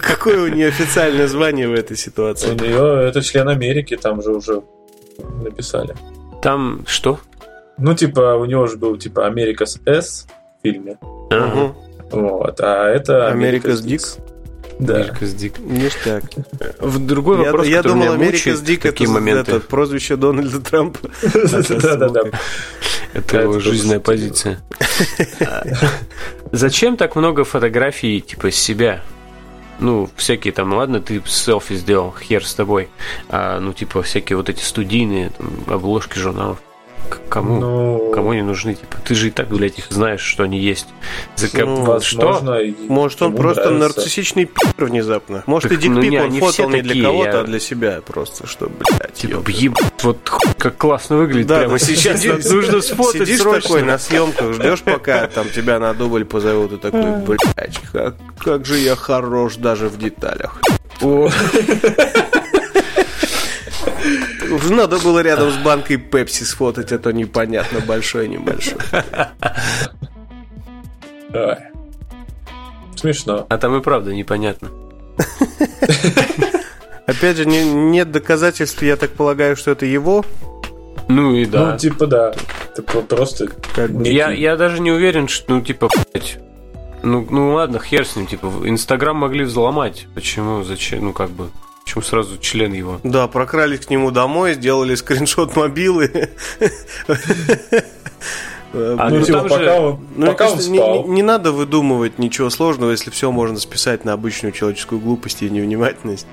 Какое 0.00 0.42
у 0.42 0.48
нее 0.48 0.68
официальное 0.68 1.28
звание 1.28 1.68
в 1.68 1.74
этой 1.74 1.96
ситуации? 1.96 2.50
У 2.50 2.54
нее 2.54 3.08
это 3.08 3.22
член 3.22 3.48
Америки, 3.48 3.96
там 3.96 4.20
же 4.20 4.32
уже 4.32 4.62
написали. 5.44 5.94
Там 6.42 6.82
что? 6.86 7.20
Ну, 7.78 7.94
типа, 7.94 8.34
у 8.34 8.46
него 8.46 8.66
же 8.66 8.76
был 8.76 8.96
типа 8.96 9.26
Америка 9.26 9.64
с 9.64 9.80
S 9.86 10.26
в 10.58 10.62
фильме. 10.62 10.98
Вот, 12.10 12.60
а 12.60 12.88
это 12.88 13.28
Америка 13.28 13.76
с 13.76 13.80
Дик. 13.80 14.02
Да. 14.82 14.96
Америкас 14.96 15.32
Дик. 15.34 15.58
Ништяк. 15.58 16.24
В 16.80 16.98
другой 16.98 17.38
я, 17.38 17.44
вопрос, 17.44 17.66
я 17.66 17.82
думал, 17.82 18.12
Америка 18.12 18.56
с 18.56 18.60
Дик 18.60 18.84
это, 18.84 19.08
моменты. 19.08 19.52
это 19.52 19.60
прозвище 19.60 20.16
Дональда 20.16 20.60
Трампа. 20.60 20.98
Да-да-да. 21.22 22.22
Это 23.12 23.42
его 23.42 23.60
жизненная 23.60 24.00
позиция. 24.00 24.60
Зачем 26.50 26.96
так 26.96 27.14
много 27.14 27.44
фотографий 27.44 28.20
типа 28.20 28.50
себя? 28.50 29.02
Ну, 29.78 30.08
всякие 30.16 30.52
там, 30.52 30.72
ладно, 30.72 31.00
ты 31.00 31.22
селфи 31.26 31.74
сделал, 31.74 32.14
хер 32.20 32.46
с 32.46 32.54
тобой. 32.54 32.88
А, 33.28 33.58
ну, 33.58 33.72
типа, 33.72 34.02
всякие 34.02 34.36
вот 34.36 34.48
эти 34.48 34.62
студийные 34.62 35.30
там, 35.30 35.50
обложки 35.66 36.18
журналов. 36.18 36.58
Кому? 37.28 37.60
Ну, 37.60 38.12
кому 38.14 38.30
они 38.30 38.42
нужны? 38.42 38.74
Типа, 38.74 38.96
ты 39.04 39.14
же 39.14 39.28
и 39.28 39.30
так, 39.30 39.48
блядь, 39.48 39.78
их 39.78 39.86
знаешь, 39.90 40.20
что 40.20 40.44
они 40.44 40.58
есть. 40.58 40.86
За 41.36 41.48
ну, 41.64 41.82
возможно, 41.82 42.60
что? 42.60 42.74
Может, 42.88 43.22
он 43.22 43.34
просто 43.34 43.70
нравится. 43.70 44.00
нарциссичный 44.00 44.46
пи*** 44.46 44.60
внезапно. 44.78 45.42
Может, 45.46 45.70
так, 45.70 45.78
и 45.78 45.82
дикпик 45.82 45.96
ну, 45.96 46.10
не, 46.10 46.20
он 46.20 46.32
фотал 46.32 46.70
не 46.70 46.82
для 46.82 47.04
кого-то, 47.04 47.30
я... 47.30 47.40
а 47.40 47.44
для 47.44 47.60
себя 47.60 48.00
просто, 48.04 48.46
что, 48.46 48.68
блядь, 48.68 49.12
Типа, 49.14 49.48
еб... 49.48 49.78
вот 50.02 50.18
как 50.58 50.76
классно 50.76 51.16
выглядит 51.16 51.46
да, 51.46 51.58
прямо 51.60 51.72
да, 51.72 51.78
сейчас. 51.78 52.24
Нужно 52.50 52.80
сфотать 52.80 53.22
Сидишь 53.22 53.40
срочно. 53.40 53.60
такой 53.62 53.82
на 53.82 53.98
съемках, 53.98 54.52
ждешь, 54.54 54.82
пока 54.82 55.26
там 55.26 55.48
тебя 55.50 55.78
на 55.78 55.94
дубль 55.94 56.24
позовут, 56.24 56.72
и 56.72 56.76
такой, 56.76 57.16
блядь, 57.24 57.80
как, 57.92 58.16
как 58.38 58.66
же 58.66 58.78
я 58.78 58.96
хорош 58.96 59.56
даже 59.56 59.88
в 59.88 59.98
деталях. 59.98 60.60
Уже 64.52 64.72
надо 64.72 64.98
было 64.98 65.20
рядом 65.20 65.50
с 65.50 65.56
банкой 65.56 65.96
Пепси 65.96 66.44
сфотать, 66.44 66.92
а 66.92 66.98
то 66.98 67.12
непонятно, 67.12 67.80
большой, 67.80 68.28
небольшой. 68.28 68.78
Смешно. 72.96 73.46
А 73.48 73.58
там 73.58 73.76
и 73.76 73.82
правда 73.82 74.14
непонятно. 74.14 74.70
Опять 77.06 77.36
же, 77.36 77.46
не, 77.46 77.64
нет 77.64 78.12
доказательств, 78.12 78.82
я 78.82 78.96
так 78.96 79.10
полагаю, 79.10 79.56
что 79.56 79.72
это 79.72 79.86
его. 79.86 80.24
Ну 81.08 81.34
и 81.34 81.44
да. 81.46 81.72
Ну, 81.72 81.78
типа, 81.78 82.06
да. 82.06 82.32
Это 82.70 82.82
просто... 82.82 83.48
Как 83.74 83.90
я, 84.04 84.30
я 84.30 84.56
даже 84.56 84.80
не 84.80 84.92
уверен, 84.92 85.28
что, 85.28 85.54
ну, 85.54 85.60
типа, 85.62 85.88
блядь, 85.88 86.38
ну, 87.02 87.26
ну 87.28 87.54
ладно, 87.54 87.80
хер 87.80 88.06
с 88.06 88.14
ним, 88.16 88.26
типа, 88.26 88.46
Инстаграм 88.64 89.16
могли 89.16 89.44
взломать. 89.44 90.06
Почему? 90.14 90.62
Зачем? 90.62 91.04
Ну, 91.04 91.12
как 91.12 91.30
бы. 91.30 91.50
Почему 91.92 92.04
сразу 92.04 92.38
член 92.38 92.72
его? 92.72 93.00
Да, 93.02 93.28
прокрались 93.28 93.80
к 93.80 93.90
нему 93.90 94.10
домой, 94.10 94.54
сделали 94.54 94.94
скриншот 94.94 95.56
мобилы. 95.56 96.30
А, 98.74 99.10
ну, 99.10 99.18
ну, 99.18 99.22
типа, 99.22 99.42
пока 99.42 99.58
же... 99.58 99.70
он, 99.70 100.00
ну, 100.16 100.26
пока 100.28 100.50
он 100.50 100.58
спал. 100.58 101.04
Не, 101.04 101.16
не 101.16 101.22
надо 101.22 101.52
выдумывать 101.52 102.18
ничего 102.18 102.48
сложного, 102.48 102.92
если 102.92 103.10
все 103.10 103.30
можно 103.30 103.58
списать 103.58 104.06
на 104.06 104.14
обычную 104.14 104.52
человеческую 104.52 105.02
глупость 105.02 105.42
и 105.42 105.50
невнимательность. 105.50 106.26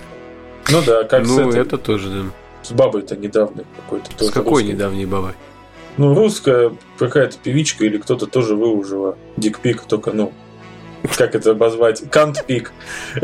Ну 0.72 0.82
да, 0.82 1.04
как 1.04 1.24
ну, 1.28 1.36
с 1.36 1.40
этим, 1.40 1.60
это 1.60 1.78
тоже, 1.78 2.10
да. 2.10 2.30
С 2.64 2.72
бабой-то 2.72 3.18
недавно 3.18 3.66
какой-то. 3.76 4.12
С 4.24 4.32
какой 4.32 4.62
русской. 4.62 4.72
недавней 4.72 5.06
бабой? 5.06 5.34
Ну, 5.98 6.16
русская 6.16 6.72
какая-то 6.98 7.36
певичка 7.44 7.84
или 7.84 7.98
кто-то 7.98 8.26
тоже 8.28 8.56
выложила 8.56 9.18
dick 9.36 9.59
pic, 9.59 9.82
только, 9.82 10.14
ну, 10.14 10.32
как 11.18 11.36
это 11.36 11.52
обозвать? 11.52 12.04
Cunt 12.10 12.41
pic. 12.41 12.72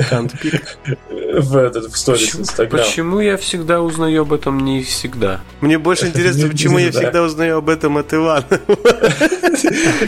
Cunt 0.09 0.43
pic. 0.43 0.77
В 1.09 1.57
этот 1.57 1.85
в 1.91 1.97
сторис 1.97 2.35
Инстаграм. 2.35 2.83
Почему 2.83 3.19
я 3.19 3.37
всегда 3.37 3.81
узнаю 3.81 4.21
об 4.21 4.33
этом 4.33 4.59
не 4.59 4.83
всегда? 4.83 5.41
Мне 5.61 5.77
больше 5.77 6.05
интересно, 6.07 6.49
почему 6.49 6.77
я 6.77 6.91
всегда 6.91 7.23
узнаю 7.23 7.57
об 7.57 7.69
этом 7.69 7.97
от 7.97 8.13
Ивана. 8.13 8.45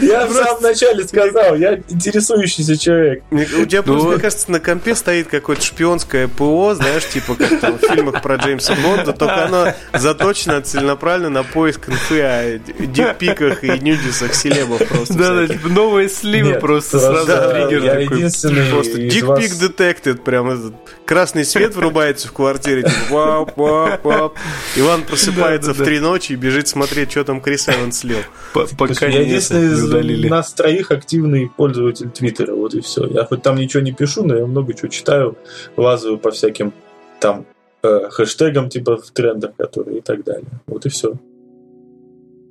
Я 0.00 0.26
в 0.26 0.32
самом 0.32 0.62
начале 0.62 1.04
сказал, 1.06 1.54
я 1.56 1.80
интересующийся 1.88 2.76
человек. 2.76 3.22
У 3.30 3.64
тебя 3.64 3.82
просто, 3.82 4.08
мне 4.08 4.18
кажется, 4.18 4.50
на 4.50 4.60
компе 4.60 4.94
стоит 4.94 5.28
какое-то 5.28 5.62
шпионское 5.62 6.28
ПО, 6.28 6.74
знаешь, 6.74 7.06
типа 7.06 7.34
как 7.34 7.60
там 7.60 7.78
в 7.78 7.80
фильмах 7.80 8.22
про 8.22 8.36
Джеймса 8.36 8.74
Бонда, 8.82 9.12
только 9.12 9.46
оно 9.46 9.74
заточено 9.94 10.60
целенаправленно 10.60 11.30
на 11.30 11.42
поиск 11.42 11.88
инфы 11.88 12.20
о 12.20 12.58
дикпиках 12.58 13.64
и 13.64 13.68
нюдисах 13.78 14.34
селебов 14.34 14.86
просто. 14.86 15.14
Да, 15.14 15.68
новые 15.68 16.08
сливы 16.08 16.54
просто 16.54 17.00
сразу 17.00 17.26
триггер 17.66 17.84
я 17.84 17.90
такой. 18.00 18.18
единственный 18.18 18.70
Просто 18.70 19.00
Dick 19.00 19.24
вас... 19.24 19.62
Detected, 19.62 20.22
прям 20.22 20.50
этот 20.50 20.74
красный 21.04 21.44
свет 21.44 21.74
врубается 21.74 22.28
в 22.28 22.32
квартире, 22.32 22.82
типа 22.82 23.00
вап, 23.10 23.56
вап, 23.56 24.04
вап. 24.04 24.38
Иван 24.76 25.02
просыпается 25.02 25.72
в 25.72 25.84
три 25.84 26.00
ночи 26.00 26.32
и 26.32 26.36
бежит 26.36 26.68
смотреть, 26.68 27.10
что 27.10 27.24
там 27.24 27.40
Крис 27.40 27.68
Эванс 27.68 27.98
слил. 27.98 28.18
Пока 28.52 29.06
я 29.06 29.22
единственный 29.22 29.74
из 29.74 30.30
нас 30.30 30.52
троих 30.52 30.90
активный 30.90 31.50
пользователь 31.56 32.10
Твиттера, 32.10 32.54
вот 32.54 32.74
и 32.74 32.80
все. 32.80 33.06
Я 33.06 33.24
хоть 33.24 33.42
там 33.42 33.56
ничего 33.56 33.82
не 33.82 33.92
пишу, 33.92 34.24
но 34.24 34.36
я 34.36 34.46
много 34.46 34.74
чего 34.74 34.88
читаю, 34.88 35.36
лазаю 35.76 36.18
по 36.18 36.30
всяким 36.30 36.72
там 37.20 37.46
э, 37.82 38.08
хэштегам 38.10 38.68
типа 38.68 38.96
в 38.96 39.10
трендах, 39.10 39.56
которые 39.56 39.98
и 39.98 40.00
так 40.00 40.24
далее. 40.24 40.48
Вот 40.66 40.86
и 40.86 40.88
все. 40.88 41.14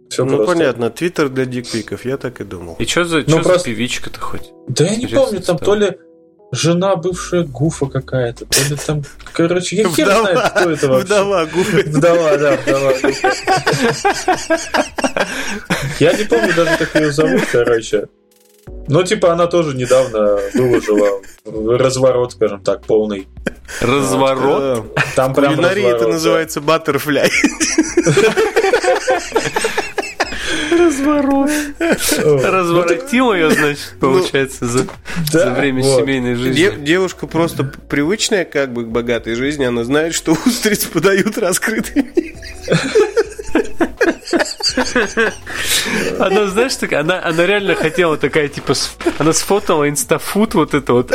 Все 0.10 0.26
ну, 0.26 0.38
просто. 0.38 0.53
понятно, 0.53 0.89
твиттер 0.89 1.30
для 1.30 1.45
дикпиков, 1.45 2.05
я 2.05 2.18
так 2.18 2.39
и 2.41 2.43
думал. 2.43 2.76
И 2.80 2.86
что 2.86 3.05
за, 3.05 3.24
ну, 3.28 3.41
просто... 3.41 3.60
за 3.60 3.66
певичка-то 3.66 4.20
хоть? 4.20 4.51
Да 4.68 4.86
я 4.86 4.95
не 4.95 5.08
помню, 5.08 5.41
там 5.41 5.58
то 5.58 5.76
ли 5.76 5.97
жена 6.51 6.95
бывшая 6.95 7.43
Гуфа 7.43 7.88
какая-то, 7.88 8.45
то 8.45 8.60
ли 8.70 8.78
там, 8.86 9.03
короче, 9.34 9.76
я 9.76 9.89
хер 9.89 10.05
знаю, 10.05 10.39
кто 10.55 10.70
это 10.72 10.88
вообще. 10.88 11.05
Вдова 11.05 11.45
Гуфа. 11.45 11.78
Вдова, 11.86 12.38
да, 12.38 12.58
вдова 12.58 12.93
Я 15.99 16.14
не 16.14 16.24
помню 16.24 16.53
даже, 16.55 16.78
как 16.78 16.95
ее 16.95 17.12
зовут, 17.12 17.41
короче. 17.51 18.08
Ну, 18.89 19.03
типа, 19.03 19.34
она 19.34 19.47
тоже 19.47 19.76
недавно 19.76 20.39
выложила 20.53 21.22
разворот, 21.45 22.34
скажем 22.34 22.62
так, 22.62 22.86
полный. 22.86 23.28
Разворот? 23.82 24.97
Там 25.16 25.34
прям 25.34 25.55
Кулинария 25.55 25.95
это 25.95 26.08
называется 26.08 26.62
баттерфляй. 26.62 27.30
Разворот. 31.08 31.49
Разворотил 32.43 33.34
ее, 33.34 33.51
значит, 33.51 33.95
ну, 34.01 34.14
получается, 34.14 34.66
за, 34.66 34.88
за 35.32 35.51
время 35.51 35.84
семейной 35.84 36.36
жизни. 36.36 36.84
Девушка 36.84 37.28
просто 37.28 37.64
привычная 37.64 38.45
как 38.45 38.74
бы 38.74 38.84
к 38.86 38.88
богатой 38.88 39.36
жизни, 39.36 39.66
она 39.66 39.84
знает, 39.84 40.14
что 40.14 40.38
устриц 40.45 40.86
подают 40.86 41.38
раскрытыми. 41.38 42.36
Она, 46.19 46.47
знаешь, 46.47 46.75
такая, 46.75 47.01
она, 47.01 47.23
она 47.23 47.45
реально 47.45 47.75
хотела 47.75 48.17
такая, 48.17 48.47
типа, 48.47 48.73
она 49.17 49.34
сфотала 49.34 49.88
инстафут 49.89 50.53
вот 50.53 50.73
это 50.73 50.93
вот. 50.93 51.11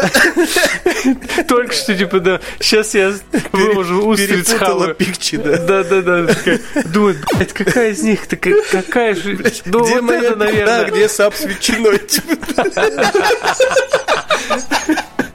Только 1.48 1.72
что, 1.74 1.94
типа, 1.96 2.20
да, 2.20 2.40
сейчас 2.60 2.94
я 2.94 3.12
выложу 3.52 4.06
устриц 4.06 4.52
хаваю. 4.52 4.94
пикчи, 4.94 5.36
да? 5.36 5.58
Да, 5.58 5.84
да, 5.84 6.00
да. 6.00 6.34
Думает, 6.86 7.18
блядь, 7.32 7.52
какая 7.52 7.90
из 7.90 8.02
них, 8.02 8.26
такая, 8.26 8.56
какая 8.70 9.14
же... 9.14 9.38
Ну, 9.66 9.84
где 9.84 9.94
вот 9.94 10.02
моя, 10.02 10.22
это, 10.22 10.36
наверное... 10.36 10.84
Да, 10.84 10.90
где 10.90 11.08
сап 11.08 11.34
с 11.34 11.44
ветчиной, 11.44 11.98
типа. 11.98 12.64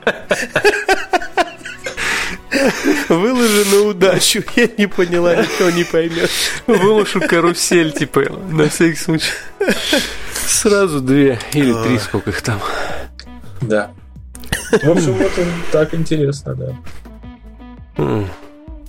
Выложи 3.09 3.65
на 3.71 3.81
удачу. 3.89 4.43
Я 4.55 4.69
не 4.77 4.87
поняла, 4.87 5.35
никто 5.35 5.69
не 5.71 5.83
поймет. 5.83 6.29
Выложу 6.67 7.21
карусель, 7.21 7.91
типа, 7.91 8.25
на 8.49 8.69
всякий 8.69 8.97
случай. 8.97 9.31
Сразу 10.33 11.01
две 11.01 11.39
или 11.53 11.73
три, 11.83 11.99
сколько 11.99 12.29
их 12.29 12.41
там. 12.41 12.59
Да. 13.61 13.91
В 14.71 14.89
общем, 14.89 15.13
вот 15.13 15.31
так 15.71 15.93
интересно, 15.93 16.55
да. 16.55 18.25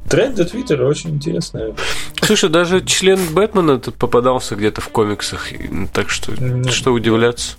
Тренды 0.08 0.44
Твиттера 0.44 0.86
очень 0.86 1.10
интересные. 1.10 1.74
Слушай, 2.22 2.48
даже 2.50 2.84
член 2.84 3.20
Бэтмена 3.32 3.78
тут 3.78 3.96
попадался 3.96 4.56
где-то 4.56 4.80
в 4.80 4.88
комиксах, 4.88 5.48
так 5.92 6.10
что 6.10 6.32
что 6.70 6.92
удивляться. 6.92 7.56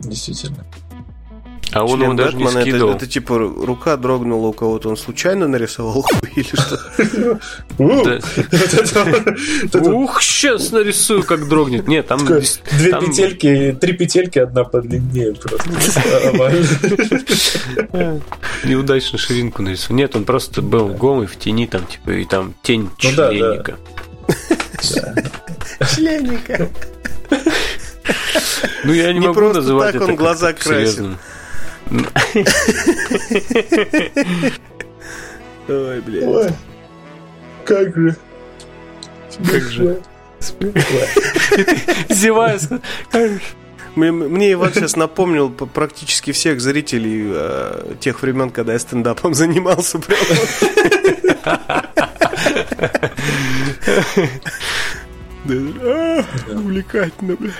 Действительно. 0.00 0.64
А 1.72 1.84
он 1.84 2.02
его 2.02 2.12
даже 2.12 2.36
не 2.36 2.44
Бэтмена, 2.44 2.58
это, 2.60 2.70
скидывал. 2.70 2.94
это 2.94 3.06
типа 3.06 3.32
ру- 3.34 3.64
рука 3.64 3.96
дрогнула 3.96 4.48
у 4.48 4.52
кого-то, 4.52 4.88
он 4.90 4.96
случайно 4.96 5.48
нарисовал 5.48 6.02
хуй 6.02 6.28
или 6.36 6.44
что? 6.44 7.38
Это 7.78 9.78
это 9.78 9.90
Ух, 9.90 10.22
сейчас 10.22 10.70
нарисую, 10.70 11.22
как 11.24 11.48
дрогнет. 11.48 11.88
Нет, 11.88 12.06
там... 12.08 12.24
Две 12.26 12.42
петельки, 13.00 13.76
три 13.80 13.92
петельки, 13.94 14.38
одна 14.38 14.64
подлиннее 14.64 15.34
просто. 15.34 15.70
Неудачно 18.64 19.18
ширинку 19.18 19.62
нарисовал. 19.62 19.96
Нет, 19.96 20.16
он 20.16 20.24
просто 20.24 20.62
был 20.62 20.88
голый 20.88 21.26
в 21.26 21.38
тени, 21.38 21.66
там, 21.66 21.86
типа, 21.86 22.10
и 22.10 22.24
там 22.24 22.54
тень 22.62 22.90
Ну 23.02 23.08
членника. 23.10 23.76
Членника. 25.94 26.68
Ну, 28.84 28.92
я 28.92 29.12
не, 29.12 29.20
Не 29.20 29.28
могу 29.28 29.34
просто 29.34 29.60
называть 29.60 29.92
так 29.92 30.02
это 30.02 30.10
он 30.10 30.16
глаза 30.16 30.52
красит. 30.52 30.72
серьезным. 30.88 31.18
Ой, 35.68 36.00
блядь. 36.00 36.24
Ой, 36.24 36.50
Как 37.64 37.94
же. 37.94 38.16
Как 39.50 39.62
же. 39.62 40.00
Зевая, 42.08 42.58
сказал, 42.58 42.82
«Как 43.10 43.30
же». 43.30 43.40
Мне, 43.94 44.10
мне 44.10 44.52
Иван 44.52 44.72
сейчас 44.72 44.96
напомнил 44.96 45.50
практически 45.50 46.32
всех 46.32 46.62
зрителей 46.62 47.30
э, 47.30 47.94
тех 48.00 48.22
времен, 48.22 48.48
когда 48.48 48.72
я 48.72 48.78
стендапом 48.78 49.34
занимался. 49.34 50.00
А, 55.44 56.24
Увлекательно, 56.50 57.36
бля. 57.36 57.52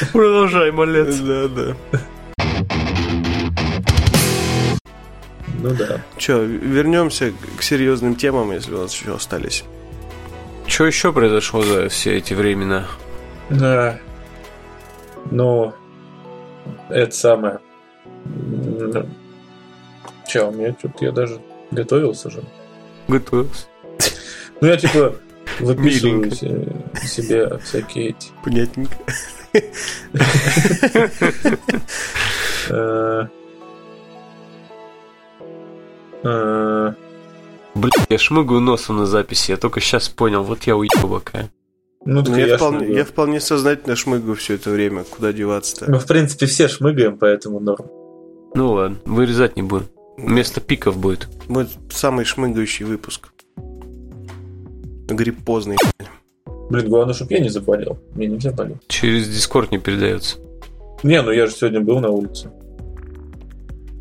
Продолжай, 0.12 0.70
малец. 0.70 1.18
Да, 1.18 1.48
да. 1.48 1.76
Ну 5.62 5.74
да. 5.74 6.00
Че, 6.16 6.44
вернемся 6.44 7.32
к 7.58 7.62
серьезным 7.62 8.14
темам, 8.16 8.52
если 8.52 8.74
у 8.74 8.78
нас 8.78 8.94
еще 8.94 9.14
остались. 9.14 9.64
Что 10.66 10.86
еще 10.86 11.12
произошло 11.12 11.62
за 11.62 11.88
все 11.88 12.16
эти 12.16 12.32
времена? 12.32 12.86
Да. 13.50 13.98
Ну, 15.30 15.74
это 16.88 17.14
самое. 17.14 17.58
Че, 20.26 20.48
у 20.48 20.52
меня 20.52 20.74
что-то 20.78 21.04
я 21.04 21.12
даже 21.12 21.40
готовился 21.70 22.30
же. 22.30 22.42
Готовился. 23.08 23.66
Ну, 24.60 24.68
я 24.68 24.76
типа 24.76 25.16
выписываю 25.60 26.30
себе 26.30 27.58
всякие 27.58 28.10
эти 28.10 28.28
Понятненько. 28.42 28.96
Блин, 37.74 37.92
я 38.08 38.18
шмыгаю 38.18 38.60
носом 38.60 38.96
на 38.98 39.06
записи, 39.06 39.52
я 39.52 39.56
только 39.56 39.80
сейчас 39.80 40.08
понял, 40.08 40.42
вот 40.42 40.64
я 40.64 40.76
уебал 40.76 41.20
какая. 41.20 41.50
Ну, 42.04 42.22
так 42.22 42.32
Ну, 42.32 42.38
я, 42.38 42.46
я 42.46 42.56
вполне, 42.56 42.78
шмыгаю. 42.78 42.98
я 42.98 43.04
вполне 43.04 43.40
сознательно 43.40 43.96
шмыгаю 43.96 44.34
все 44.34 44.54
это 44.54 44.70
время. 44.70 45.04
Куда 45.04 45.32
деваться-то? 45.32 45.90
Ну, 45.90 45.98
в 45.98 46.06
принципе, 46.06 46.46
все 46.46 46.66
шмыгаем, 46.68 47.18
поэтому 47.18 47.60
норм. 47.60 47.86
Ну 48.54 48.72
ладно, 48.72 48.98
вырезать 49.04 49.56
не 49.56 49.62
будем. 49.62 49.86
Вместо 50.16 50.60
пиков 50.60 50.96
будет. 50.96 51.28
Вот 51.46 51.68
самый 51.90 52.24
шмыгающий 52.24 52.84
выпуск. 52.84 53.32
Грипп 55.08 55.44
поздний. 55.44 55.76
Блин, 56.70 56.88
главное, 56.88 57.14
чтобы 57.14 57.34
я 57.34 57.40
не 57.40 57.48
заболел. 57.48 57.98
Мне 58.14 58.28
нельзя 58.28 58.52
болеть. 58.52 58.78
Через 58.86 59.28
Дискорд 59.28 59.72
не 59.72 59.78
передается. 59.78 60.38
Не, 61.02 61.20
ну 61.20 61.32
я 61.32 61.46
же 61.46 61.52
сегодня 61.52 61.80
был 61.80 61.98
на 61.98 62.10
улице. 62.10 62.50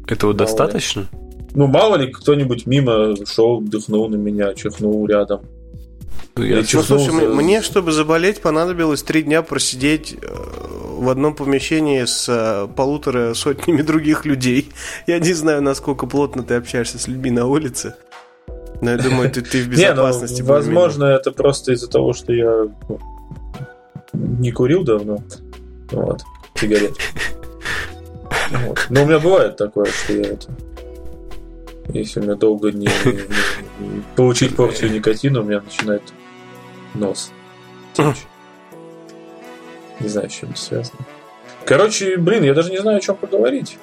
Этого 0.08 0.32
Мало 0.32 0.34
ли. 0.34 0.38
достаточно? 0.38 1.08
Ну, 1.56 1.66
мало 1.68 1.96
ли, 1.96 2.12
кто-нибудь 2.12 2.68
мимо 2.68 3.16
шел, 3.26 3.60
дыхнул 3.60 4.08
на 4.08 4.16
меня, 4.16 4.54
чихнул 4.54 5.06
рядом. 5.08 5.42
Ну, 6.36 6.44
Я 6.44 6.60
я 6.60 6.66
Ну, 6.74 6.82
слушай, 6.84 7.12
мне, 7.12 7.28
мне, 7.28 7.62
чтобы 7.64 7.92
заболеть, 7.92 8.40
понадобилось 8.40 9.02
три 9.02 9.24
дня 9.24 9.42
просидеть 9.42 10.16
э, 10.22 10.28
в 10.30 11.10
одном 11.10 11.36
помещении 11.36 12.06
с 12.06 12.28
э, 12.30 12.68
полутора 12.76 13.34
сотнями 13.34 13.82
других 13.84 14.26
людей. 14.26 14.70
Я 15.08 15.20
не 15.20 15.34
знаю, 15.34 15.64
насколько 15.64 16.06
плотно 16.06 16.44
ты 16.44 16.54
общаешься 16.54 17.00
с 17.00 17.08
людьми 17.08 17.32
на 17.32 17.48
улице. 17.48 17.96
Но 18.82 18.92
я 18.92 18.98
думаю, 18.98 19.32
ты, 19.32 19.42
ты 19.42 19.64
в 19.64 19.68
Не, 19.78 19.88
ну, 19.90 19.92
безопасности. 19.92 20.42
возможно, 20.42 21.06
это 21.06 21.32
просто 21.32 21.74
из-за 21.74 21.90
того, 21.90 22.14
что 22.14 22.34
я 22.34 22.68
ну, 22.88 23.00
не 24.14 24.52
курил 24.52 24.84
давно. 24.84 25.20
Вот, 25.92 26.22
сигарет. 26.56 26.94
Вот. 28.66 28.88
Но 28.90 29.04
у 29.04 29.06
меня 29.06 29.20
бывает 29.20 29.58
такое, 29.58 29.86
что 29.86 30.14
я 30.14 30.22
это... 30.24 30.48
Если 31.90 32.20
у 32.20 32.24
меня 32.24 32.34
долго 32.34 32.72
не, 32.72 32.88
не- 32.88 33.86
не 33.86 34.04
получить 34.16 34.56
порцию 34.56 34.92
никотина, 34.92 35.42
у 35.42 35.44
меня 35.44 35.62
начинает 35.62 36.02
нос 36.96 37.32
течь. 38.00 38.26
Не 40.00 40.08
знаю, 40.08 40.30
с 40.30 40.34
чем 40.34 40.52
это 40.52 40.60
связано. 40.60 41.00
Короче, 41.66 42.18
блин, 42.18 42.44
я 42.44 42.54
даже 42.54 42.72
не 42.72 42.78
знаю, 42.78 42.98
о 42.98 43.02
чем 43.02 43.16
поговорить. 43.16 43.78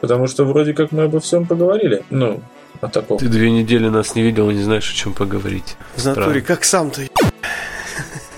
Потому 0.00 0.26
что 0.26 0.44
вроде 0.44 0.74
как 0.74 0.92
мы 0.92 1.04
обо 1.04 1.20
всем 1.20 1.46
поговорили. 1.46 2.04
Ну, 2.10 2.40
о 2.84 2.88
таком. 2.88 3.18
Ты 3.18 3.28
две 3.28 3.50
недели 3.50 3.88
нас 3.88 4.14
не 4.14 4.22
видел 4.22 4.50
и 4.50 4.54
не 4.54 4.62
знаешь, 4.62 4.90
о 4.90 4.94
чем 4.94 5.12
поговорить. 5.14 5.76
В 5.96 6.04
натуре, 6.04 6.40
как 6.40 6.64
сам-то. 6.64 7.02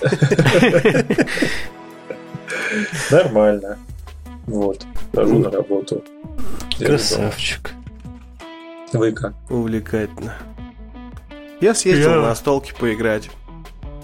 Нормально. 3.11 3.77
Вот. 4.45 4.85
Хожу 5.13 5.39
на 5.39 5.49
работу. 5.51 6.03
Красавчик. 6.77 7.71
Вы 8.93 9.11
как? 9.11 9.33
Увлекательно. 9.49 10.33
Я 11.59 11.73
съездил 11.73 12.11
Я- 12.11 12.21
на 12.21 12.35
столке 12.35 12.73
поиграть. 12.79 13.29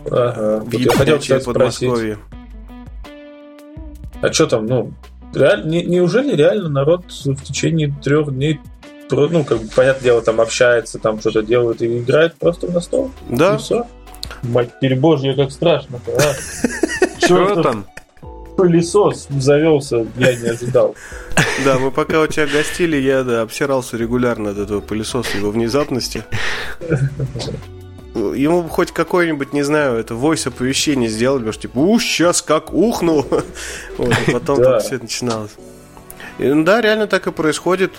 Ага. 0.06 0.60
В 0.60 0.66
Вот 0.66 0.74
я 0.74 0.91
хотел 0.91 1.20
тебя 1.20 1.39
Подмосковье. 1.39 2.18
а 4.22 4.34
что 4.34 4.48
там, 4.48 4.66
ну, 4.66 4.91
реаль- 5.34 5.66
не- 5.66 5.86
неужели 5.86 6.36
реально 6.36 6.68
народ 6.70 7.06
в 7.10 7.36
течение 7.44 7.94
трех 8.04 8.34
дней 8.34 8.60
ну, 9.12 9.43
как 9.43 9.60
бы, 9.60 9.68
понятное 9.76 10.04
дело, 10.04 10.22
там 10.22 10.41
общается, 10.41 10.99
там 10.99 11.20
что-то 11.20 11.43
делает 11.43 11.82
и 11.82 11.99
играет 11.99 12.36
просто 12.36 12.68
в 12.68 12.74
настол? 12.74 13.12
Да, 13.30 13.56
И 13.56 13.58
все? 13.58 13.86
Матерь 14.43 14.95
Божья, 14.95 15.34
как 15.36 15.51
страшно 15.51 15.99
а? 16.08 16.34
Что 17.26 17.62
там? 17.62 17.86
пылесос 18.56 19.28
завелся, 19.30 20.06
я 20.18 20.36
не 20.36 20.49
ожидал. 20.49 20.95
да, 21.66 21.80
мы 21.80 21.91
пока 21.91 22.22
у 22.22 22.28
тебя 22.28 22.45
гостили, 22.45 22.97
я 22.97 23.24
да, 23.24 23.41
обсирался 23.41 23.97
регулярно 23.97 24.51
от 24.51 24.58
этого 24.58 24.80
пылесоса, 24.82 25.38
его 25.38 25.49
внезапности. 25.51 26.24
Ему 28.14 28.62
бы 28.62 28.70
хоть 28.70 28.91
какой-нибудь, 28.91 29.54
не 29.54 29.64
знаю, 29.64 29.97
это 29.97 30.14
voice 30.14 30.47
оповещение 30.47 31.10
потому 31.39 31.54
что 31.54 31.62
типа, 31.64 31.80
ух, 31.80 32.01
сейчас 32.01 32.41
как 32.41 32.74
ухну. 32.74 33.26
Вот, 33.97 34.14
и 34.28 34.32
потом 34.32 34.58
Да. 34.60 34.64
только 34.66 34.80
все 34.82 34.97
начиналось. 34.99 35.51
И, 36.40 36.46
ну 36.46 36.64
да, 36.64 36.82
реально 36.82 37.08
так 37.08 37.28
и 37.28 37.32
происходит. 37.32 37.94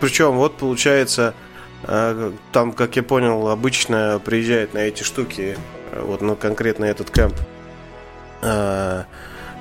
Причем, 0.00 0.32
вот 0.32 0.56
получается, 0.56 1.34
э, 1.84 2.32
там, 2.52 2.72
как 2.72 2.96
я 2.96 3.02
понял, 3.02 3.48
обычно 3.48 4.20
приезжает 4.24 4.74
на 4.74 4.78
эти 4.78 5.02
штуки, 5.02 5.56
э, 5.90 6.02
вот, 6.02 6.20
ну, 6.20 6.36
конкретно 6.36 6.84
этот 6.84 7.10
кемп, 7.10 7.34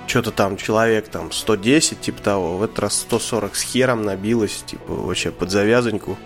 что-то 0.07 0.32
там 0.32 0.57
человек 0.57 1.07
там 1.07 1.32
110, 1.32 2.01
типа 2.01 2.22
того, 2.22 2.57
в 2.57 2.63
этот 2.63 2.80
раз 2.80 2.99
140 3.01 3.55
с 3.55 3.61
хером 3.61 4.03
набилось, 4.03 4.63
типа 4.65 4.93
вообще 4.93 5.32
под 5.32 5.51
завязаньку. 5.51 6.17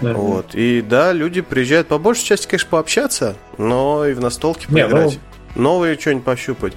Вот. 0.00 0.54
И 0.54 0.82
да, 0.82 1.12
люди 1.12 1.40
приезжают 1.40 1.88
по 1.88 1.98
большей 1.98 2.24
части, 2.24 2.48
конечно, 2.48 2.68
пообщаться, 2.70 3.36
но 3.58 4.06
и 4.06 4.14
в 4.14 4.20
настолке 4.20 4.66
Не, 4.68 4.86
ну- 4.86 4.96
поиграть. 4.96 5.20
Новые 5.54 5.98
что-нибудь 5.98 6.24
пощупать. 6.24 6.72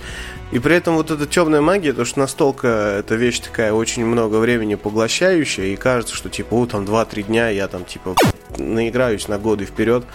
И 0.51 0.59
при 0.59 0.75
этом 0.75 0.95
вот 0.95 1.11
эта 1.11 1.25
темная 1.25 1.61
магия, 1.61 1.93
то 1.93 2.05
что 2.05 2.19
настолка 2.19 2.67
это 2.99 3.15
вещь 3.15 3.39
такая 3.39 3.73
очень 3.73 4.05
много 4.05 4.37
времени 4.37 4.75
поглощающая, 4.75 5.65
и 5.65 5.75
кажется, 5.75 6.15
что 6.15 6.29
типа, 6.29 6.53
у, 6.53 6.67
там 6.67 6.83
2-3 6.83 7.23
дня 7.23 7.49
я 7.49 7.67
там 7.67 7.85
типа 7.85 8.15
наиграюсь 8.57 9.27
на 9.27 9.37
годы 9.37 9.65
вперед, 9.65 10.05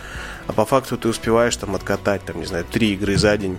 а 0.47 0.53
по 0.53 0.65
факту 0.65 0.97
ты 0.97 1.09
успеваешь 1.09 1.57
там 1.57 1.75
откатать, 1.75 2.23
там, 2.25 2.39
не 2.39 2.47
знаю, 2.47 2.65
3 2.71 2.93
игры 2.95 3.17
за 3.17 3.37
день. 3.37 3.59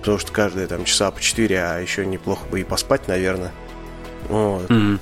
Потому 0.00 0.18
что 0.18 0.32
каждая 0.32 0.66
там 0.66 0.84
часа 0.84 1.10
по 1.10 1.20
4, 1.20 1.62
а 1.62 1.78
еще 1.78 2.06
неплохо 2.06 2.46
бы 2.46 2.60
и 2.60 2.64
поспать, 2.64 3.06
наверное. 3.06 3.52
Вот. 4.28 4.68
Мгм. 4.70 4.98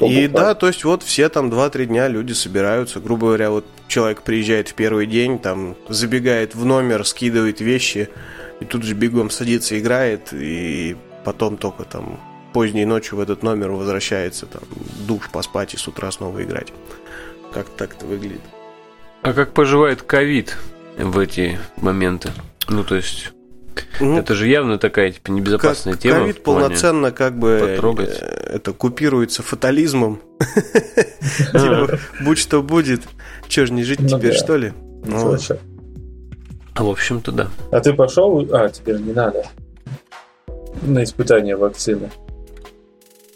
И 0.00 0.28
да, 0.28 0.54
то 0.54 0.66
есть 0.66 0.84
вот 0.84 1.02
все 1.02 1.28
там 1.28 1.50
2-3 1.50 1.86
дня 1.86 2.08
люди 2.08 2.32
собираются. 2.32 3.00
Грубо 3.00 3.28
говоря, 3.28 3.50
вот 3.50 3.66
человек 3.88 4.22
приезжает 4.22 4.68
в 4.68 4.74
первый 4.74 5.06
день, 5.06 5.38
там 5.38 5.76
забегает 5.88 6.54
в 6.54 6.64
номер, 6.64 7.04
скидывает 7.04 7.60
вещи, 7.60 8.08
и 8.60 8.64
тут 8.64 8.82
же 8.84 8.94
бегом 8.94 9.30
садится, 9.30 9.78
играет, 9.78 10.32
и 10.32 10.96
потом 11.24 11.56
только 11.56 11.84
там 11.84 12.20
поздней 12.52 12.84
ночью 12.84 13.18
в 13.18 13.20
этот 13.20 13.42
номер 13.42 13.70
возвращается, 13.70 14.46
там, 14.46 14.62
душ 15.06 15.28
поспать 15.30 15.74
и 15.74 15.76
с 15.76 15.88
утра 15.88 16.10
снова 16.10 16.42
играть. 16.42 16.72
Как 17.52 17.68
так 17.68 17.94
это 17.96 18.06
выглядит? 18.06 18.40
А 19.22 19.32
как 19.32 19.52
поживает 19.52 20.02
ковид 20.02 20.56
в 20.96 21.18
эти 21.18 21.58
моменты? 21.76 22.30
Ну, 22.68 22.84
то 22.84 22.96
есть, 22.96 23.32
ну, 24.00 24.18
это 24.18 24.34
же 24.34 24.48
явно 24.48 24.78
такая, 24.78 25.12
типа, 25.12 25.30
небезопасная 25.30 25.94
как 25.94 26.02
тема. 26.02 26.20
Ковид 26.20 26.42
полноценно 26.42 27.10
как 27.12 27.38
бы 27.38 27.58
потрогать. 27.60 28.18
э, 28.20 28.54
это 28.54 28.72
купируется 28.72 29.42
фатализмом. 29.42 30.20
Типа, 31.52 31.98
будь 32.20 32.38
что 32.38 32.62
будет. 32.62 33.02
Че 33.48 33.66
ж 33.66 33.70
не 33.70 33.82
жить 33.82 34.00
Ну 34.00 34.08
теперь, 34.08 34.34
что 34.34 34.56
ли? 34.56 34.72
Ну, 35.04 35.20
Слушай, 35.20 35.58
А, 36.74 36.84
в 36.84 36.88
общем-то, 36.88 37.32
да. 37.32 37.48
А 37.72 37.80
ты 37.80 37.92
пошел? 37.92 38.46
А, 38.52 38.68
теперь 38.68 38.98
не 39.00 39.12
надо. 39.12 39.44
На 40.82 41.02
испытание 41.02 41.56
вакцины. 41.56 42.10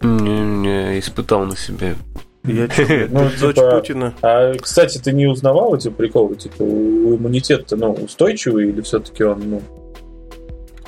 Не, 0.01 0.41
не 0.41 0.99
испытал 0.99 1.45
на 1.45 1.57
себе. 1.57 1.97
Я 2.45 2.69
чё, 2.69 2.85
Ну, 3.09 3.31
дочь 3.41 3.55
типа- 3.55 3.71
Путина. 3.79 4.15
А, 4.23 4.53
кстати, 4.55 4.99
ты 4.99 5.13
не 5.13 5.27
узнавал 5.27 5.75
эти 5.77 5.89
приколы? 5.91 6.37
Типа, 6.37 6.63
у 6.63 7.17
иммунитета, 7.17 7.77
ну, 7.77 7.93
устойчивый 7.93 8.69
или 8.69 8.81
все-таки 8.81 9.23
он, 9.25 9.43
ну... 9.49 9.63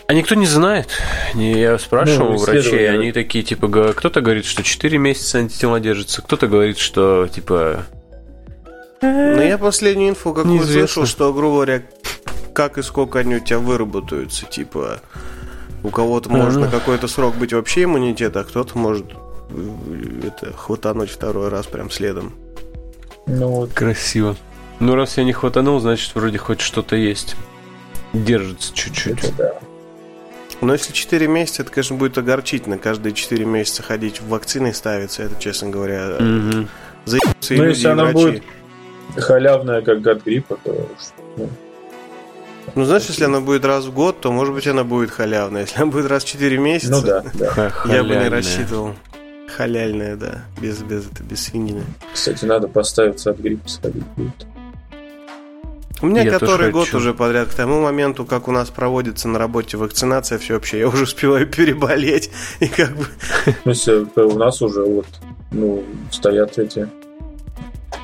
А 0.06 0.12
никто 0.12 0.34
не 0.34 0.46
знает. 0.46 0.88
Не, 1.34 1.58
Я 1.60 1.78
спрашивал 1.78 2.30
Ну, 2.30 2.34
у 2.34 2.38
врачей, 2.38 2.90
они 2.90 3.10
такие, 3.12 3.42
типа, 3.44 3.92
кто-то 3.94 4.20
говорит, 4.20 4.44
что 4.44 4.62
4 4.62 4.98
месяца 4.98 5.38
антитела 5.38 5.80
держатся, 5.80 6.20
кто-то 6.22 6.46
говорит, 6.46 6.78
что, 6.78 7.26
типа... 7.26 7.86
Ну, 9.00 9.40
я 9.42 9.58
последнюю 9.58 10.10
инфу 10.10 10.32
какую 10.34 10.54
Неизвестно. 10.54 10.78
слышал, 10.88 11.06
что, 11.06 11.32
грубо 11.32 11.54
говоря, 11.56 11.82
как 12.54 12.78
и 12.78 12.82
сколько 12.82 13.18
они 13.18 13.36
у 13.36 13.40
тебя 13.40 13.58
выработаются. 13.58 14.46
Типа, 14.46 15.00
у 15.82 15.88
кого-то 15.90 16.30
может 16.30 16.56
Ага. 16.56 16.66
на 16.66 16.70
какой-то 16.70 17.08
срок 17.08 17.34
быть 17.36 17.52
вообще 17.52 17.84
иммунитет, 17.84 18.36
а 18.36 18.44
кто-то 18.44 18.78
может 18.78 19.06
э, 19.50 20.26
это 20.28 20.52
хватануть 20.56 21.10
второй 21.10 21.48
раз 21.48 21.66
прям 21.66 21.90
следом. 21.90 22.34
Ну, 23.26 23.48
вот. 23.48 23.72
Красиво. 23.72 24.36
Ну, 24.80 24.94
раз 24.94 25.16
я 25.18 25.24
не 25.24 25.32
хватанул, 25.32 25.80
значит, 25.80 26.14
вроде 26.14 26.38
хоть 26.38 26.60
что-то 26.60 26.96
есть. 26.96 27.36
Держится 28.12 28.72
чуть-чуть. 28.74 29.18
это 29.24 29.32
да. 29.36 29.54
Но 30.66 30.72
если 30.72 30.92
4 30.92 31.26
месяца, 31.28 31.62
это, 31.62 31.70
конечно, 31.70 31.96
будет 31.96 32.16
огорчительно. 32.18 32.78
Каждые 32.78 33.12
4 33.12 33.44
месяца 33.44 33.82
ходить 33.82 34.20
в 34.20 34.28
вакцины 34.28 34.72
ставиться, 34.72 35.22
это, 35.22 35.34
честно 35.40 35.70
говоря, 35.70 36.16
Мгм. 36.20 36.68
заебутся 37.04 37.54
и 37.54 37.56
Ну, 37.58 37.64
люди, 37.64 37.74
если 37.76 37.88
и 37.88 37.90
она 37.90 38.04
врачи. 38.04 38.14
будет 38.14 38.42
Халявная, 39.16 39.82
как 39.82 40.06
от 40.06 40.24
гриппа, 40.24 40.58
то... 40.64 40.88
ну, 41.36 41.50
Ну, 42.74 42.84
знаешь, 42.84 43.04
если 43.08 43.24
она 43.24 43.40
будет 43.40 43.64
раз 43.66 43.84
в 43.84 43.92
год, 43.92 44.20
то, 44.20 44.32
может 44.32 44.54
быть, 44.54 44.66
она 44.66 44.84
будет 44.84 45.10
халявная. 45.10 45.62
Если 45.62 45.76
она 45.76 45.86
будет 45.92 46.06
раз 46.06 46.24
в 46.24 46.26
4 46.28 46.56
месяца, 46.58 46.90
ну 46.92 47.02
да, 47.02 47.22
да. 47.34 47.72
Я 47.86 48.02
бы 48.02 48.16
не 48.16 48.28
рассчитывал. 48.28 48.94
Халяльная, 49.56 50.16
да. 50.16 50.44
Без, 50.60 50.78
без, 50.78 51.06
это, 51.06 51.22
без 51.22 51.44
свинины. 51.44 51.84
Кстати, 52.12 52.44
надо 52.46 52.66
поставиться 52.66 53.30
от 53.30 53.38
гриппа 53.38 53.68
сходить 53.68 54.02
будет. 54.16 54.46
У 56.04 56.06
меня 56.06 56.22
Я 56.22 56.32
который 56.38 56.70
год 56.70 56.84
хочу. 56.84 56.98
уже 56.98 57.14
подряд, 57.14 57.48
к 57.48 57.54
тому 57.54 57.80
моменту, 57.80 58.26
как 58.26 58.46
у 58.46 58.52
нас 58.52 58.68
проводится 58.68 59.26
на 59.26 59.38
работе 59.38 59.78
вакцинация 59.78 60.38
всеобщая, 60.38 60.80
я 60.80 60.88
уже 60.88 61.04
успеваю 61.04 61.46
переболеть. 61.50 62.30
И 62.60 62.66
как 62.68 62.94
бы... 62.94 63.06
Ну, 63.64 63.72
э, 63.72 64.20
у 64.20 64.38
нас 64.38 64.60
уже 64.60 64.82
вот, 64.82 65.06
ну, 65.50 65.82
стоят 66.10 66.58
эти, 66.58 66.90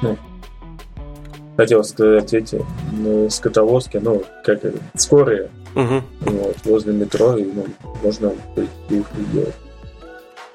ну, 0.00 0.16
хотел 1.58 1.84
сказать 1.84 2.32
эти 2.32 2.64
ну, 2.90 3.28
скотовозки, 3.28 3.98
ну, 3.98 4.24
как 4.46 4.64
это, 4.64 4.78
скорые, 4.96 5.50
Мгм. 5.74 6.02
вот, 6.20 6.56
возле 6.64 6.94
метро, 6.94 7.36
и, 7.36 7.44
ну, 7.44 7.66
можно 8.02 8.32
их 8.56 9.04
сделать. 9.28 9.56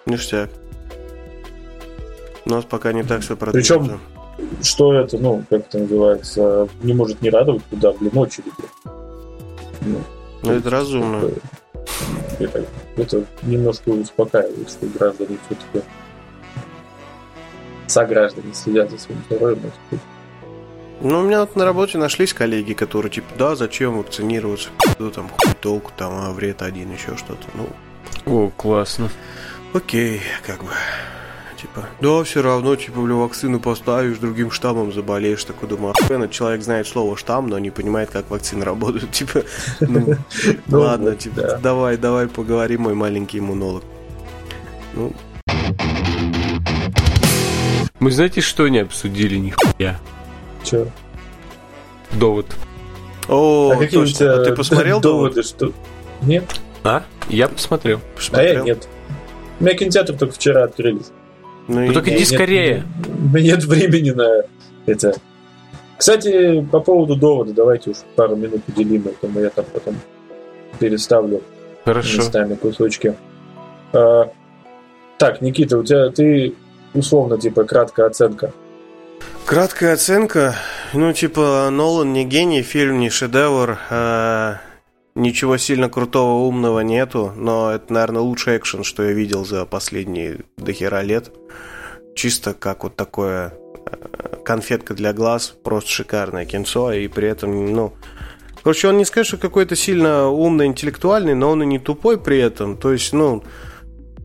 Ништяк. 0.07 0.49
У 2.45 2.49
нас 2.49 2.65
пока 2.65 2.91
не 2.91 3.03
так 3.03 3.21
все 3.21 3.35
продвинуто. 3.37 3.77
Причем- 3.79 4.14
Что 4.61 4.93
это, 4.93 5.17
ну, 5.17 5.43
как 5.49 5.61
это 5.67 5.79
называется, 5.79 6.67
не 6.83 6.93
может 6.93 7.21
не 7.21 7.29
радовать, 7.29 7.63
куда, 7.69 7.93
блин, 7.93 8.11
очереди. 8.17 8.51
Ну, 9.81 9.99
Ну, 10.43 10.51
это 10.51 10.69
разумно. 10.69 11.29
это, 12.39 12.65
это 12.97 13.25
немножко 13.43 13.89
успокаивает, 13.89 14.69
что 14.69 14.85
граждане 14.87 15.37
все-таки 15.45 15.87
сограждане 17.87 18.53
следят 18.53 18.91
за 18.91 18.97
своим 18.97 19.21
здоровьем. 19.29 19.59
это 19.91 20.01
Ну, 21.01 21.19
у 21.19 21.23
меня 21.23 21.41
вот 21.41 21.55
на 21.55 21.65
работе 21.65 21.97
нашлись 21.97 22.33
коллеги, 22.33 22.73
которые 22.73 23.11
типа, 23.11 23.27
да, 23.37 23.55
зачем 23.55 23.97
вакцинироваться, 23.97 24.69
ну, 24.99 25.11
там, 25.11 25.29
хуй 25.29 25.53
толку, 25.61 25.91
там, 25.95 26.13
а 26.13 26.31
вред 26.31 26.61
один, 26.61 26.91
еще 26.91 27.15
что-то. 27.17 27.47
Ну, 27.53 27.69
О, 28.25 28.49
классно. 28.49 29.09
окей, 29.73 30.21
как 30.45 30.63
бы. 30.63 30.71
Типа, 31.65 31.87
да, 31.99 32.23
все 32.23 32.43
равно, 32.43 32.75
типа, 32.75 33.01
бля, 33.01 33.15
вакцину 33.15 33.59
поставишь, 33.59 34.19
другим 34.19 34.51
штаммом 34.51 34.93
заболеешь. 34.93 35.43
Такой 35.43 35.67
думаю, 35.67 35.95
охуенно, 35.97 36.27
человек 36.29 36.61
знает 36.61 36.87
слово 36.87 37.17
штамм, 37.17 37.47
но 37.47 37.57
не 37.57 37.71
понимает, 37.71 38.11
как 38.11 38.29
вакцины 38.29 38.63
работают. 38.63 39.09
Типа, 39.11 39.41
ну, 39.79 40.15
Ну 40.67 40.79
ладно, 40.79 41.15
типа, 41.15 41.41
да. 41.41 41.57
давай, 41.57 41.97
давай 41.97 42.27
поговорим, 42.27 42.81
мой 42.83 42.93
маленький 42.93 43.39
иммунолог. 43.39 43.83
Ну, 44.93 45.11
Мы 47.99 48.11
знаете, 48.11 48.41
что 48.41 48.67
не 48.67 48.79
обсудили 48.79 49.37
нихуя? 49.37 49.99
Чё? 50.63 50.87
Довод. 52.11 52.45
о, 53.27 53.71
а 53.73 53.77
какие 53.77 54.01
точно. 54.01 54.33
А 54.35 54.45
ты 54.45 54.53
посмотрел 54.55 55.01
доводы, 55.01 55.41
что... 55.41 55.71
Нет? 56.21 56.43
А? 56.83 57.03
Я 57.27 57.47
посмотрел. 57.47 57.97
А 57.97 58.15
Посмотрел? 58.17 58.53
я 58.53 58.61
нет. 58.61 58.87
У 59.59 59.63
меня 59.63 59.75
кинотеатр 59.75 60.15
только 60.15 60.35
вчера 60.35 60.63
открылись. 60.65 61.07
Ну, 61.67 61.75
Ну 61.75 61.91
и- 61.91 61.93
так 61.93 62.07
иди 62.07 62.17
нет- 62.19 62.27
скорее. 62.27 62.83
У 63.07 63.35
меня 63.35 63.53
нет 63.55 63.63
времени 63.65 64.11
на 64.11 64.43
это. 64.85 65.15
Кстати, 65.97 66.61
по 66.71 66.79
поводу 66.79 67.15
довода, 67.15 67.53
давайте 67.53 67.91
уж 67.91 67.97
пару 68.15 68.35
минут 68.35 68.61
уделим 68.67 69.07
этому, 69.07 69.39
я 69.39 69.49
там 69.49 69.65
потом 69.73 69.95
переставлю 70.79 71.41
Хорошо. 71.85 72.17
местами 72.17 72.55
кусочки. 72.55 73.15
А, 73.93 74.29
так, 75.17 75.41
Никита, 75.41 75.77
у 75.77 75.83
тебя 75.83 76.09
ты 76.09 76.53
условно, 76.93 77.37
типа, 77.39 77.63
краткая 77.63 78.07
оценка. 78.07 78.51
Краткая 79.45 79.93
оценка. 79.93 80.55
Ну, 80.93 81.13
типа, 81.13 81.69
Нолан 81.71 82.11
не 82.13 82.25
гений, 82.25 82.61
фильм 82.61 82.99
не 82.99 83.09
шедевр. 83.09 83.77
а, 83.89 84.57
ничего 85.15 85.57
сильно 85.57 85.89
крутого, 85.89 86.45
умного 86.45 86.81
нету. 86.81 87.33
Но 87.35 87.71
это, 87.71 87.91
наверное, 87.91 88.21
лучший 88.21 88.57
экшен, 88.57 88.83
что 88.83 89.03
я 89.03 89.13
видел 89.13 89.45
за 89.45 89.65
последние 89.65 90.41
дохера 90.57 91.01
лет. 91.01 91.31
Чисто 92.15 92.53
как 92.53 92.83
вот 92.83 92.95
такое 92.95 93.53
э, 93.87 94.35
конфетка 94.43 94.93
для 94.93 95.13
глаз. 95.13 95.55
Просто 95.63 95.89
шикарное 95.89 96.45
кинцо. 96.45 96.91
И 96.91 97.07
при 97.07 97.27
этом, 97.27 97.73
ну... 97.73 97.93
Короче, 98.63 98.87
он 98.87 98.97
не 98.97 99.05
скажет, 99.05 99.27
что 99.27 99.37
какой-то 99.37 99.75
сильно 99.75 100.27
умный, 100.27 100.65
интеллектуальный, 100.65 101.35
но 101.35 101.51
он 101.51 101.61
и 101.63 101.65
не 101.65 101.79
тупой 101.79 102.19
при 102.19 102.39
этом. 102.39 102.77
То 102.77 102.91
есть, 102.93 103.13
ну, 103.13 103.43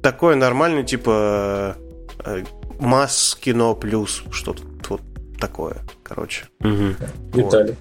такое 0.02 0.34
нормальное, 0.34 0.82
типа, 0.82 1.76
э, 2.24 2.44
масс 2.80 3.36
кино 3.38 3.74
плюс 3.74 4.22
что-то 4.30 4.62
вот 4.88 5.02
такое, 5.38 5.76
короче. 6.02 6.46
Мгм. 6.60 6.96
Виталий. 7.34 7.76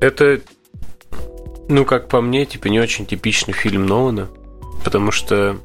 Это, 0.00 0.40
ну, 1.68 1.84
как 1.84 2.08
по 2.08 2.20
мне, 2.20 2.46
типа, 2.46 2.68
не 2.68 2.80
очень 2.80 3.06
типичный 3.06 3.54
фильм 3.54 3.86
Нолана, 3.86 4.28
потому 4.84 5.10
что 5.10 5.58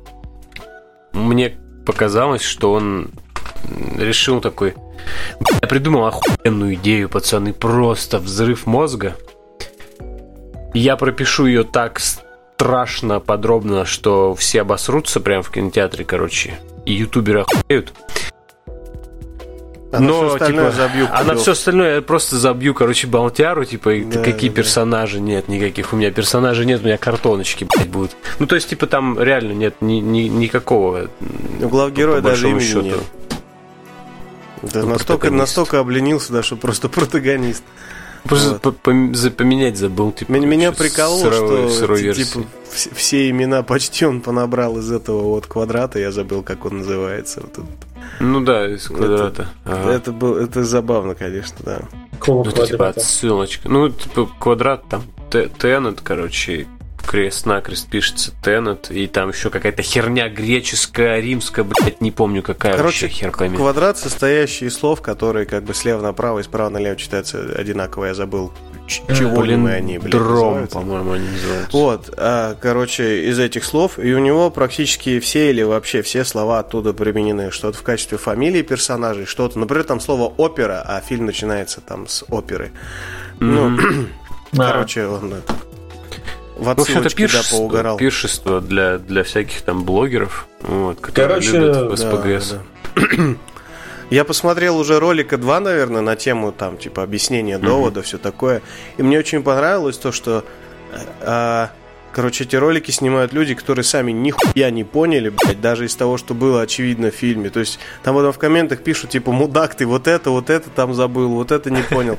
мне 1.13 1.57
показалось, 1.86 2.41
что 2.41 2.73
он 2.73 3.11
решил 3.97 4.41
такой... 4.41 4.75
«Бля, 5.39 5.59
Я 5.61 5.67
придумал 5.67 6.05
охуенную 6.05 6.75
идею, 6.75 7.09
пацаны, 7.09 7.53
просто 7.53 8.19
взрыв 8.19 8.65
мозга. 8.65 9.15
Я 10.73 10.97
пропишу 10.97 11.45
ее 11.45 11.63
так 11.63 11.99
страшно 11.99 13.19
подробно, 13.19 13.86
что 13.86 14.36
все 14.36 14.61
обосрутся 14.61 15.19
прямо 15.19 15.43
в 15.43 15.51
кинотеатре, 15.51 16.05
короче, 16.05 16.59
и 16.86 16.93
ютуберы 16.93 17.41
охуеют. 17.41 17.93
А 19.91 19.99
Но, 19.99 20.33
остальное 20.33 20.71
типа, 20.71 20.75
забью. 20.81 21.07
А 21.11 21.23
на 21.23 21.36
все 21.36 21.51
остальное 21.53 21.95
я 21.95 22.01
просто 22.01 22.38
забью, 22.38 22.73
короче, 22.73 23.07
болтяру, 23.07 23.63
типа, 23.65 23.89
и 23.95 24.03
Да, 24.03 24.21
какие 24.21 24.49
да, 24.49 24.55
да. 24.55 24.61
персонажи 24.61 25.19
нет, 25.21 25.47
никаких. 25.47 25.93
У 25.93 25.95
меня 25.95 26.11
персонажей 26.11 26.65
нет, 26.65 26.81
у 26.81 26.86
меня 26.86 26.97
картоночки, 26.97 27.65
блядь, 27.73 27.88
будут. 27.89 28.15
Ну, 28.39 28.47
то 28.47 28.55
есть, 28.55 28.67
типа, 28.69 28.88
там 28.88 29.17
реально 29.21 29.53
нет 29.53 29.75
ни, 29.81 29.95
ни- 30.01 30.27
никакого. 30.27 31.09
У 31.61 31.67
главгероя 31.69 32.19
даже 32.21 32.49
имени 32.49 32.59
счету. 32.65 32.81
нет. 32.81 32.99
Да, 34.63 34.81
Ну, 34.81 34.89
настолько, 34.89 35.29
настолько 35.29 35.79
обленился, 35.79 36.33
да, 36.33 36.43
что 36.43 36.55
просто 36.55 36.89
протагонист. 36.89 37.63
Просто 38.23 38.59
Вот. 38.63 38.77
поменять 38.79 39.77
забыл, 39.77 40.11
типа. 40.11 40.31
Меня, 40.31 40.47
меня 40.47 40.71
прикололо, 40.71 41.23
сырой- 41.29 41.67
что 41.67 41.69
сырой 41.69 42.13
типа 42.13 42.43
все, 42.73 42.89
все 42.95 43.29
имена 43.29 43.61
почти 43.61 44.03
он 44.05 44.19
понабрал 44.21 44.79
из 44.79 44.91
этого 44.91 45.21
вот 45.21 45.45
квадрата, 45.45 45.99
я 45.99 46.11
забыл, 46.11 46.41
как 46.41 46.65
он 46.65 46.79
называется. 46.79 47.41
Вот 47.41 47.51
этот. 47.51 47.65
Ну 48.20 48.41
да, 48.41 48.68
из 48.68 48.88
квадрата. 48.88 49.47
Ага. 49.66 49.91
Это, 49.91 50.12
был, 50.12 50.36
это 50.38 50.64
забавно, 50.64 51.16
конечно, 51.16 51.58
да. 51.64 51.82
Какого 52.20 52.43
Ну, 52.43 52.49
это 52.51 52.68
типа 52.68 52.89
отсылочка. 52.89 53.70
Ну, 53.70 53.89
типа, 53.89 54.30
квадрат 54.39 54.88
там, 54.89 55.03
Т- 55.30 55.49
Теннет, 55.49 56.01
короче, 56.01 56.68
крест-накрест 57.06 57.88
пишется 57.89 58.32
Теннет, 58.43 58.91
и 58.91 59.08
там 59.08 59.30
еще 59.30 59.49
какая-то 59.49 59.82
херня 59.82 60.30
греческая, 60.30 61.20
римская, 61.20 61.64
блядь, 61.66 62.01
не 62.01 62.12
помню 62.12 62.41
какая 62.43 62.76
Короче, 62.76 63.06
вообще 63.06 63.20
хер 63.20 63.32
пойми. 63.32 63.58
квадрат, 63.58 63.97
состоящий 63.97 64.66
из 64.66 64.76
слов, 64.78 65.01
которые 65.01 65.45
как 65.45 65.64
бы 65.64 65.74
слева 65.74 66.01
направо 66.01 66.39
и 66.39 66.43
справа 66.43 66.70
налево 66.70 66.95
читаются 66.95 67.39
одинаково. 67.58 68.06
Я 68.06 68.14
забыл, 68.14 68.51
ч- 68.88 69.01
чего 69.16 69.41
Блин, 69.41 69.62
мы 69.62 69.72
они, 69.74 69.97
блядь, 69.97 70.12
дром, 70.12 70.68
по-моему, 70.68 71.14
они 71.14 71.28
называются. 71.28 71.78
Вот, 71.78 72.14
а, 72.18 72.56
короче, 72.62 73.30
из 73.30 73.39
этих 73.39 73.64
слов, 73.64 73.97
и 73.99 74.14
у 74.14 74.20
него 74.20 74.49
практически 74.49 75.20
все 75.20 75.49
или 75.51 75.62
вообще 75.64 76.01
все 76.01 76.24
слова 76.26 76.60
оттуда 76.60 76.93
применены. 76.93 77.51
Что-то 77.51 77.78
в 77.78 77.84
качестве 77.84 78.18
фамилии 78.18 78.62
персонажей, 78.62 79.26
что-то. 79.26 79.60
Например, 79.60 79.84
там 79.86 79.99
слово 79.99 80.24
опера, 80.38 80.84
а 80.86 80.99
фильм 81.01 81.26
начинается 81.26 81.82
там 81.82 82.08
с 82.08 82.24
оперы. 82.30 82.72
Ну, 83.39 83.78
А, 84.53 84.72
короче, 84.72 85.06
он 85.08 85.34
это, 85.34 85.53
в 86.56 86.64
В 86.66 86.70
общем, 86.70 86.84
это 86.97 87.08
отсылочке, 87.08 87.24
да, 87.24 87.28
пиршество, 87.34 87.58
поугарал. 87.58 87.97
пиршество 87.97 88.62
для, 88.62 88.97
для 88.97 89.24
всяких 89.24 89.62
там 89.62 89.84
блогеров, 89.84 90.47
вот, 90.62 90.99
которые 90.99 91.30
Короче, 91.41 91.51
любят 91.51 91.78
в 91.78 91.89
Да, 91.89 91.97
СПГС. 91.97 92.56
да. 92.95 93.36
Я 94.12 94.24
посмотрел 94.24 94.78
уже 94.78 94.99
ролика 94.99 95.38
2, 95.38 95.60
наверное, 95.62 96.01
на 96.01 96.16
тему 96.16 96.51
там, 96.51 96.78
типа, 96.78 97.01
объяснения 97.03 97.58
довода, 97.58 98.01
все 98.03 98.18
такое. 98.20 98.62
И 98.97 99.03
мне 99.03 99.18
очень 99.18 99.41
понравилось 99.41 99.97
то, 99.97 100.12
что 100.12 100.43
э, 100.91 100.97
а, 101.22 101.72
короче, 102.16 102.45
эти 102.45 102.55
ролики 102.55 102.91
снимают 102.91 103.34
люди, 103.34 103.55
которые 103.55 103.84
сами 103.84 104.13
нихуя 104.13 104.72
не 104.72 104.86
поняли, 104.86 105.30
блядь, 105.30 105.59
даже 105.59 105.86
из 105.86 105.95
того, 105.95 106.18
что 106.18 106.34
было 106.34 106.61
очевидно 106.61 107.11
в 107.11 107.13
фильме. 107.13 107.49
То 107.49 107.59
есть 107.59 107.78
там 108.03 108.16
потом 108.16 108.32
в 108.32 108.38
комментах 108.39 108.82
пишут, 108.82 109.09
типа, 109.09 109.34
мудак, 109.34 109.76
ты 109.76 109.86
вот 109.86 110.07
это, 110.07 110.30
вот 110.30 110.49
это 110.49 110.70
там 110.70 110.93
забыл, 110.93 111.30
вот 111.30 111.51
это 111.51 111.70
не 111.70 111.82
понял. 111.82 112.18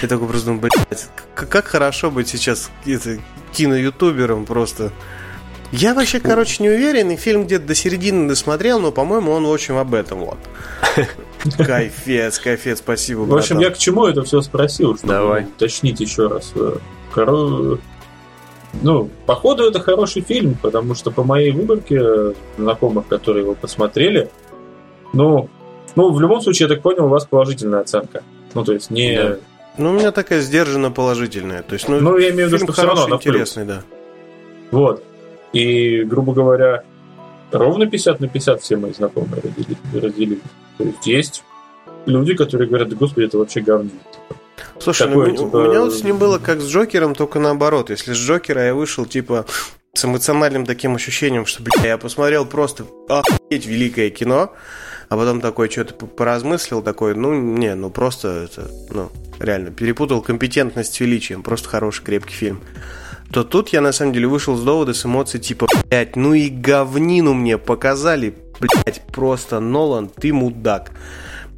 Я 0.00 0.08
такой 0.08 0.28
просто 0.28 0.46
думаю, 0.46 0.62
блядь, 0.62 1.08
как 1.34 1.66
хорошо 1.66 2.10
быть 2.10 2.28
сейчас 2.28 2.70
это, 2.86 3.18
киноютубером 3.52 4.46
просто. 4.46 4.92
Я 5.72 5.92
вообще, 5.92 6.20
короче, 6.20 6.62
не 6.62 6.70
уверен, 6.70 7.10
и 7.10 7.16
фильм 7.16 7.44
где-то 7.44 7.66
до 7.66 7.74
середины 7.74 8.28
досмотрел, 8.28 8.80
но, 8.80 8.92
по-моему, 8.92 9.32
он, 9.32 9.44
в 9.44 9.52
общем, 9.52 9.76
об 9.76 9.92
этом 9.92 10.20
вот. 10.20 10.38
Кайфец, 11.58 12.38
кайфец, 12.38 12.78
спасибо, 12.78 13.20
В 13.20 13.36
общем, 13.36 13.58
я 13.58 13.70
к 13.70 13.76
чему 13.76 14.06
это 14.06 14.22
все 14.22 14.40
спросил, 14.40 14.96
чтобы 14.96 15.12
Давай. 15.12 15.42
уточнить 15.42 16.00
еще 16.00 16.28
раз. 16.28 16.52
Э, 16.54 16.78
коро- 17.12 17.78
Ну, 18.82 19.10
походу, 19.26 19.64
это 19.64 19.80
хороший 19.80 20.22
фильм, 20.22 20.56
потому 20.60 20.94
что 20.94 21.10
по 21.10 21.22
моей 21.22 21.52
выборке 21.52 21.98
э, 22.00 22.32
знакомых, 22.58 23.06
которые 23.06 23.44
его 23.44 23.54
посмотрели, 23.54 24.30
ну, 25.12 25.48
ну, 25.96 26.12
в 26.12 26.20
любом 26.20 26.40
случае, 26.40 26.68
я 26.68 26.74
так 26.74 26.82
понял, 26.82 27.06
у 27.06 27.08
вас 27.08 27.24
положительная 27.24 27.80
оценка. 27.80 28.22
Ну, 28.54 28.64
то 28.64 28.72
есть 28.72 28.90
не... 28.90 29.16
Да. 29.16 29.36
Ну, 29.78 29.90
у 29.90 29.92
меня 29.92 30.12
такая 30.12 30.40
сдержанно 30.40 30.90
положительная. 30.90 31.62
То 31.62 31.74
есть, 31.74 31.88
ну, 31.88 32.00
Ну, 32.00 32.16
я 32.18 32.30
имею 32.30 32.48
в 32.48 32.52
виду, 32.52 32.64
что 32.72 32.82
равно 32.82 32.94
хороший, 32.94 33.10
на 33.10 33.18
плюс. 33.18 33.34
интересный, 33.34 33.64
да. 33.64 33.82
Вот. 34.70 35.02
И, 35.52 36.02
грубо 36.02 36.32
говоря, 36.32 36.84
ровно 37.52 37.86
50 37.86 38.20
на 38.20 38.28
50 38.28 38.62
все 38.62 38.76
мои 38.76 38.92
знакомые 38.92 39.42
разделили. 39.42 39.76
разделили. 40.06 40.40
То 40.78 40.84
есть 40.84 41.06
есть 41.06 41.44
люди, 42.06 42.34
которые 42.34 42.68
говорят, 42.68 42.88
да 42.88 42.96
господи, 42.96 43.26
это 43.26 43.38
вообще 43.38 43.60
говно. 43.60 43.90
Слушай, 44.78 45.08
Такое, 45.08 45.30
ну, 45.30 45.36
типа, 45.36 45.56
у 45.56 45.68
меня 45.68 45.80
вот 45.80 45.94
с 45.94 46.02
ним 46.02 46.18
было 46.18 46.38
как 46.38 46.60
с 46.60 46.66
Джокером, 46.68 47.14
только 47.14 47.38
наоборот. 47.38 47.90
Если 47.90 48.12
с 48.12 48.16
Джокера 48.16 48.66
я 48.66 48.74
вышел, 48.74 49.06
типа, 49.06 49.46
с 49.94 50.04
эмоциональным 50.04 50.66
таким 50.66 50.94
ощущением, 50.94 51.46
что, 51.46 51.62
бля, 51.62 51.86
я 51.86 51.98
посмотрел 51.98 52.44
просто 52.44 52.84
охуеть 53.08 53.66
великое 53.66 54.10
кино, 54.10 54.52
а 55.08 55.16
потом 55.16 55.40
такой 55.40 55.70
что-то 55.70 55.94
поразмыслил, 56.06 56.82
такой, 56.82 57.14
ну, 57.14 57.34
не, 57.34 57.74
ну, 57.74 57.90
просто 57.90 58.48
это, 58.50 58.70
ну, 58.90 59.10
реально, 59.38 59.70
перепутал 59.70 60.20
компетентность 60.20 60.94
с 60.94 61.00
величием, 61.00 61.42
просто 61.42 61.68
хороший, 61.68 62.04
крепкий 62.04 62.34
фильм. 62.34 62.60
То 63.32 63.44
тут 63.44 63.70
я, 63.70 63.80
на 63.80 63.92
самом 63.92 64.12
деле, 64.12 64.26
вышел 64.26 64.56
с 64.56 64.62
довода 64.62 64.94
с 64.94 65.04
эмоций, 65.04 65.40
типа, 65.40 65.66
блядь, 65.88 66.16
ну 66.16 66.34
и 66.34 66.48
говнину 66.48 67.34
мне 67.34 67.58
показали, 67.58 68.34
блядь, 68.60 69.02
просто, 69.06 69.60
Нолан, 69.60 70.08
ты 70.08 70.32
мудак. 70.32 70.90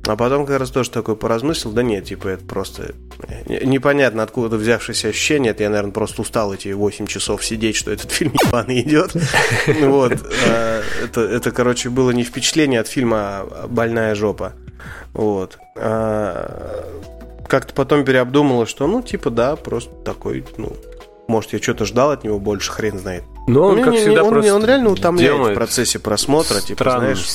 А 0.07 0.15
потом 0.17 0.47
как 0.47 0.61
раз 0.61 0.71
тоже 0.71 0.91
такой 0.91 1.17
поразмыслил, 1.17 1.73
да 1.73 1.83
нет, 1.83 2.05
типа 2.05 2.29
это 2.29 2.45
просто 2.45 2.95
э, 3.27 3.65
непонятно 3.65 4.23
откуда 4.23 4.57
взявшееся 4.57 5.09
ощущение, 5.09 5.51
это 5.51 5.65
я, 5.65 5.71
наверное, 5.71 5.93
просто 5.93 6.23
устал 6.23 6.55
эти 6.55 6.69
8 6.69 7.07
часов 7.07 7.45
сидеть, 7.45 7.75
что 7.77 7.91
этот 7.91 8.11
фильм 8.13 8.33
ебаный 8.33 8.81
идет. 8.83 9.13
Вот. 9.81 10.13
э, 10.13 10.83
Это, 11.05 11.21
это, 11.23 11.51
короче, 11.51 11.91
было 11.91 12.13
не 12.13 12.23
впечатление 12.23 12.81
от 12.81 12.89
фильма 12.89 13.19
а 13.19 13.67
«Больная 13.69 14.15
жопа». 14.15 14.53
Вот. 15.13 15.59
А, 15.77 16.85
Как-то 17.49 17.75
потом 17.75 18.05
переобдумала, 18.05 18.67
что, 18.67 18.87
ну, 18.87 19.03
типа, 19.03 19.31
да, 19.31 19.57
просто 19.57 19.91
такой, 20.05 20.45
ну, 20.57 20.77
может, 21.27 21.53
я 21.53 21.59
что-то 21.61 21.85
ждал 21.85 22.11
от 22.13 22.23
него 22.23 22.39
больше, 22.39 22.71
хрен 22.71 22.99
знает. 22.99 23.25
Но 23.47 23.63
он, 23.63 23.77
Не, 23.77 23.83
как 23.83 23.93
не, 23.93 23.99
не, 23.99 24.05
всегда, 24.05 24.25
он, 24.25 24.31
просто 24.31 24.55
он 24.55 24.65
реально 24.65 24.91
утомляет 24.91 25.53
в 25.53 25.55
процессе 25.55 25.99
просмотра, 25.99 26.61
типа, 26.61 26.85
знаешь. 26.85 27.27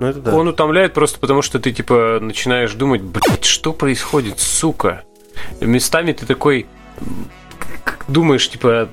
Ну, 0.00 0.06
это 0.06 0.20
да. 0.20 0.34
Он 0.34 0.48
утомляет 0.48 0.94
просто 0.94 1.18
потому, 1.18 1.42
что 1.42 1.58
ты, 1.58 1.72
типа, 1.72 2.18
начинаешь 2.20 2.72
думать, 2.72 3.02
блядь, 3.02 3.44
что 3.44 3.74
происходит, 3.74 4.40
сука? 4.40 5.04
Местами 5.60 6.12
ты 6.12 6.24
такой 6.24 6.66
думаешь, 8.08 8.48
типа, 8.48 8.88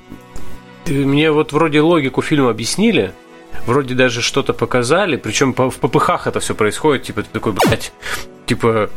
мне 0.86 1.30
вот 1.32 1.52
вроде 1.52 1.80
логику 1.80 2.20
фильма 2.20 2.50
объяснили, 2.50 3.12
вроде 3.66 3.94
даже 3.94 4.20
что-то 4.20 4.52
показали, 4.52 5.16
причем 5.16 5.54
в 5.54 5.76
попыхах 5.78 6.26
это 6.26 6.40
все 6.40 6.54
происходит, 6.54 7.04
типа, 7.04 7.22
ты 7.22 7.28
такой, 7.32 7.52
блядь, 7.52 7.92
типа, 8.44 8.90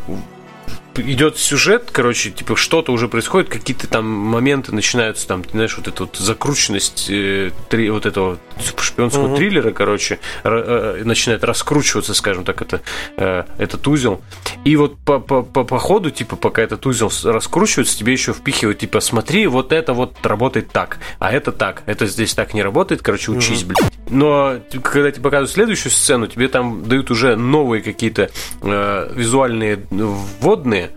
идет 1.02 1.38
сюжет, 1.38 1.90
короче, 1.92 2.32
типа 2.32 2.56
что-то 2.56 2.92
уже 2.92 3.08
происходит, 3.08 3.50
какие-то 3.50 3.88
там 3.88 4.06
моменты 4.08 4.74
начинаются, 4.74 5.28
там, 5.28 5.44
ты 5.44 5.52
знаешь, 5.52 5.76
вот 5.78 5.88
эта 5.88 6.04
вот 6.04 6.16
закрученность 6.18 7.08
э, 7.10 7.52
три, 7.70 7.90
вот 7.90 8.06
этого 8.06 8.38
шпионского 8.80 9.28
Мгм. 9.28 9.36
триллера, 9.38 9.72
короче, 9.72 10.20
ра- 10.44 10.98
э, 11.00 11.04
начинает 11.04 11.44
раскручиваться, 11.44 12.14
скажем 12.14 12.44
так, 12.44 12.62
это, 12.62 12.82
э, 13.18 13.44
этот 13.58 13.88
узел. 13.88 14.22
И 14.66 14.76
вот 14.76 14.98
по, 15.00 15.20
по, 15.20 15.42
по, 15.44 15.64
по 15.64 15.78
ходу, 15.80 16.12
типа, 16.12 16.36
пока 16.36 16.62
этот 16.62 16.86
узел 16.86 17.12
раскручивается, 17.24 17.98
тебе 17.98 18.14
еще 18.14 18.34
впихивают, 18.34 18.80
типа, 18.80 19.00
смотри, 19.00 19.48
вот 19.48 19.72
это 19.72 19.94
вот 19.94 20.16
работает 20.24 20.72
так, 20.72 20.98
а 21.20 21.32
это 21.32 21.52
так, 21.52 21.84
это 21.86 22.06
здесь 22.06 22.34
так 22.34 22.54
не 22.54 22.62
работает, 22.64 23.02
короче, 23.02 23.32
учись, 23.32 23.64
блядь. 23.64 23.80
Но 24.10 24.60
когда 24.84 25.12
тебе 25.12 25.22
показывают 25.24 25.52
следующую 25.52 25.92
сцену, 25.92 26.28
тебе 26.28 26.48
там 26.48 26.84
дают 26.88 27.12
уже 27.12 27.36
новые 27.36 27.82
какие-то 27.84 28.30
э, 28.62 29.12
визуальные 29.16 29.84
вводные 29.90 30.89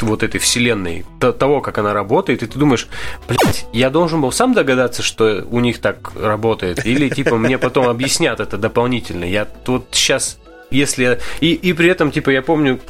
вот 0.00 0.22
этой 0.22 0.38
вселенной, 0.40 1.04
то- 1.20 1.32
того, 1.32 1.60
как 1.60 1.78
она 1.78 1.92
работает, 1.92 2.42
и 2.42 2.46
ты 2.46 2.58
думаешь, 2.58 2.88
блядь, 3.28 3.66
я 3.72 3.90
должен 3.90 4.20
был 4.20 4.32
сам 4.32 4.54
догадаться, 4.54 5.02
что 5.02 5.44
у 5.50 5.60
них 5.60 5.78
так 5.80 6.12
работает, 6.18 6.86
или 6.86 7.08
типа 7.08 7.36
мне 7.36 7.58
потом 7.58 7.88
объяснят 7.88 8.40
это 8.40 8.56
дополнительно. 8.56 9.24
Я 9.24 9.46
вот 9.66 9.88
сейчас, 9.92 10.38
если... 10.70 11.20
И, 11.40 11.52
и 11.52 11.72
при 11.72 11.88
этом, 11.88 12.10
типа, 12.12 12.30
я 12.30 12.40
помню, 12.42 12.80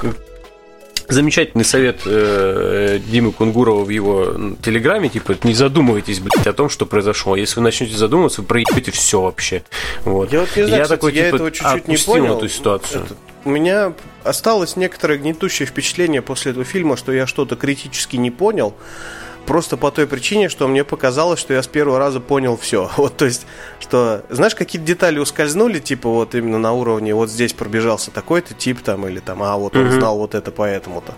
замечательный 1.09 1.65
совет 1.65 2.03
э, 2.07 3.01
Димы 3.05 3.33
Кунгурова 3.33 3.85
в 3.85 3.89
его 3.89 4.35
телеграме, 4.63 5.09
типа, 5.09 5.37
не 5.43 5.55
задумывайтесь, 5.55 6.21
блядь, 6.21 6.47
о 6.47 6.53
том, 6.53 6.69
что 6.69 6.87
произошло. 6.87 7.37
Если 7.37 7.57
вы 7.57 7.65
начнете 7.65 7.97
задумываться, 7.97 8.43
вы 8.43 8.47
проебете 8.47 8.91
все 8.93 9.21
вообще. 9.21 9.63
Вот. 10.05 10.33
Я 10.33 10.41
вот 10.41 10.49
не 10.57 10.63
знаю, 10.63 10.79
я 10.79 10.83
кстати, 10.85 10.99
такой, 11.01 11.15
я 11.15 11.25
типа, 11.25 11.35
этого 11.37 11.51
чуть-чуть 11.51 11.89
не 11.89 11.97
понял. 11.97 12.37
эту 12.39 12.49
ситуацию. 12.49 13.03
Это- 13.05 13.15
у 13.45 13.51
меня 13.51 13.93
осталось 14.25 14.77
некоторое 14.77 15.19
гнетущее 15.19 15.67
впечатление 15.67 16.23
после 16.23 16.53
этого 16.53 16.65
фильма, 16.65 16.97
что 16.97 17.13
я 17.13 17.27
что-то 17.27 17.57
критически 17.57 18.17
не 18.17 18.31
понял. 18.31 18.75
Просто 19.47 19.77
по 19.77 19.91
той 19.91 20.07
причине, 20.07 20.49
что 20.49 20.69
мне 20.69 20.85
показалось, 20.85 21.41
что 21.41 21.55
я 21.55 21.63
с 21.63 21.67
первого 21.67 21.99
раза 21.99 22.21
понял 22.21 22.57
все. 22.57 22.91
Вот, 22.97 23.17
то 23.17 23.25
есть, 23.25 23.47
что, 23.81 24.25
знаешь, 24.29 24.55
какие-то 24.55 24.87
детали 24.87 25.19
ускользнули, 25.19 25.79
типа 25.79 26.09
вот 26.09 26.35
именно 26.35 26.59
на 26.59 26.73
уровне, 26.73 27.15
вот 27.15 27.31
здесь 27.31 27.53
пробежался 27.53 28.11
такой-то 28.11 28.55
тип 28.55 28.81
там, 28.81 29.07
или 29.09 29.19
там, 29.19 29.43
а 29.43 29.57
вот 29.57 29.75
он 29.77 29.91
знал 29.91 30.19
вот 30.19 30.35
это 30.35 30.51
поэтому-то. 30.51 31.15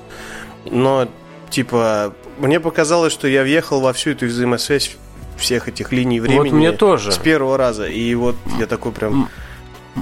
Но, 0.64 1.08
типа, 1.50 2.14
мне 2.38 2.60
показалось, 2.60 3.12
что 3.12 3.26
я 3.26 3.42
въехал 3.42 3.80
во 3.80 3.92
всю 3.92 4.10
эту 4.10 4.26
взаимосвязь 4.26 4.96
всех 5.36 5.68
этих 5.68 5.92
линий 5.92 6.20
времени 6.20 6.50
Вот 6.50 6.52
мне 6.52 6.72
тоже. 6.72 7.12
с 7.12 7.18
первого 7.18 7.56
раза. 7.56 7.86
И 7.86 8.14
вот 8.14 8.36
я 8.58 8.66
такой 8.66 8.92
прям... 8.92 9.28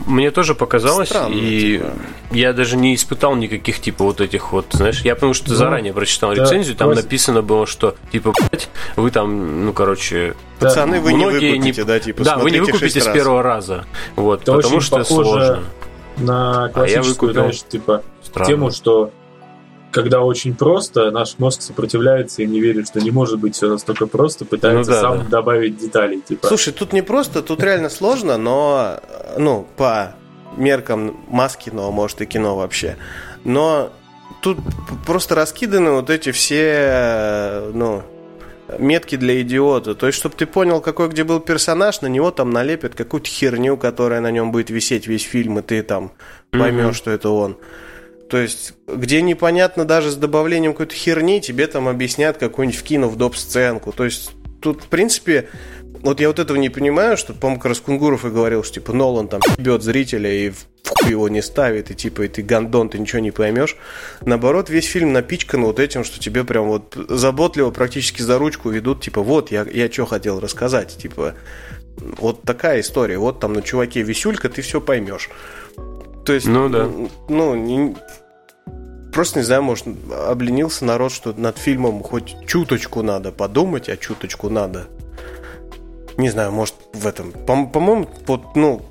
Мне 0.06 0.30
тоже 0.30 0.54
показалось, 0.54 1.08
Странно, 1.08 1.34
и 1.34 1.78
типа. 1.78 1.92
я 2.30 2.52
даже 2.52 2.76
не 2.76 2.94
испытал 2.94 3.34
никаких 3.34 3.80
типа 3.80 4.04
вот 4.04 4.20
этих 4.20 4.52
вот, 4.52 4.66
знаешь, 4.70 5.00
я 5.02 5.16
потому 5.16 5.34
что 5.34 5.50
Ну, 5.50 5.56
заранее 5.56 5.92
прочитал 5.92 6.32
да, 6.32 6.44
рецензию, 6.44 6.76
там 6.76 6.88
Вася. 6.90 7.02
написано 7.02 7.42
было, 7.42 7.66
что 7.66 7.96
типа, 8.12 8.32
блядь, 8.32 8.68
вы 8.94 9.10
там, 9.10 9.64
ну, 9.66 9.72
короче, 9.72 10.34
Пацаны, 10.60 11.00
вы 11.00 11.12
не 11.12 11.24
выкупите, 11.26 11.82
да, 11.84 11.98
типа, 11.98 12.22
да, 12.22 12.38
вы 12.38 12.52
не 12.52 12.60
выкупите 12.60 13.00
с 13.00 13.06
раз. 13.06 13.14
первого 13.14 13.42
раза, 13.42 13.84
вот, 14.14 14.42
Это 14.42 14.52
потому 14.52 14.76
очень 14.76 14.86
что 14.86 14.98
похоже 14.98 15.24
сложно, 15.24 15.60
На 16.18 16.68
классическую, 16.68 17.08
выкупил. 17.32 17.32
знаешь, 17.42 17.62
типа, 17.68 18.02
странно. 18.22 18.48
тему, 18.52 18.70
что 18.70 19.10
когда 19.90 20.20
очень 20.20 20.54
просто, 20.54 21.10
наш 21.10 21.38
мозг 21.38 21.62
сопротивляется 21.62 22.42
и 22.42 22.46
не 22.46 22.60
верит, 22.60 22.88
что 22.88 23.00
не 23.00 23.10
может 23.10 23.38
быть 23.38 23.54
все 23.56 23.68
настолько 23.68 24.06
просто, 24.06 24.44
пытается 24.44 24.90
Ну 24.90 24.96
да, 24.96 25.00
сам 25.00 25.18
да. 25.18 25.24
добавить 25.24 25.78
деталей. 25.78 26.20
Типа, 26.20 26.46
Слушай, 26.46 26.72
тут 26.72 26.92
не 26.92 27.02
просто, 27.02 27.42
тут 27.42 27.62
реально 27.62 27.88
сложно, 27.88 28.36
но, 28.36 29.00
ну, 29.36 29.66
по 29.76 30.14
меркам 30.56 31.16
Маскиного, 31.28 31.90
может, 31.90 32.20
и 32.22 32.26
кино 32.26 32.56
вообще. 32.56 32.96
Но 33.44 33.90
тут 34.42 34.58
просто 35.06 35.34
раскиданы 35.34 35.92
вот 35.92 36.10
эти 36.10 36.32
все, 36.32 37.70
ну, 37.72 38.02
метки 38.78 39.16
для 39.16 39.40
идиота. 39.42 39.94
То 39.94 40.06
есть, 40.06 40.18
чтобы 40.18 40.36
ты 40.36 40.46
понял, 40.46 40.80
какой 40.80 41.08
где 41.08 41.24
был 41.24 41.40
персонаж, 41.40 42.00
на 42.00 42.06
него 42.06 42.30
там 42.30 42.50
налепят 42.50 42.94
какую-то 42.94 43.28
херню, 43.28 43.76
которая 43.76 44.20
на 44.20 44.30
нем 44.30 44.52
будет 44.52 44.70
висеть 44.70 45.06
весь 45.06 45.22
фильм, 45.22 45.58
и 45.58 45.62
ты 45.62 45.82
там 45.82 46.12
поймешь, 46.50 46.94
mm-hmm. 46.94 46.98
что 46.98 47.10
это 47.10 47.30
он. 47.30 47.56
То 48.30 48.38
есть, 48.38 48.74
где 48.86 49.22
непонятно 49.22 49.84
даже 49.84 50.12
с 50.12 50.14
добавлением 50.14 50.72
какой-то 50.72 50.94
херни, 50.94 51.40
тебе 51.40 51.66
там 51.66 51.88
объяснят 51.88 52.38
какую-нибудь 52.38 52.78
вкинув 52.78 53.16
доп. 53.16 53.34
сценку. 53.34 53.92
То 53.92 54.04
есть, 54.04 54.30
тут, 54.60 54.84
в 54.84 54.86
принципе, 54.86 55.48
вот 56.00 56.20
я 56.20 56.28
вот 56.28 56.38
этого 56.38 56.56
не 56.56 56.68
понимаю, 56.68 57.16
что, 57.16 57.34
по-моему, 57.34 57.60
Краскунгуров 57.60 58.24
и 58.24 58.28
говорил, 58.28 58.62
что, 58.62 58.74
типа, 58.74 58.92
Нолан 58.92 59.26
там 59.26 59.40
бьет 59.58 59.82
зрителя 59.82 60.32
и 60.32 60.50
в 60.50 60.64
его 61.08 61.28
не 61.28 61.42
ставит, 61.42 61.90
и, 61.90 61.94
типа, 61.94 62.22
и 62.22 62.28
ты 62.28 62.42
гандон, 62.42 62.88
ты 62.88 62.98
ничего 62.98 63.18
не 63.20 63.32
поймешь. 63.32 63.76
Наоборот, 64.20 64.70
весь 64.70 64.86
фильм 64.86 65.12
напичкан 65.12 65.64
вот 65.64 65.80
этим, 65.80 66.04
что 66.04 66.20
тебе 66.20 66.44
прям 66.44 66.68
вот 66.68 66.96
заботливо 67.08 67.70
практически 67.70 68.22
за 68.22 68.38
ручку 68.38 68.70
ведут, 68.70 69.02
типа, 69.02 69.22
вот, 69.22 69.50
я, 69.50 69.66
я 69.72 69.90
что 69.90 70.06
хотел 70.06 70.38
рассказать, 70.38 70.96
типа, 70.96 71.34
вот 71.96 72.42
такая 72.42 72.80
история, 72.80 73.18
вот 73.18 73.40
там 73.40 73.54
на 73.54 73.62
чуваке 73.62 74.02
висюлька, 74.02 74.48
ты 74.48 74.62
все 74.62 74.80
поймешь. 74.80 75.30
То 76.24 76.34
есть, 76.34 76.46
ну, 76.46 76.68
да. 76.68 76.88
ну 77.28 77.54
не, 77.54 77.96
просто, 79.12 79.38
не 79.40 79.44
знаю, 79.44 79.62
может, 79.62 79.86
обленился 80.26 80.84
народ, 80.84 81.12
что 81.12 81.32
над 81.36 81.58
фильмом 81.58 82.02
хоть 82.02 82.36
чуточку 82.46 83.02
надо 83.02 83.32
подумать, 83.32 83.88
а 83.88 83.96
чуточку 83.96 84.48
надо 84.48 84.88
не 86.20 86.28
знаю, 86.28 86.52
может, 86.52 86.74
в 86.92 87.06
этом. 87.06 87.32
По-моему, 87.32 88.08
вот, 88.26 88.54
ну, 88.54 88.82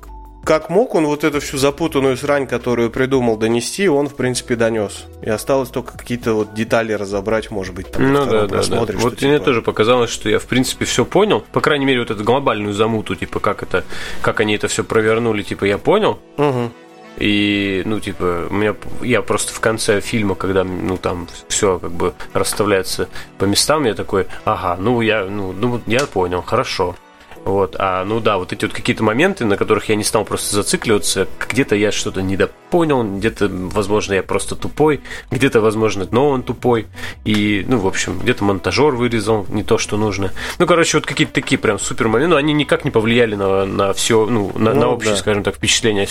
как 0.44 0.70
мог 0.70 0.94
он 0.94 1.06
вот 1.06 1.22
эту 1.24 1.40
всю 1.40 1.58
запутанную 1.58 2.16
срань, 2.16 2.46
которую 2.46 2.90
придумал, 2.90 3.36
донести, 3.36 3.88
он, 3.88 4.08
в 4.08 4.16
принципе, 4.16 4.56
донес. 4.56 5.04
И 5.22 5.28
осталось 5.28 5.68
только 5.68 5.96
какие-то 5.96 6.34
вот 6.34 6.54
детали 6.54 6.92
разобрать, 6.92 7.50
может 7.50 7.74
быть, 7.74 7.90
там, 7.90 8.12
ну, 8.12 8.26
да, 8.26 8.46
да, 8.46 8.62
да. 8.62 8.86
Вот 8.94 9.16
типа... 9.16 9.28
мне 9.28 9.38
тоже 9.38 9.62
показалось, 9.62 10.10
что 10.10 10.28
я, 10.28 10.38
в 10.38 10.46
принципе, 10.46 10.84
все 10.84 11.04
понял. 11.04 11.44
По 11.52 11.60
крайней 11.60 11.84
мере, 11.84 12.00
вот 12.00 12.10
эту 12.10 12.24
глобальную 12.24 12.72
замуту, 12.72 13.14
типа, 13.14 13.38
как 13.40 13.62
это, 13.62 13.84
как 14.22 14.40
они 14.40 14.54
это 14.54 14.68
все 14.68 14.82
провернули, 14.82 15.42
типа, 15.42 15.64
я 15.64 15.78
понял. 15.78 16.18
Угу. 16.36 16.70
И, 17.18 17.82
ну, 17.84 18.00
типа, 18.00 18.46
у 18.48 18.54
меня 18.54 18.74
я 19.02 19.20
просто 19.22 19.52
в 19.52 19.60
конце 19.60 20.00
фильма, 20.00 20.34
когда, 20.34 20.64
ну, 20.64 20.96
там 20.96 21.28
все 21.48 21.78
как 21.78 21.92
бы 21.92 22.14
расставляется 22.32 23.08
по 23.38 23.44
местам, 23.44 23.84
я 23.84 23.94
такой, 23.94 24.26
ага, 24.44 24.76
ну, 24.80 25.00
я, 25.00 25.24
ну, 25.24 25.52
ну 25.52 25.80
я 25.86 26.06
понял, 26.06 26.42
хорошо. 26.42 26.96
Вот, 27.44 27.76
а 27.78 28.04
ну 28.04 28.20
да, 28.20 28.36
вот 28.36 28.52
эти 28.52 28.64
вот 28.64 28.74
какие-то 28.74 29.02
моменты, 29.02 29.44
на 29.46 29.56
которых 29.56 29.88
я 29.88 29.96
не 29.96 30.04
стал 30.04 30.24
просто 30.24 30.54
зацикливаться, 30.56 31.26
где-то 31.48 31.74
я 31.74 31.90
что-то 31.90 32.20
недопонял, 32.20 33.02
где-то, 33.02 33.48
возможно, 33.50 34.12
я 34.14 34.22
просто 34.22 34.56
тупой, 34.56 35.00
где-то, 35.30 35.60
возможно, 35.60 36.06
но 36.10 36.28
он 36.28 36.42
тупой, 36.42 36.86
и, 37.24 37.64
ну, 37.66 37.78
в 37.78 37.86
общем, 37.86 38.18
где-то 38.18 38.44
монтажер 38.44 38.94
вырезал 38.94 39.46
не 39.48 39.62
то, 39.62 39.78
что 39.78 39.96
нужно. 39.96 40.32
Ну, 40.58 40.66
короче, 40.66 40.98
вот 40.98 41.06
какие-то 41.06 41.32
такие 41.32 41.58
прям 41.58 41.78
супер 41.78 42.08
моменты, 42.08 42.30
но 42.30 42.36
они 42.36 42.52
никак 42.52 42.84
не 42.84 42.90
повлияли 42.90 43.34
на, 43.36 43.64
на 43.64 43.92
все, 43.94 44.26
ну, 44.26 44.52
на, 44.54 44.74
ну, 44.74 44.80
на 44.80 44.88
общее, 44.88 45.14
да. 45.14 45.18
скажем 45.18 45.42
так, 45.42 45.56
впечатление 45.56 46.06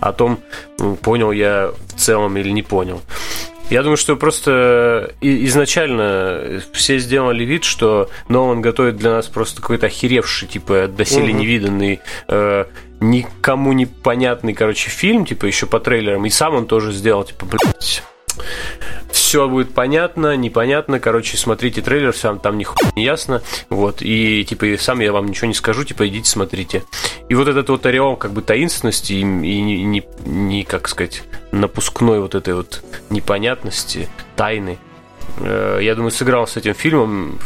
о 0.00 0.12
том, 0.12 0.40
понял 1.02 1.30
я 1.30 1.72
в 1.94 1.98
целом 1.98 2.36
или 2.36 2.50
не 2.50 2.62
понял. 2.62 3.00
Я 3.72 3.82
думаю, 3.82 3.96
что 3.96 4.16
просто 4.16 5.14
изначально 5.22 6.60
все 6.74 6.98
сделали 6.98 7.42
вид, 7.42 7.64
что 7.64 8.10
Нолан 8.28 8.60
готовит 8.60 8.96
для 8.96 9.12
нас 9.12 9.28
просто 9.28 9.62
какой-то 9.62 9.86
охеревший, 9.86 10.46
типа, 10.46 10.88
доселе 10.88 11.32
угу. 11.32 11.40
невиданный, 11.40 12.00
э, 12.28 12.66
никому 13.00 13.72
непонятный, 13.72 14.52
короче, 14.52 14.90
фильм, 14.90 15.24
типа, 15.24 15.46
еще 15.46 15.64
по 15.64 15.80
трейлерам. 15.80 16.26
И 16.26 16.28
сам 16.28 16.54
он 16.54 16.66
тоже 16.66 16.92
сделал, 16.92 17.24
типа, 17.24 17.46
блядь, 17.46 18.02
все 19.10 19.48
будет 19.48 19.74
понятно, 19.74 20.36
непонятно, 20.36 21.00
короче, 21.00 21.36
смотрите 21.36 21.82
трейлер, 21.82 22.14
сам 22.14 22.38
там 22.38 22.58
ни 22.58 22.66
не 22.96 23.04
ясно, 23.04 23.42
вот, 23.68 24.00
и, 24.00 24.44
типа, 24.44 24.66
и 24.66 24.76
сам 24.76 25.00
я 25.00 25.12
вам 25.12 25.26
ничего 25.26 25.48
не 25.48 25.54
скажу, 25.54 25.84
типа, 25.84 26.08
идите 26.08 26.28
смотрите. 26.28 26.84
И 27.28 27.34
вот 27.34 27.48
этот 27.48 27.68
вот 27.68 27.84
ореол, 27.86 28.16
как 28.16 28.32
бы, 28.32 28.42
таинственности 28.42 29.14
и, 29.14 29.20
и 29.20 29.22
не, 29.22 29.84
не, 29.84 30.04
не, 30.24 30.64
как 30.64 30.88
сказать, 30.88 31.22
напускной 31.50 32.20
вот 32.20 32.34
этой 32.34 32.54
вот 32.54 32.82
непонятности, 33.10 34.08
тайны, 34.36 34.78
э, 35.38 35.78
я 35.82 35.94
думаю, 35.94 36.10
сыграл 36.10 36.46
с 36.46 36.56
этим 36.56 36.74
фильмом, 36.74 37.38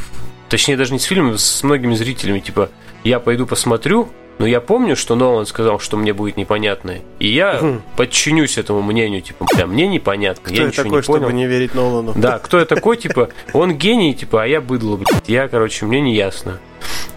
точнее, 0.49 0.76
даже 0.76 0.93
не 0.93 0.99
с 0.99 1.05
фильмом, 1.05 1.39
с 1.39 1.62
многими 1.62 1.95
зрителями, 1.95 2.41
типа, 2.41 2.70
я 3.05 3.20
пойду 3.20 3.47
посмотрю, 3.47 4.09
но 4.39 4.47
я 4.47 4.61
помню, 4.61 4.97
что 4.97 5.14
Нолан 5.14 5.47
сказал, 5.47 5.78
что 5.78 5.97
мне 5.97 6.12
будет 6.12 6.37
непонятно. 6.37 6.99
И 7.18 7.28
я 7.28 7.59
угу. 7.61 7.80
подчинюсь 7.97 8.59
этому 8.59 8.82
мнению, 8.82 9.22
типа, 9.22 9.47
бля, 9.53 9.66
мне 9.66 9.89
непонятно, 9.89 10.43
кто 10.45 10.55
я, 10.55 10.62
я 10.62 10.68
ничего 10.68 10.84
такой, 10.84 11.01
не 11.01 11.07
понял. 11.07 11.22
чтобы 11.22 11.32
не 11.32 11.47
верить 11.47 11.74
Нолану? 11.74 12.12
Да, 12.14 12.39
кто 12.39 12.59
я 12.59 12.66
такой, 12.66 12.97
типа, 12.97 13.30
он 13.53 13.76
гений, 13.76 14.14
типа, 14.14 14.43
а 14.43 14.47
я 14.47 14.61
быдло, 14.61 14.97
блядь. 14.97 15.28
Я, 15.28 15.49
короче, 15.49 15.87
мне 15.87 16.01
не 16.01 16.14
ясно. 16.14 16.59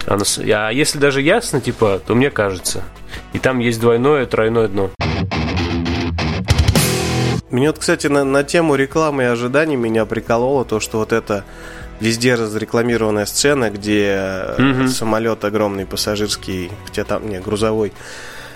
А, 0.05 0.17
а 0.17 0.72
если 0.72 0.97
даже 0.97 1.22
ясно, 1.22 1.59
типа, 1.59 2.01
то 2.05 2.15
мне 2.15 2.30
кажется. 2.30 2.84
И 3.34 3.39
там 3.39 3.59
есть 3.59 3.80
двойное, 3.80 4.26
тройное 4.26 4.67
дно. 4.67 4.89
Мне 7.49 7.67
вот, 7.67 7.80
кстати, 7.80 8.07
на, 8.07 8.24
на 8.24 8.43
тему 8.43 8.76
рекламы 8.76 9.24
и 9.24 9.26
ожиданий 9.26 9.76
меня 9.76 10.05
прикололо 10.05 10.65
то, 10.65 10.80
что 10.80 10.99
вот 10.99 11.11
это 11.11 11.45
везде 12.00 12.36
разрекламированная 12.36 13.26
сцена, 13.26 13.70
где 13.70 14.56
угу. 14.58 14.88
самолет 14.88 15.43
огромный 15.43 15.86
пассажирский, 15.86 16.72
хотя 16.86 17.04
там, 17.04 17.30
не, 17.30 17.39
грузовой, 17.39 17.93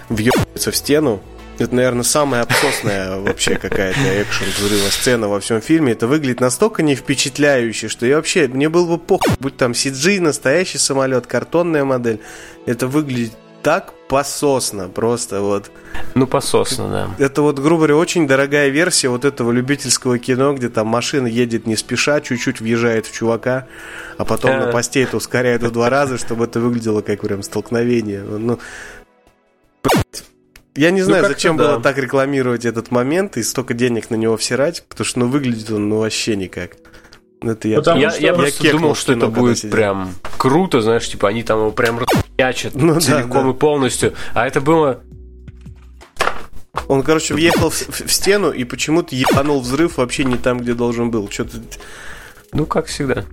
въебается 0.10 0.72
в 0.72 0.76
стену. 0.76 1.22
Это, 1.60 1.76
наверное, 1.76 2.04
самая 2.04 2.42
обсосная 2.42 3.18
вообще 3.20 3.56
какая-то 3.56 4.24
экшен 4.24 4.48
взрыва 4.58 4.90
сцена 4.90 5.28
во 5.28 5.40
всем 5.40 5.62
фильме. 5.62 5.92
Это 5.92 6.08
выглядит 6.08 6.40
настолько 6.40 6.82
не 6.82 6.96
впечатляюще, 6.96 7.90
что 7.90 8.06
я 8.06 8.16
вообще, 8.16 8.48
мне 8.48 8.70
было 8.70 8.88
бы 8.88 8.98
похуй, 8.98 9.34
будь 9.40 9.58
там 9.58 9.74
CG, 9.74 10.20
настоящий 10.20 10.80
самолет, 10.80 11.28
картонная 11.28 11.84
модель. 11.84 12.20
Это 12.66 12.88
выглядит 12.88 13.34
так 13.62 13.94
пососно, 14.14 14.90
просто 14.90 15.42
вот. 15.42 15.72
Ну, 16.14 16.28
пососно, 16.28 16.90
да. 16.90 17.26
Это 17.26 17.42
вот, 17.42 17.58
грубо 17.58 17.78
говоря, 17.78 17.96
очень 17.96 18.28
дорогая 18.28 18.70
версия 18.70 19.10
вот 19.10 19.26
этого 19.26 19.52
любительского 19.52 20.20
кино, 20.20 20.54
где 20.54 20.70
там 20.70 20.86
машина 20.86 21.26
едет 21.26 21.66
не 21.66 21.76
спеша, 21.76 22.22
чуть-чуть 22.22 22.62
въезжает 22.62 23.08
в 23.08 23.12
чувака, 23.12 23.66
а 24.20 24.24
потом 24.24 24.60
на 24.60 24.68
посте 24.68 25.02
это 25.02 25.18
ускоряет 25.18 25.64
в 25.64 25.72
два 25.72 25.90
раза, 25.90 26.20
чтобы 26.20 26.46
это 26.46 26.60
выглядело 26.60 27.02
как 27.02 27.22
прям 27.22 27.42
столкновение. 27.42 28.22
Ну, 28.22 28.60
я 30.76 30.92
не 30.92 31.02
ну, 31.02 31.08
знаю, 31.08 31.24
ну, 31.24 31.30
зачем 31.30 31.58
да. 31.58 31.64
было 31.64 31.82
так 31.82 31.98
рекламировать 31.98 32.66
этот 32.66 32.92
момент 32.92 33.38
и 33.38 33.42
столько 33.42 33.74
денег 33.74 34.12
на 34.12 34.16
него 34.16 34.38
всирать, 34.38 34.86
потому 34.88 35.06
что 35.06 35.20
ну 35.22 35.28
выглядит 35.28 35.72
он 35.72 35.90
ну 35.90 35.98
вообще 35.98 36.36
никак. 36.36 36.74
Это 37.44 37.68
я, 37.68 37.82
я, 37.96 38.10
что 38.12 38.22
я 38.22 38.34
просто 38.34 38.72
думал, 38.72 38.96
что 38.96 39.14
это 39.14 39.28
будет 39.28 39.58
сидел. 39.58 39.72
прям 39.72 40.14
круто, 40.38 40.82
знаешь, 40.82 41.08
типа 41.08 41.30
они 41.30 41.44
там 41.44 41.60
его 41.60 41.72
прям 41.72 42.00
ячат 42.38 42.76
ну, 42.76 43.00
целиком 43.00 43.30
да, 43.30 43.44
да. 43.44 43.50
и 43.50 43.54
полностью. 43.54 44.14
А 44.34 44.48
это 44.48 44.62
было 44.62 45.02
он, 46.88 47.04
короче, 47.04 47.34
въехал 47.34 47.70
в, 47.70 47.76
в, 47.76 48.08
в 48.08 48.12
стену 48.12 48.52
и 48.52 48.64
почему-то 48.64 49.16
ебанул 49.16 49.62
взрыв 49.62 49.98
вообще 49.98 50.24
не 50.24 50.38
там, 50.38 50.60
где 50.60 50.74
должен 50.74 51.12
был. 51.12 51.30
Что-то. 51.30 51.58
Ну, 52.52 52.66
как 52.66 52.88
всегда. 52.88 53.26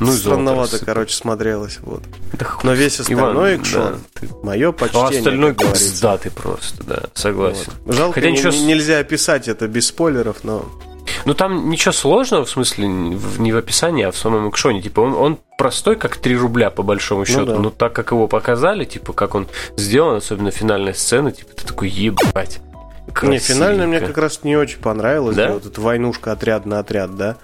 Ну, 0.00 0.12
Странновато, 0.12 0.84
короче, 0.84 1.14
смотрелось. 1.14 1.78
Вот. 1.82 2.02
Да 2.32 2.46
Но 2.62 2.72
весь 2.72 3.00
остальной 3.00 3.56
Иван, 3.56 3.60
экшон, 3.60 3.98
да. 4.20 4.28
мое 4.42 4.68
а 4.68 4.72
почтение. 4.72 5.06
А 5.06 5.08
остальной 5.08 5.56
да, 6.00 6.18
ты 6.18 6.30
просто, 6.30 6.84
да, 6.84 7.02
согласен. 7.14 7.72
Вот. 7.84 7.96
Жалко, 7.96 8.14
Хотя 8.14 8.30
ничего... 8.30 8.52
нельзя 8.52 8.98
описать 8.98 9.48
это 9.48 9.66
без 9.66 9.88
спойлеров, 9.88 10.44
но 10.44 10.70
ну 11.24 11.34
там 11.34 11.70
ничего 11.70 11.92
сложного, 11.92 12.44
в 12.44 12.50
смысле, 12.50 12.86
не 12.88 13.52
в 13.52 13.56
описании, 13.56 14.04
а 14.04 14.10
в 14.10 14.16
самом 14.16 14.50
экшоне. 14.50 14.82
Типа 14.82 15.00
он, 15.00 15.14
он 15.14 15.38
простой, 15.58 15.96
как 15.96 16.16
3 16.16 16.36
рубля, 16.36 16.70
по 16.70 16.82
большому 16.82 17.24
счету. 17.24 17.40
Ну, 17.40 17.46
да. 17.46 17.58
Но 17.58 17.70
так 17.70 17.92
как 17.92 18.10
его 18.12 18.26
показали, 18.26 18.84
типа, 18.84 19.12
как 19.12 19.34
он 19.34 19.46
сделан, 19.76 20.16
особенно 20.16 20.50
финальная 20.50 20.94
сцена, 20.94 21.30
типа, 21.30 21.54
ты 21.54 21.66
такой 21.66 21.88
ебать. 21.88 22.60
Красивенько. 23.12 23.26
Не, 23.26 23.38
финальная 23.38 23.86
мне 23.86 24.00
как 24.00 24.18
раз 24.18 24.42
не 24.42 24.56
очень 24.56 24.78
понравилась. 24.78 25.36
Да? 25.36 25.52
Вот 25.52 25.66
эта 25.66 25.80
войнушка 25.80 26.32
отряд 26.32 26.66
на 26.66 26.78
отряд, 26.78 27.16
да. 27.16 27.36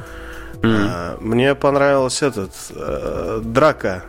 Mm. 0.62 1.18
Мне 1.20 1.54
понравилась 1.54 2.22
этот 2.22 2.50
э, 2.70 3.40
драка, 3.44 4.04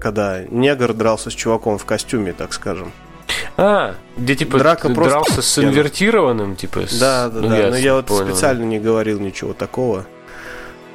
когда 0.00 0.42
негр 0.42 0.92
дрался 0.92 1.30
с 1.30 1.32
чуваком 1.32 1.78
в 1.78 1.84
костюме, 1.84 2.32
так 2.32 2.52
скажем. 2.52 2.92
А, 3.56 3.94
где 4.16 4.36
типа 4.36 4.58
Драка 4.58 4.88
дрался 4.88 5.34
просто... 5.34 5.42
с 5.42 5.58
инвертированным, 5.58 6.56
типа. 6.56 6.86
С... 6.86 6.98
Да, 6.98 7.28
да, 7.28 7.40
ну, 7.40 7.48
да. 7.48 7.70
Но 7.70 7.76
я 7.76 7.94
вот 7.94 8.06
понял. 8.06 8.26
специально 8.26 8.64
не 8.64 8.78
говорил 8.78 9.20
ничего 9.20 9.52
такого, 9.52 10.06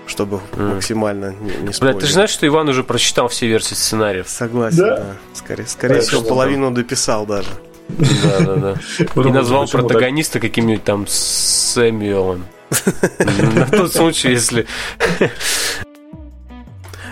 чтобы 0.07 0.39
mm. 0.51 0.75
максимально 0.75 1.35
не, 1.39 1.55
не 1.55 1.79
Бля, 1.79 1.93
ты 1.93 2.05
же 2.05 2.13
знаешь, 2.13 2.29
что 2.29 2.47
Иван 2.47 2.69
уже 2.69 2.83
прочитал 2.83 3.27
все 3.27 3.47
версии 3.47 3.73
сценариев? 3.73 4.27
Согласен, 4.27 4.79
да. 4.79 4.97
да. 4.97 5.05
Скорее, 5.33 5.67
скорее 5.67 5.95
да, 5.95 6.01
всего, 6.01 6.21
половину 6.21 6.69
да. 6.69 6.77
дописал 6.77 7.25
даже. 7.25 7.49
Да, 7.89 8.39
да, 8.39 8.55
да. 8.55 8.75
И 9.21 9.31
назвал 9.31 9.67
протагониста 9.67 10.39
каким-нибудь 10.39 10.83
там 10.83 11.05
Сэмюэлом. 11.07 12.45
На 13.19 13.65
тот 13.65 13.93
случай, 13.93 14.29
если 14.29 14.65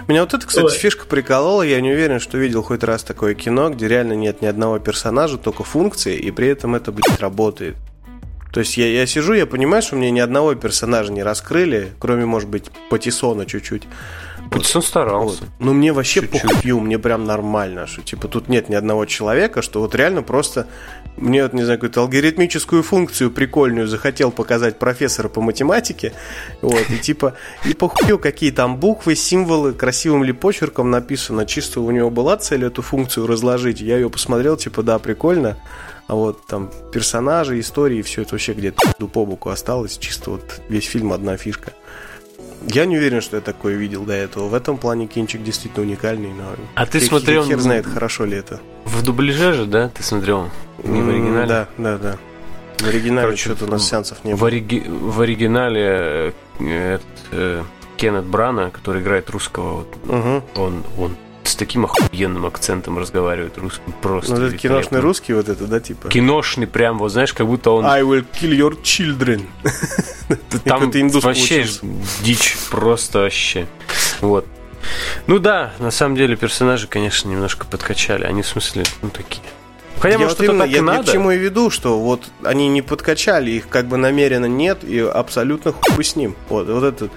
меня 0.09 0.21
вот 0.21 0.33
эта, 0.33 0.45
кстати, 0.45 0.65
Ой. 0.65 0.71
фишка 0.71 1.05
приколола. 1.05 1.61
Я 1.61 1.79
не 1.81 1.91
уверен, 1.91 2.19
что 2.19 2.37
видел 2.37 2.63
хоть 2.63 2.83
раз 2.83 3.03
такое 3.03 3.35
кино, 3.35 3.69
где 3.69 3.87
реально 3.87 4.13
нет 4.13 4.41
ни 4.41 4.47
одного 4.47 4.79
персонажа, 4.79 5.37
только 5.37 5.63
функции, 5.63 6.17
и 6.17 6.31
при 6.31 6.47
этом 6.47 6.75
это, 6.75 6.91
блядь, 6.91 7.19
работает. 7.19 7.75
То 8.51 8.61
есть 8.61 8.77
я, 8.77 8.87
я 8.87 9.05
сижу, 9.05 9.33
я 9.33 9.45
понимаю, 9.45 9.83
что 9.83 9.95
мне 9.95 10.09
ни 10.09 10.19
одного 10.19 10.55
персонажа 10.55 11.11
не 11.11 11.21
раскрыли, 11.21 11.91
кроме, 11.99 12.25
может 12.25 12.49
быть, 12.49 12.71
Патисона 12.89 13.45
чуть-чуть. 13.45 13.83
Патисон 14.49 14.81
старался. 14.81 15.41
Вот. 15.41 15.49
Ну, 15.59 15.73
мне 15.73 15.93
вообще 15.93 16.23
похую, 16.23 16.79
мне 16.79 16.97
прям 16.97 17.25
нормально, 17.25 17.85
что 17.85 18.01
типа 18.01 18.27
тут 18.27 18.49
нет 18.49 18.67
ни 18.69 18.75
одного 18.75 19.05
человека, 19.05 19.61
что 19.61 19.81
вот 19.81 19.93
реально 19.93 20.23
просто 20.23 20.65
мне 21.19 21.43
вот, 21.43 21.53
не 21.53 21.63
знаю, 21.63 21.77
какую-то 21.79 22.01
алгоритмическую 22.01 22.83
функцию 22.83 23.31
прикольную 23.31 23.87
захотел 23.87 24.31
показать 24.31 24.79
профессора 24.79 25.29
по 25.29 25.41
математике, 25.41 26.13
вот, 26.61 26.89
и 26.89 26.97
типа, 26.97 27.35
и 27.65 27.73
похую, 27.73 28.19
какие 28.19 28.51
там 28.51 28.77
буквы, 28.77 29.15
символы, 29.15 29.73
красивым 29.73 30.23
ли 30.23 30.33
почерком 30.33 30.91
написано, 30.91 31.45
чисто 31.45 31.81
у 31.81 31.91
него 31.91 32.09
была 32.09 32.37
цель 32.37 32.65
эту 32.65 32.81
функцию 32.81 33.27
разложить, 33.27 33.81
я 33.81 33.95
ее 33.95 34.09
посмотрел, 34.09 34.57
типа, 34.57 34.83
да, 34.83 34.99
прикольно, 34.99 35.57
а 36.07 36.15
вот 36.15 36.45
там 36.47 36.71
персонажи, 36.91 37.59
истории, 37.59 38.01
все 38.01 38.23
это 38.23 38.33
вообще 38.33 38.53
где-то 38.53 39.07
по 39.07 39.25
боку 39.25 39.49
осталось, 39.49 39.97
чисто 39.97 40.31
вот 40.31 40.61
весь 40.67 40.85
фильм 40.85 41.13
одна 41.13 41.37
фишка. 41.37 41.73
Я 42.67 42.85
не 42.85 42.97
уверен, 42.97 43.21
что 43.21 43.37
я 43.37 43.41
такое 43.41 43.75
видел 43.75 44.03
до 44.03 44.13
этого. 44.13 44.47
В 44.47 44.53
этом 44.53 44.77
плане 44.77 45.07
кинчик 45.07 45.43
действительно 45.43 45.85
уникальный, 45.85 46.33
но... 46.33 46.55
А 46.75 46.85
ты 46.85 46.99
смотрел... 46.99 47.45
Хер 47.45 47.59
знает, 47.59 47.85
хорошо 47.85 48.25
ли 48.25 48.37
это. 48.37 48.59
В 48.85 49.01
дубляже 49.03 49.53
же, 49.53 49.65
да, 49.65 49.89
ты 49.89 50.03
смотрел? 50.03 50.49
Не 50.83 51.01
в 51.01 51.09
оригинале? 51.09 51.47
Да, 51.47 51.67
да, 51.77 51.97
да. 51.97 52.17
В 52.79 52.87
оригинале 52.87 53.27
Короче, 53.27 53.45
что-то 53.45 53.65
у 53.65 53.67
нас 53.67 53.87
сеансов 53.87 54.23
не 54.23 54.33
в, 54.33 54.39
было. 54.39 54.47
Ориги... 54.47 54.83
В 54.87 55.21
оригинале 55.21 56.33
э, 56.59 56.99
э, 57.31 57.63
Кеннет 57.97 58.25
Брана, 58.25 58.71
который 58.71 59.01
играет 59.01 59.29
русского, 59.29 59.73
вот, 59.79 59.97
угу. 60.05 60.43
он, 60.55 60.83
он 60.97 61.15
с 61.49 61.55
таким 61.55 61.85
охуенным 61.85 62.45
акцентом 62.45 62.97
разговаривает 62.97 63.57
русским 63.57 63.93
просто. 64.01 64.35
Ну, 64.35 64.45
это 64.45 64.57
киношный 64.57 64.99
русский 64.99 65.33
вот 65.33 65.49
это, 65.49 65.65
да, 65.65 65.79
типа? 65.79 66.09
Киношный 66.09 66.67
прям, 66.67 66.99
вот 66.99 67.11
знаешь, 67.11 67.33
как 67.33 67.47
будто 67.47 67.71
он... 67.71 67.85
I 67.85 68.01
will 68.03 68.25
kill 68.39 68.51
your 68.51 68.81
children. 68.81 69.45
Там 70.63 70.91
вообще 70.91 71.65
дичь, 72.21 72.57
просто 72.69 73.19
вообще. 73.19 73.67
Вот. 74.21 74.45
Ну 75.27 75.39
да, 75.39 75.73
на 75.79 75.91
самом 75.91 76.15
деле 76.15 76.35
персонажи, 76.35 76.87
конечно, 76.87 77.29
немножко 77.29 77.65
подкачали. 77.65 78.23
Они 78.23 78.41
в 78.41 78.47
смысле, 78.47 78.83
ну 79.01 79.09
такие. 79.09 79.43
Хотя, 79.99 80.13
я 80.13 80.19
может, 80.19 80.39
вот 80.39 80.45
именно, 80.45 80.63
так 80.63 80.69
я, 80.69 80.81
надо. 80.81 80.97
Я 80.99 81.03
к 81.03 81.11
чему 81.11 81.31
и 81.31 81.37
веду, 81.37 81.69
что 81.69 81.99
вот 81.99 82.23
они 82.43 82.69
не 82.69 82.81
подкачали, 82.81 83.51
их 83.51 83.67
как 83.67 83.87
бы 83.87 83.97
намеренно 83.97 84.45
нет, 84.45 84.83
и 84.83 84.99
абсолютно 84.99 85.73
хуй 85.73 86.03
с 86.03 86.15
ним. 86.15 86.35
Вот, 86.47 86.67
вот 86.67 86.83
это 86.83 87.09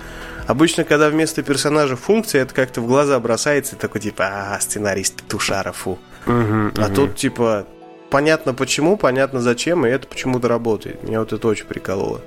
Обычно, 0.47 0.85
когда 0.85 1.09
вместо 1.09 1.43
персонажа 1.43 1.97
функция, 1.97 2.43
это 2.43 2.55
как-то 2.55 2.81
в 2.81 2.87
глаза 2.87 3.19
бросается, 3.21 3.77
и 3.77 3.79
такой 3.79 4.01
типа, 4.01 4.55
а, 4.55 4.61
сценарист 4.61 5.23
петушара, 5.23 5.73
фу. 5.73 5.99
Угу, 6.27 6.73
а 6.79 6.87
угу. 6.87 6.95
тут 6.95 7.17
типа, 7.17 7.67
понятно 8.11 8.55
почему, 8.55 8.97
понятно 8.97 9.41
зачем, 9.41 9.87
и 9.87 9.91
это 9.91 10.07
почему-то 10.07 10.49
работает. 10.49 11.03
Меня 11.03 11.21
вот 11.21 11.33
это 11.33 11.47
очень 11.49 11.67
прикололо. 11.67 12.21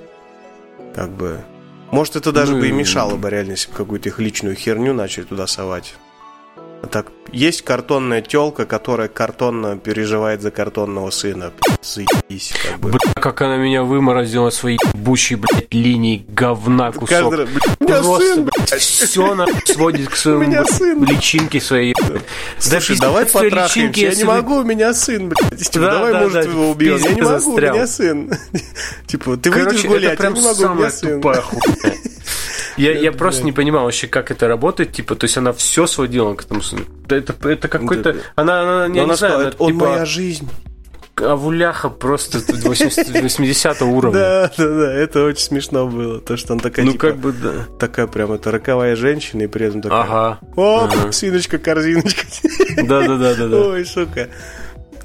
Как 0.94 1.10
бы... 1.10 1.44
Может, 1.90 2.16
это 2.16 2.32
даже 2.32 2.54
ну, 2.54 2.60
бы 2.60 2.68
и 2.68 2.72
мешало 2.72 3.16
бы 3.16 3.30
реально, 3.30 3.52
если 3.52 3.70
бы 3.70 3.76
какую-то 3.76 4.08
их 4.08 4.18
личную 4.18 4.56
херню 4.56 4.92
начали 4.92 5.24
туда 5.24 5.46
совать. 5.46 5.94
Так, 6.86 7.08
есть 7.32 7.62
картонная 7.62 8.22
телка, 8.22 8.66
которая 8.66 9.08
картонно 9.08 9.76
переживает 9.76 10.42
за 10.42 10.50
картонного 10.50 11.10
сына. 11.10 11.52
Заебись, 11.82 12.52
как 12.62 12.80
бы. 12.80 12.90
Бля, 12.90 13.12
как 13.14 13.40
она 13.42 13.56
меня 13.56 13.82
выморозила 13.82 14.50
свои 14.50 14.78
бущие, 14.94 15.38
блядь, 15.38 15.72
линии 15.72 16.24
говна 16.28 16.92
кусок. 16.92 17.08
Каждый, 17.08 17.46
блядь, 17.46 18.02
Просто, 18.02 18.34
сын, 18.34 18.44
блядь. 18.44 18.80
все 18.80 19.32
она 19.32 19.46
сводит 19.64 20.08
к 20.08 20.16
своему 20.16 21.04
личинке 21.04 21.60
своей. 21.60 21.94
Слушай, 22.58 22.96
да, 22.98 23.06
давай 23.06 23.26
потрахаемся. 23.26 24.00
Я 24.00 24.14
не 24.14 24.24
могу, 24.24 24.56
у 24.56 24.64
меня 24.64 24.94
сын, 24.94 25.28
блядь. 25.28 25.70
Типа, 25.70 25.84
да, 25.84 25.90
давай, 25.92 26.12
да, 26.12 26.20
может, 26.20 26.32
да, 26.34 26.40
его 26.42 26.70
убьем. 26.70 26.96
Я 26.96 27.12
не 27.12 27.22
могу, 27.22 27.38
застрял. 27.38 27.74
у 27.74 27.76
меня 27.76 27.86
сын. 27.86 28.30
Типа, 29.06 29.36
ты 29.36 29.50
выйдешь 29.50 29.84
гулять, 29.84 30.18
я 30.20 30.30
не 30.30 30.40
могу, 30.40 30.64
у 30.64 30.74
меня 30.74 30.90
сын. 30.90 31.22
Я, 32.76 32.92
я 32.92 33.12
просто 33.12 33.44
не 33.44 33.52
понимал 33.52 33.84
вообще, 33.84 34.06
как 34.06 34.30
это 34.30 34.48
работает. 34.48 34.92
Типа, 34.92 35.14
то 35.14 35.24
есть 35.24 35.36
она 35.36 35.52
все 35.52 35.86
сводила 35.86 36.34
к 36.34 36.44
этому. 36.44 36.60
Это, 37.08 37.34
это 37.48 37.68
какой-то. 37.68 38.16
Она, 38.34 38.86
она, 38.86 38.94
я 38.94 39.04
не 39.04 39.16
знаю, 39.16 39.54
он 39.58 39.72
типа 39.72 39.86
моя 39.86 40.04
жизнь. 40.04 40.48
Авуляха 41.18 41.88
просто 41.88 42.40
80 42.40 43.82
уровня. 43.82 44.18
Да, 44.18 44.52
да, 44.58 44.68
да, 44.68 44.92
это 44.92 45.24
очень 45.24 45.40
смешно 45.40 45.86
было. 45.86 46.20
То, 46.20 46.36
что 46.36 46.52
он 46.52 46.60
такая, 46.60 46.84
ну, 46.84 46.92
типа, 46.92 47.06
как 47.06 47.16
бы, 47.16 47.32
да. 47.32 47.52
такая 47.78 48.06
прям 48.06 48.32
это 48.32 48.50
роковая 48.50 48.96
женщина, 48.96 49.44
и 49.44 49.46
при 49.46 49.66
этом 49.66 49.80
такая, 49.80 50.02
ага. 50.02 50.40
о, 50.56 50.84
ага. 50.84 51.12
свиночка, 51.12 51.56
корзиночка. 51.56 52.26
Да, 52.82 53.00
да, 53.08 53.16
да, 53.16 53.34
да. 53.34 53.56
Ой, 53.68 53.86
сука. 53.86 54.28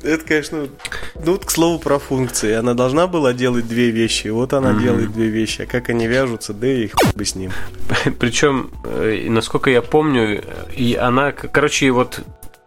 Это, 0.03 0.25
конечно, 0.25 0.67
ну 1.15 1.31
вот 1.31 1.45
к 1.45 1.51
слову 1.51 1.79
про 1.79 1.99
функции. 1.99 2.53
Она 2.53 2.73
должна 2.73 3.07
была 3.07 3.33
делать 3.33 3.67
две 3.67 3.91
вещи. 3.91 4.27
Вот 4.29 4.53
она 4.53 4.71
mm-hmm. 4.71 4.81
делает 4.81 5.13
две 5.13 5.27
вещи. 5.27 5.61
А 5.61 5.65
как 5.65 5.89
они 5.89 6.07
вяжутся, 6.07 6.53
да 6.53 6.67
и 6.67 6.85
их 6.85 6.95
бы 7.15 7.25
с 7.25 7.35
ним. 7.35 7.51
Причем, 8.19 8.71
э, 8.83 9.27
насколько 9.29 9.69
я 9.69 9.81
помню, 9.81 10.43
и 10.75 10.95
она, 10.95 11.31
короче, 11.31 11.91
вот 11.91 12.21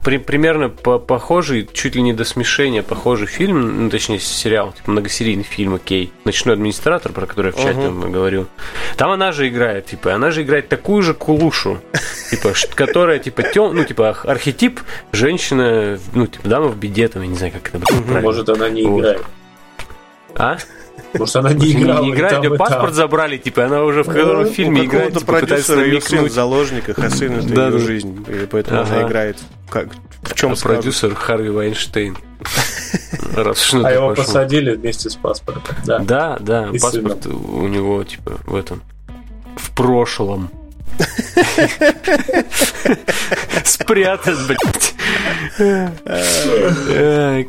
при, 0.04 0.18
примерно 0.18 0.68
по 0.68 0.98
похожий, 0.98 1.66
чуть 1.72 1.96
ли 1.96 2.02
не 2.02 2.12
до 2.12 2.24
смешения, 2.24 2.82
похожий 2.82 3.26
фильм, 3.26 3.84
ну, 3.84 3.90
точнее, 3.90 4.20
сериал, 4.20 4.72
типа 4.72 4.90
многосерийный 4.90 5.44
фильм, 5.44 5.74
окей. 5.74 6.12
Ночной 6.24 6.54
администратор, 6.54 7.12
про 7.12 7.26
который 7.26 7.52
я 7.52 7.52
в 7.52 7.56
чате 7.56 7.80
uh-huh. 7.80 8.10
говорил. 8.10 8.46
Там 8.96 9.10
она 9.10 9.32
же 9.32 9.48
играет, 9.48 9.86
типа, 9.86 10.14
она 10.14 10.30
же 10.30 10.42
играет 10.42 10.68
такую 10.68 11.02
же 11.02 11.14
кулушу, 11.14 11.80
типа, 12.30 12.52
которая, 12.74 13.18
типа, 13.18 13.42
тем, 13.44 13.74
ну, 13.74 13.84
типа, 13.84 14.10
архетип 14.24 14.80
женщина, 15.12 15.98
ну, 16.12 16.26
типа, 16.26 16.48
дама 16.48 16.68
в 16.68 16.76
беде, 16.76 17.08
там, 17.08 17.22
я 17.22 17.28
не 17.28 17.36
знаю, 17.36 17.54
как 17.54 17.74
это 17.74 17.78
правильно. 17.78 18.20
Может, 18.20 18.48
она 18.50 18.68
не 18.68 18.82
играет. 18.82 19.24
А? 20.36 20.58
Может, 21.18 21.36
она 21.36 21.52
не 21.52 21.72
играла. 21.72 22.04
Не, 22.04 22.10
играет, 22.10 22.44
ее 22.44 22.56
паспорт 22.56 22.86
там. 22.86 22.94
забрали, 22.94 23.38
типа, 23.38 23.66
она 23.66 23.84
уже 23.84 24.02
в 24.02 24.06
каком 24.06 24.42
ну, 24.42 24.46
фильме 24.46 24.84
играет, 24.84 25.18
типа, 25.18 25.40
пытается 25.40 25.76
намекнуть. 25.76 26.30
в 26.30 26.34
заложниках, 26.34 26.98
а 26.98 27.10
сын 27.10 27.38
это 27.38 27.48
да, 27.48 27.66
ее 27.66 27.72
да. 27.72 27.78
жизнь, 27.78 28.26
и 28.28 28.46
поэтому 28.46 28.80
ага. 28.80 28.96
она 28.96 29.06
играет. 29.06 29.38
Как, 29.70 29.88
в 30.22 30.34
чем 30.34 30.52
а 30.52 30.56
продюсер 30.56 31.14
Харви 31.14 31.50
Вайнштейн. 31.50 32.16
Раз 33.36 33.74
а 33.74 33.90
его 33.90 34.14
посадили 34.14 34.74
вместе 34.74 35.10
с 35.10 35.16
паспортом. 35.16 35.76
Да, 35.84 35.98
да, 36.00 36.36
да 36.40 36.70
паспорт 36.80 37.26
у 37.26 37.66
него, 37.66 38.02
типа, 38.04 38.38
в 38.46 38.54
этом, 38.54 38.82
в 39.56 39.74
прошлом. 39.74 40.50
Спрятан, 43.64 44.36
блядь. 44.46 44.93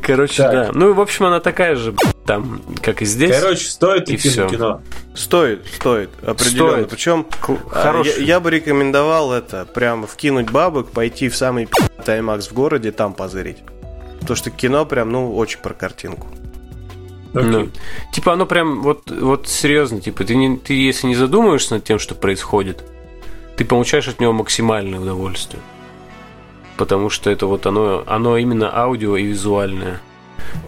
Короче, 0.01 0.43
да. 0.43 0.72
Ну, 0.74 0.93
в 0.93 1.01
общем, 1.01 1.26
она 1.26 1.39
такая 1.39 1.76
же, 1.76 1.93
там, 2.26 2.61
как 2.82 3.01
и 3.01 3.05
здесь. 3.05 3.39
Короче, 3.39 3.68
стоит 3.68 4.09
идти 4.09 4.30
в 4.30 4.47
кино. 4.47 4.82
Стоит, 5.13 5.66
стоит, 5.68 6.09
определенно. 6.26 6.88
Причем 6.88 7.26
а, 7.72 8.03
я 8.18 8.39
бы 8.39 8.51
рекомендовал 8.51 9.32
это 9.32 9.66
прям 9.66 10.05
вкинуть 10.05 10.49
бабок, 10.49 10.91
пойти 10.91 11.30
в 11.30 11.36
самый 11.36 11.70
IMAX 12.05 12.49
в 12.49 12.53
городе, 12.53 12.91
там 12.91 13.13
позырить. 13.13 13.57
Потому 14.20 14.36
что 14.36 14.49
кино 14.51 14.86
прям, 14.86 15.11
ну, 15.11 15.36
очень 15.36 15.59
про 15.59 15.74
картинку. 15.74 16.28
Ну, 17.34 17.70
типа 18.13 18.34
оно 18.34 18.45
прям 18.45 18.82
вот, 18.82 19.11
вот 19.11 19.47
серьезно, 19.47 19.99
типа 19.99 20.24
ты, 20.24 20.36
не, 20.36 20.57
ты 20.57 20.74
если 20.74 21.07
не 21.07 21.16
задумываешься 21.16 21.76
над 21.76 21.84
тем, 21.84 21.99
что 21.99 22.16
происходит, 22.16 22.84
ты 23.57 23.66
получаешь 23.66 24.07
от 24.07 24.22
него 24.22 24.32
максимальное 24.32 24.99
удовольствие. 24.99 25.61
Потому 26.78 27.09
что 27.09 27.30
это 27.30 27.45
вот 27.45 27.65
оно, 27.65 28.03
оно 28.05 28.38
именно 28.38 28.76
аудио 28.76 29.15
и 29.15 29.23
визуальное. 29.23 30.01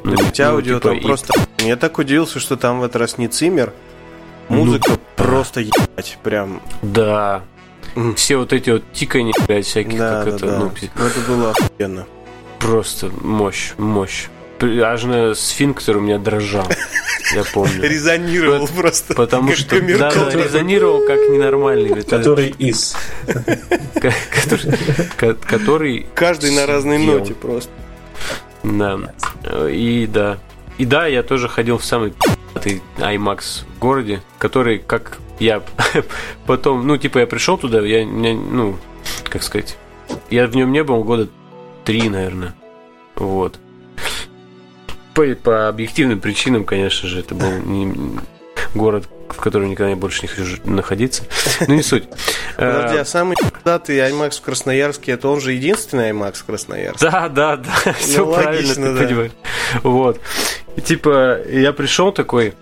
Ну, 0.04 0.12
ведь 0.12 0.40
ну, 0.40 0.46
аудио 0.46 0.76
типа, 0.76 0.90
там 0.90 0.98
и... 0.98 1.02
просто... 1.02 1.34
Я 1.60 1.76
так 1.76 1.98
удивился, 1.98 2.40
что 2.40 2.56
там 2.56 2.80
в 2.80 2.84
этот 2.84 2.96
раз 2.98 3.18
не 3.18 3.28
цимер. 3.28 3.74
Музыка 4.48 4.92
ну, 4.92 5.00
просто 5.16 5.62
ебать, 5.62 6.18
прям... 6.24 6.62
Да. 6.82 7.44
Все 8.16 8.38
вот 8.38 8.54
эти 8.54 8.70
вот 8.70 8.84
тикания, 8.94 9.34
блядь, 9.48 9.66
всяких, 9.66 9.98
да, 9.98 10.24
как 10.24 10.30
да, 10.30 10.36
это, 10.36 10.46
да. 10.46 10.60
ну... 10.60 10.72
ну 10.96 11.06
это 11.06 11.20
было 11.28 11.52
охуенно. 11.52 12.06
Просто 12.60 13.12
мощь, 13.22 13.74
мощь 13.78 14.28
аж 14.62 15.04
на 15.04 15.36
сфинктер 15.36 15.98
у 15.98 16.00
меня 16.02 16.18
дрожал. 16.18 16.68
Я 17.34 17.44
помню. 17.44 17.82
Резонировал 17.82 18.68
просто. 18.68 19.14
Потому 19.14 19.54
что 19.54 19.80
да, 19.82 20.10
резонировал 20.32 21.06
как 21.06 21.20
ненормальный. 21.30 22.04
Который 22.04 22.50
из. 22.58 22.96
Который. 25.18 26.08
Каждый 26.16 26.52
на 26.52 26.66
разной 26.66 27.00
ноте 27.00 27.34
просто. 27.34 27.72
Да. 28.64 29.00
И 29.70 30.08
да. 30.12 30.38
И 30.78 30.86
да, 30.86 31.08
я 31.08 31.24
тоже 31.24 31.48
ходил 31.50 31.80
в 31.80 31.86
самый 31.86 32.14
IMAX 32.98 33.64
в 33.76 33.80
городе, 33.80 34.22
который, 34.38 34.78
как 34.78 35.18
я 35.40 35.64
потом, 36.46 36.86
ну, 36.86 36.98
типа, 36.98 37.20
я 37.20 37.28
пришел 37.28 37.58
туда, 37.58 37.82
я, 37.82 38.06
ну, 38.06 38.78
как 39.24 39.42
сказать, 39.42 39.76
я 40.30 40.46
в 40.46 40.56
нем 40.56 40.72
не 40.72 40.84
был 40.84 41.04
года 41.04 41.30
три, 41.84 42.10
наверное. 42.10 42.54
Вот 43.16 43.60
по, 45.18 45.26
по 45.36 45.68
объективным 45.68 46.20
причинам, 46.20 46.64
конечно 46.64 47.10
же, 47.10 47.22
это 47.22 47.34
был 47.34 47.52
не 47.66 48.20
город, 48.76 49.10
в 49.30 49.38
котором 49.38 49.72
никогда 49.72 49.96
больше 49.96 50.22
не 50.22 50.28
хочу 50.28 50.62
находиться. 50.64 51.24
Ну, 51.68 51.74
не 51.74 51.82
суть. 51.82 52.04
Подожди, 52.56 52.98
а 52.98 53.06
самый 53.06 53.36
датый 53.66 53.98
IMAX 53.98 54.38
в 54.38 54.42
Красноярске, 54.42 55.14
это 55.14 55.28
он 55.30 55.42
же 55.42 55.54
единственный 55.54 56.12
IMAX 56.12 56.36
в 56.36 56.46
Красноярске? 56.46 57.10
Да, 57.10 57.30
да, 57.30 57.58
да, 57.58 57.94
все 57.94 58.26
ну, 58.26 58.34
правильно, 58.34 58.74
ты 58.76 59.08
понимаешь. 59.08 59.32
Вот. 59.82 60.22
И, 60.76 60.82
типа, 60.82 61.40
я 61.50 61.74
пришел 61.74 62.12
такой, 62.12 62.54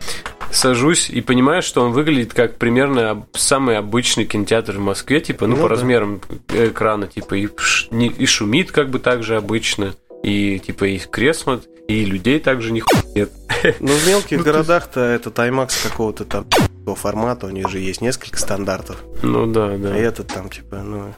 сажусь 0.52 1.10
и 1.10 1.20
понимаю, 1.20 1.62
что 1.62 1.82
он 1.82 1.92
выглядит 1.92 2.34
как 2.34 2.56
примерно 2.56 3.26
самый 3.34 3.78
обычный 3.78 4.24
кинотеатр 4.24 4.78
в 4.78 4.82
Москве, 4.82 5.20
типа, 5.20 5.46
ну, 5.46 5.58
Ну 5.58 5.62
по 5.62 5.68
да. 5.68 5.76
размерам 5.76 6.22
экрана, 6.54 7.08
типа, 7.08 7.36
и, 7.36 7.50
и 7.92 8.26
шумит 8.26 8.72
как 8.72 8.92
бы 8.92 9.00
так 9.00 9.24
же 9.24 9.36
обычно, 9.36 9.94
и, 10.24 10.60
типа, 10.60 10.86
и 10.86 11.00
кресла, 11.00 11.62
и 11.88 12.06
людей 12.06 12.40
также 12.40 12.72
не 12.72 12.84
нет. 13.16 13.30
Ну, 13.80 13.88
в 13.94 14.08
мелких 14.08 14.38
Ну, 14.40 14.44
то 14.44 14.52
городах-то 14.52 15.00
этот 15.00 15.38
IMAX 15.40 15.72
какого-то 15.90 16.24
там 16.26 16.46
формата, 16.96 17.48
у 17.48 17.50
них 17.50 17.68
же 17.70 17.80
есть 17.80 18.02
несколько 18.02 18.38
стандартов. 18.38 18.98
Ну 19.24 19.48
да, 19.48 19.68
А 19.74 19.78
да. 19.78 19.96
этот 19.98 20.28
там, 20.28 20.50
типа, 20.50 20.78
ну... 20.78 21.14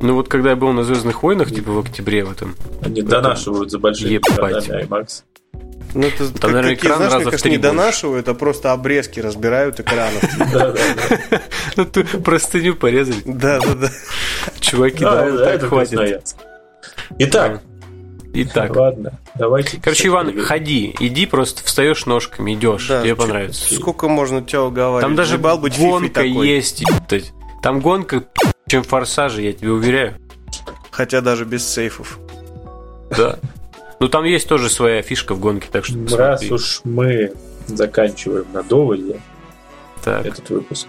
Ну 0.00 0.14
вот 0.14 0.28
когда 0.28 0.50
я 0.50 0.56
был 0.56 0.72
на 0.72 0.84
Звездных 0.84 1.22
войнах, 1.22 1.48
типа 1.52 1.72
в 1.72 1.78
октябре 1.80 2.24
в 2.24 2.30
этом, 2.30 2.54
Они 2.82 3.02
донашивают 3.02 3.70
за 3.70 3.78
большие 3.78 4.14
Ебать. 4.14 4.68
IMAX. 4.68 5.22
Ну, 5.94 6.02
это 6.08 6.26
как- 6.32 6.42
наверное, 6.44 6.74
какие, 6.74 6.90
экран 6.90 6.96
знаешь, 6.96 7.12
раза 7.12 7.28
мне 7.28 7.36
в 7.38 7.42
три 7.42 7.50
не 7.52 7.58
больше. 7.58 7.70
донашивают, 7.76 8.28
а 8.28 8.34
просто 8.34 8.72
обрезки 8.72 9.20
разбирают 9.20 9.80
экранов. 9.80 10.22
Да, 10.52 10.72
да, 10.72 10.80
да. 11.30 11.42
ну 11.76 11.84
ты 11.86 12.04
простыню 12.04 12.74
порезали, 12.76 13.22
Да, 13.24 13.60
да, 13.60 13.74
да. 13.74 13.90
чуваки, 14.60 15.04
Да, 15.04 15.26
это- 15.26 15.38
так 15.38 15.54
это 15.54 15.66
хватит. 15.68 16.34
Итак, 17.18 17.62
Итак, 18.36 18.74
ладно, 18.76 19.12
давайте. 19.36 19.80
короче, 19.80 20.08
Иван, 20.08 20.40
ходи, 20.40 20.94
иди 20.98 21.24
просто 21.26 21.62
встаешь 21.64 22.04
ножками, 22.06 22.54
идешь, 22.54 22.88
Да, 22.88 23.00
тебе 23.00 23.10
чё- 23.10 23.16
понравится. 23.16 23.74
Сколько 23.74 24.08
можно 24.08 24.42
тебя 24.42 24.62
уговаривать? 24.64 25.02
Там 25.02 25.14
даже 25.14 25.34
Ебал 25.36 25.58
быть 25.58 25.78
гонка 25.78 26.22
есть. 26.22 26.82
Там 27.62 27.80
гонка, 27.80 28.24
чем 28.66 28.82
в 28.82 28.88
форсаже, 28.88 29.42
я 29.42 29.52
тебе 29.52 29.70
уверяю. 29.70 30.14
Хотя 30.90 31.20
даже 31.20 31.44
без 31.44 31.66
сейфов. 31.66 32.18
Да. 33.16 33.38
Ну 34.00 34.08
там 34.08 34.24
есть 34.24 34.48
тоже 34.48 34.68
своя 34.68 35.02
фишка 35.02 35.34
в 35.34 35.40
гонке, 35.40 35.68
так 35.70 35.84
что 35.84 35.94
Раз 35.94 36.40
посмотри. 36.40 36.50
уж 36.52 36.80
мы 36.84 37.32
заканчиваем 37.68 38.46
на 38.52 38.62
доводе 38.62 39.20
Так, 40.02 40.26
этот 40.26 40.50
выпуск, 40.50 40.86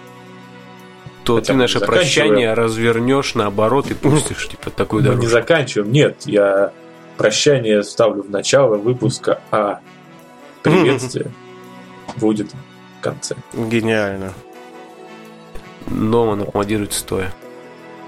то 1.23 1.35
хотя 1.35 1.47
ты 1.47 1.53
мы 1.53 1.59
наше 1.59 1.80
прощание 1.80 2.53
развернешь 2.53 3.35
наоборот 3.35 3.89
и 3.91 3.93
пустишь, 3.93 4.47
типа, 4.49 4.69
такую 4.72 5.01
мы 5.03 5.09
не 5.09 5.15
дорожку. 5.15 5.31
заканчиваем. 5.31 5.91
Нет, 5.91 6.23
я 6.26 6.72
прощание 7.18 7.84
ставлю 7.84 8.24
в 8.24 8.30
начало 8.30 8.78
выпуска, 8.78 9.42
а 9.52 9.80
приветствие 10.64 11.32
будет 12.18 12.52
в 12.52 13.04
конце. 13.04 13.36
Гениально. 13.54 14.34
Но 15.88 16.28
он 16.28 16.42
аплодирует 16.42 16.94
стоя. 16.94 17.34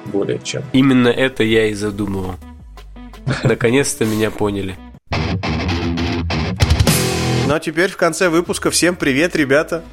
Более 0.06 0.40
чем. 0.40 0.64
Именно 0.74 1.10
это 1.10 1.44
я 1.44 1.68
и 1.68 1.74
задумывал. 1.74 2.36
Наконец-то 3.44 4.06
меня 4.06 4.32
поняли. 4.32 4.78
Ну 7.48 7.54
а 7.54 7.60
теперь 7.62 7.90
в 7.90 7.96
конце 7.96 8.28
выпуска 8.28 8.72
всем 8.72 8.96
привет, 8.98 9.36
ребята. 9.36 9.84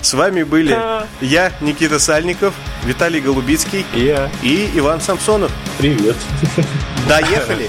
С 0.00 0.14
вами 0.14 0.44
были 0.44 0.78
я, 1.20 1.52
Никита 1.60 1.98
Сальников, 1.98 2.54
Виталий 2.84 3.20
Голубицкий 3.20 3.84
Я. 3.94 4.30
и 4.42 4.70
Иван 4.74 5.00
Самсонов. 5.00 5.52
Привет. 5.78 6.16
Доехали! 7.06 7.68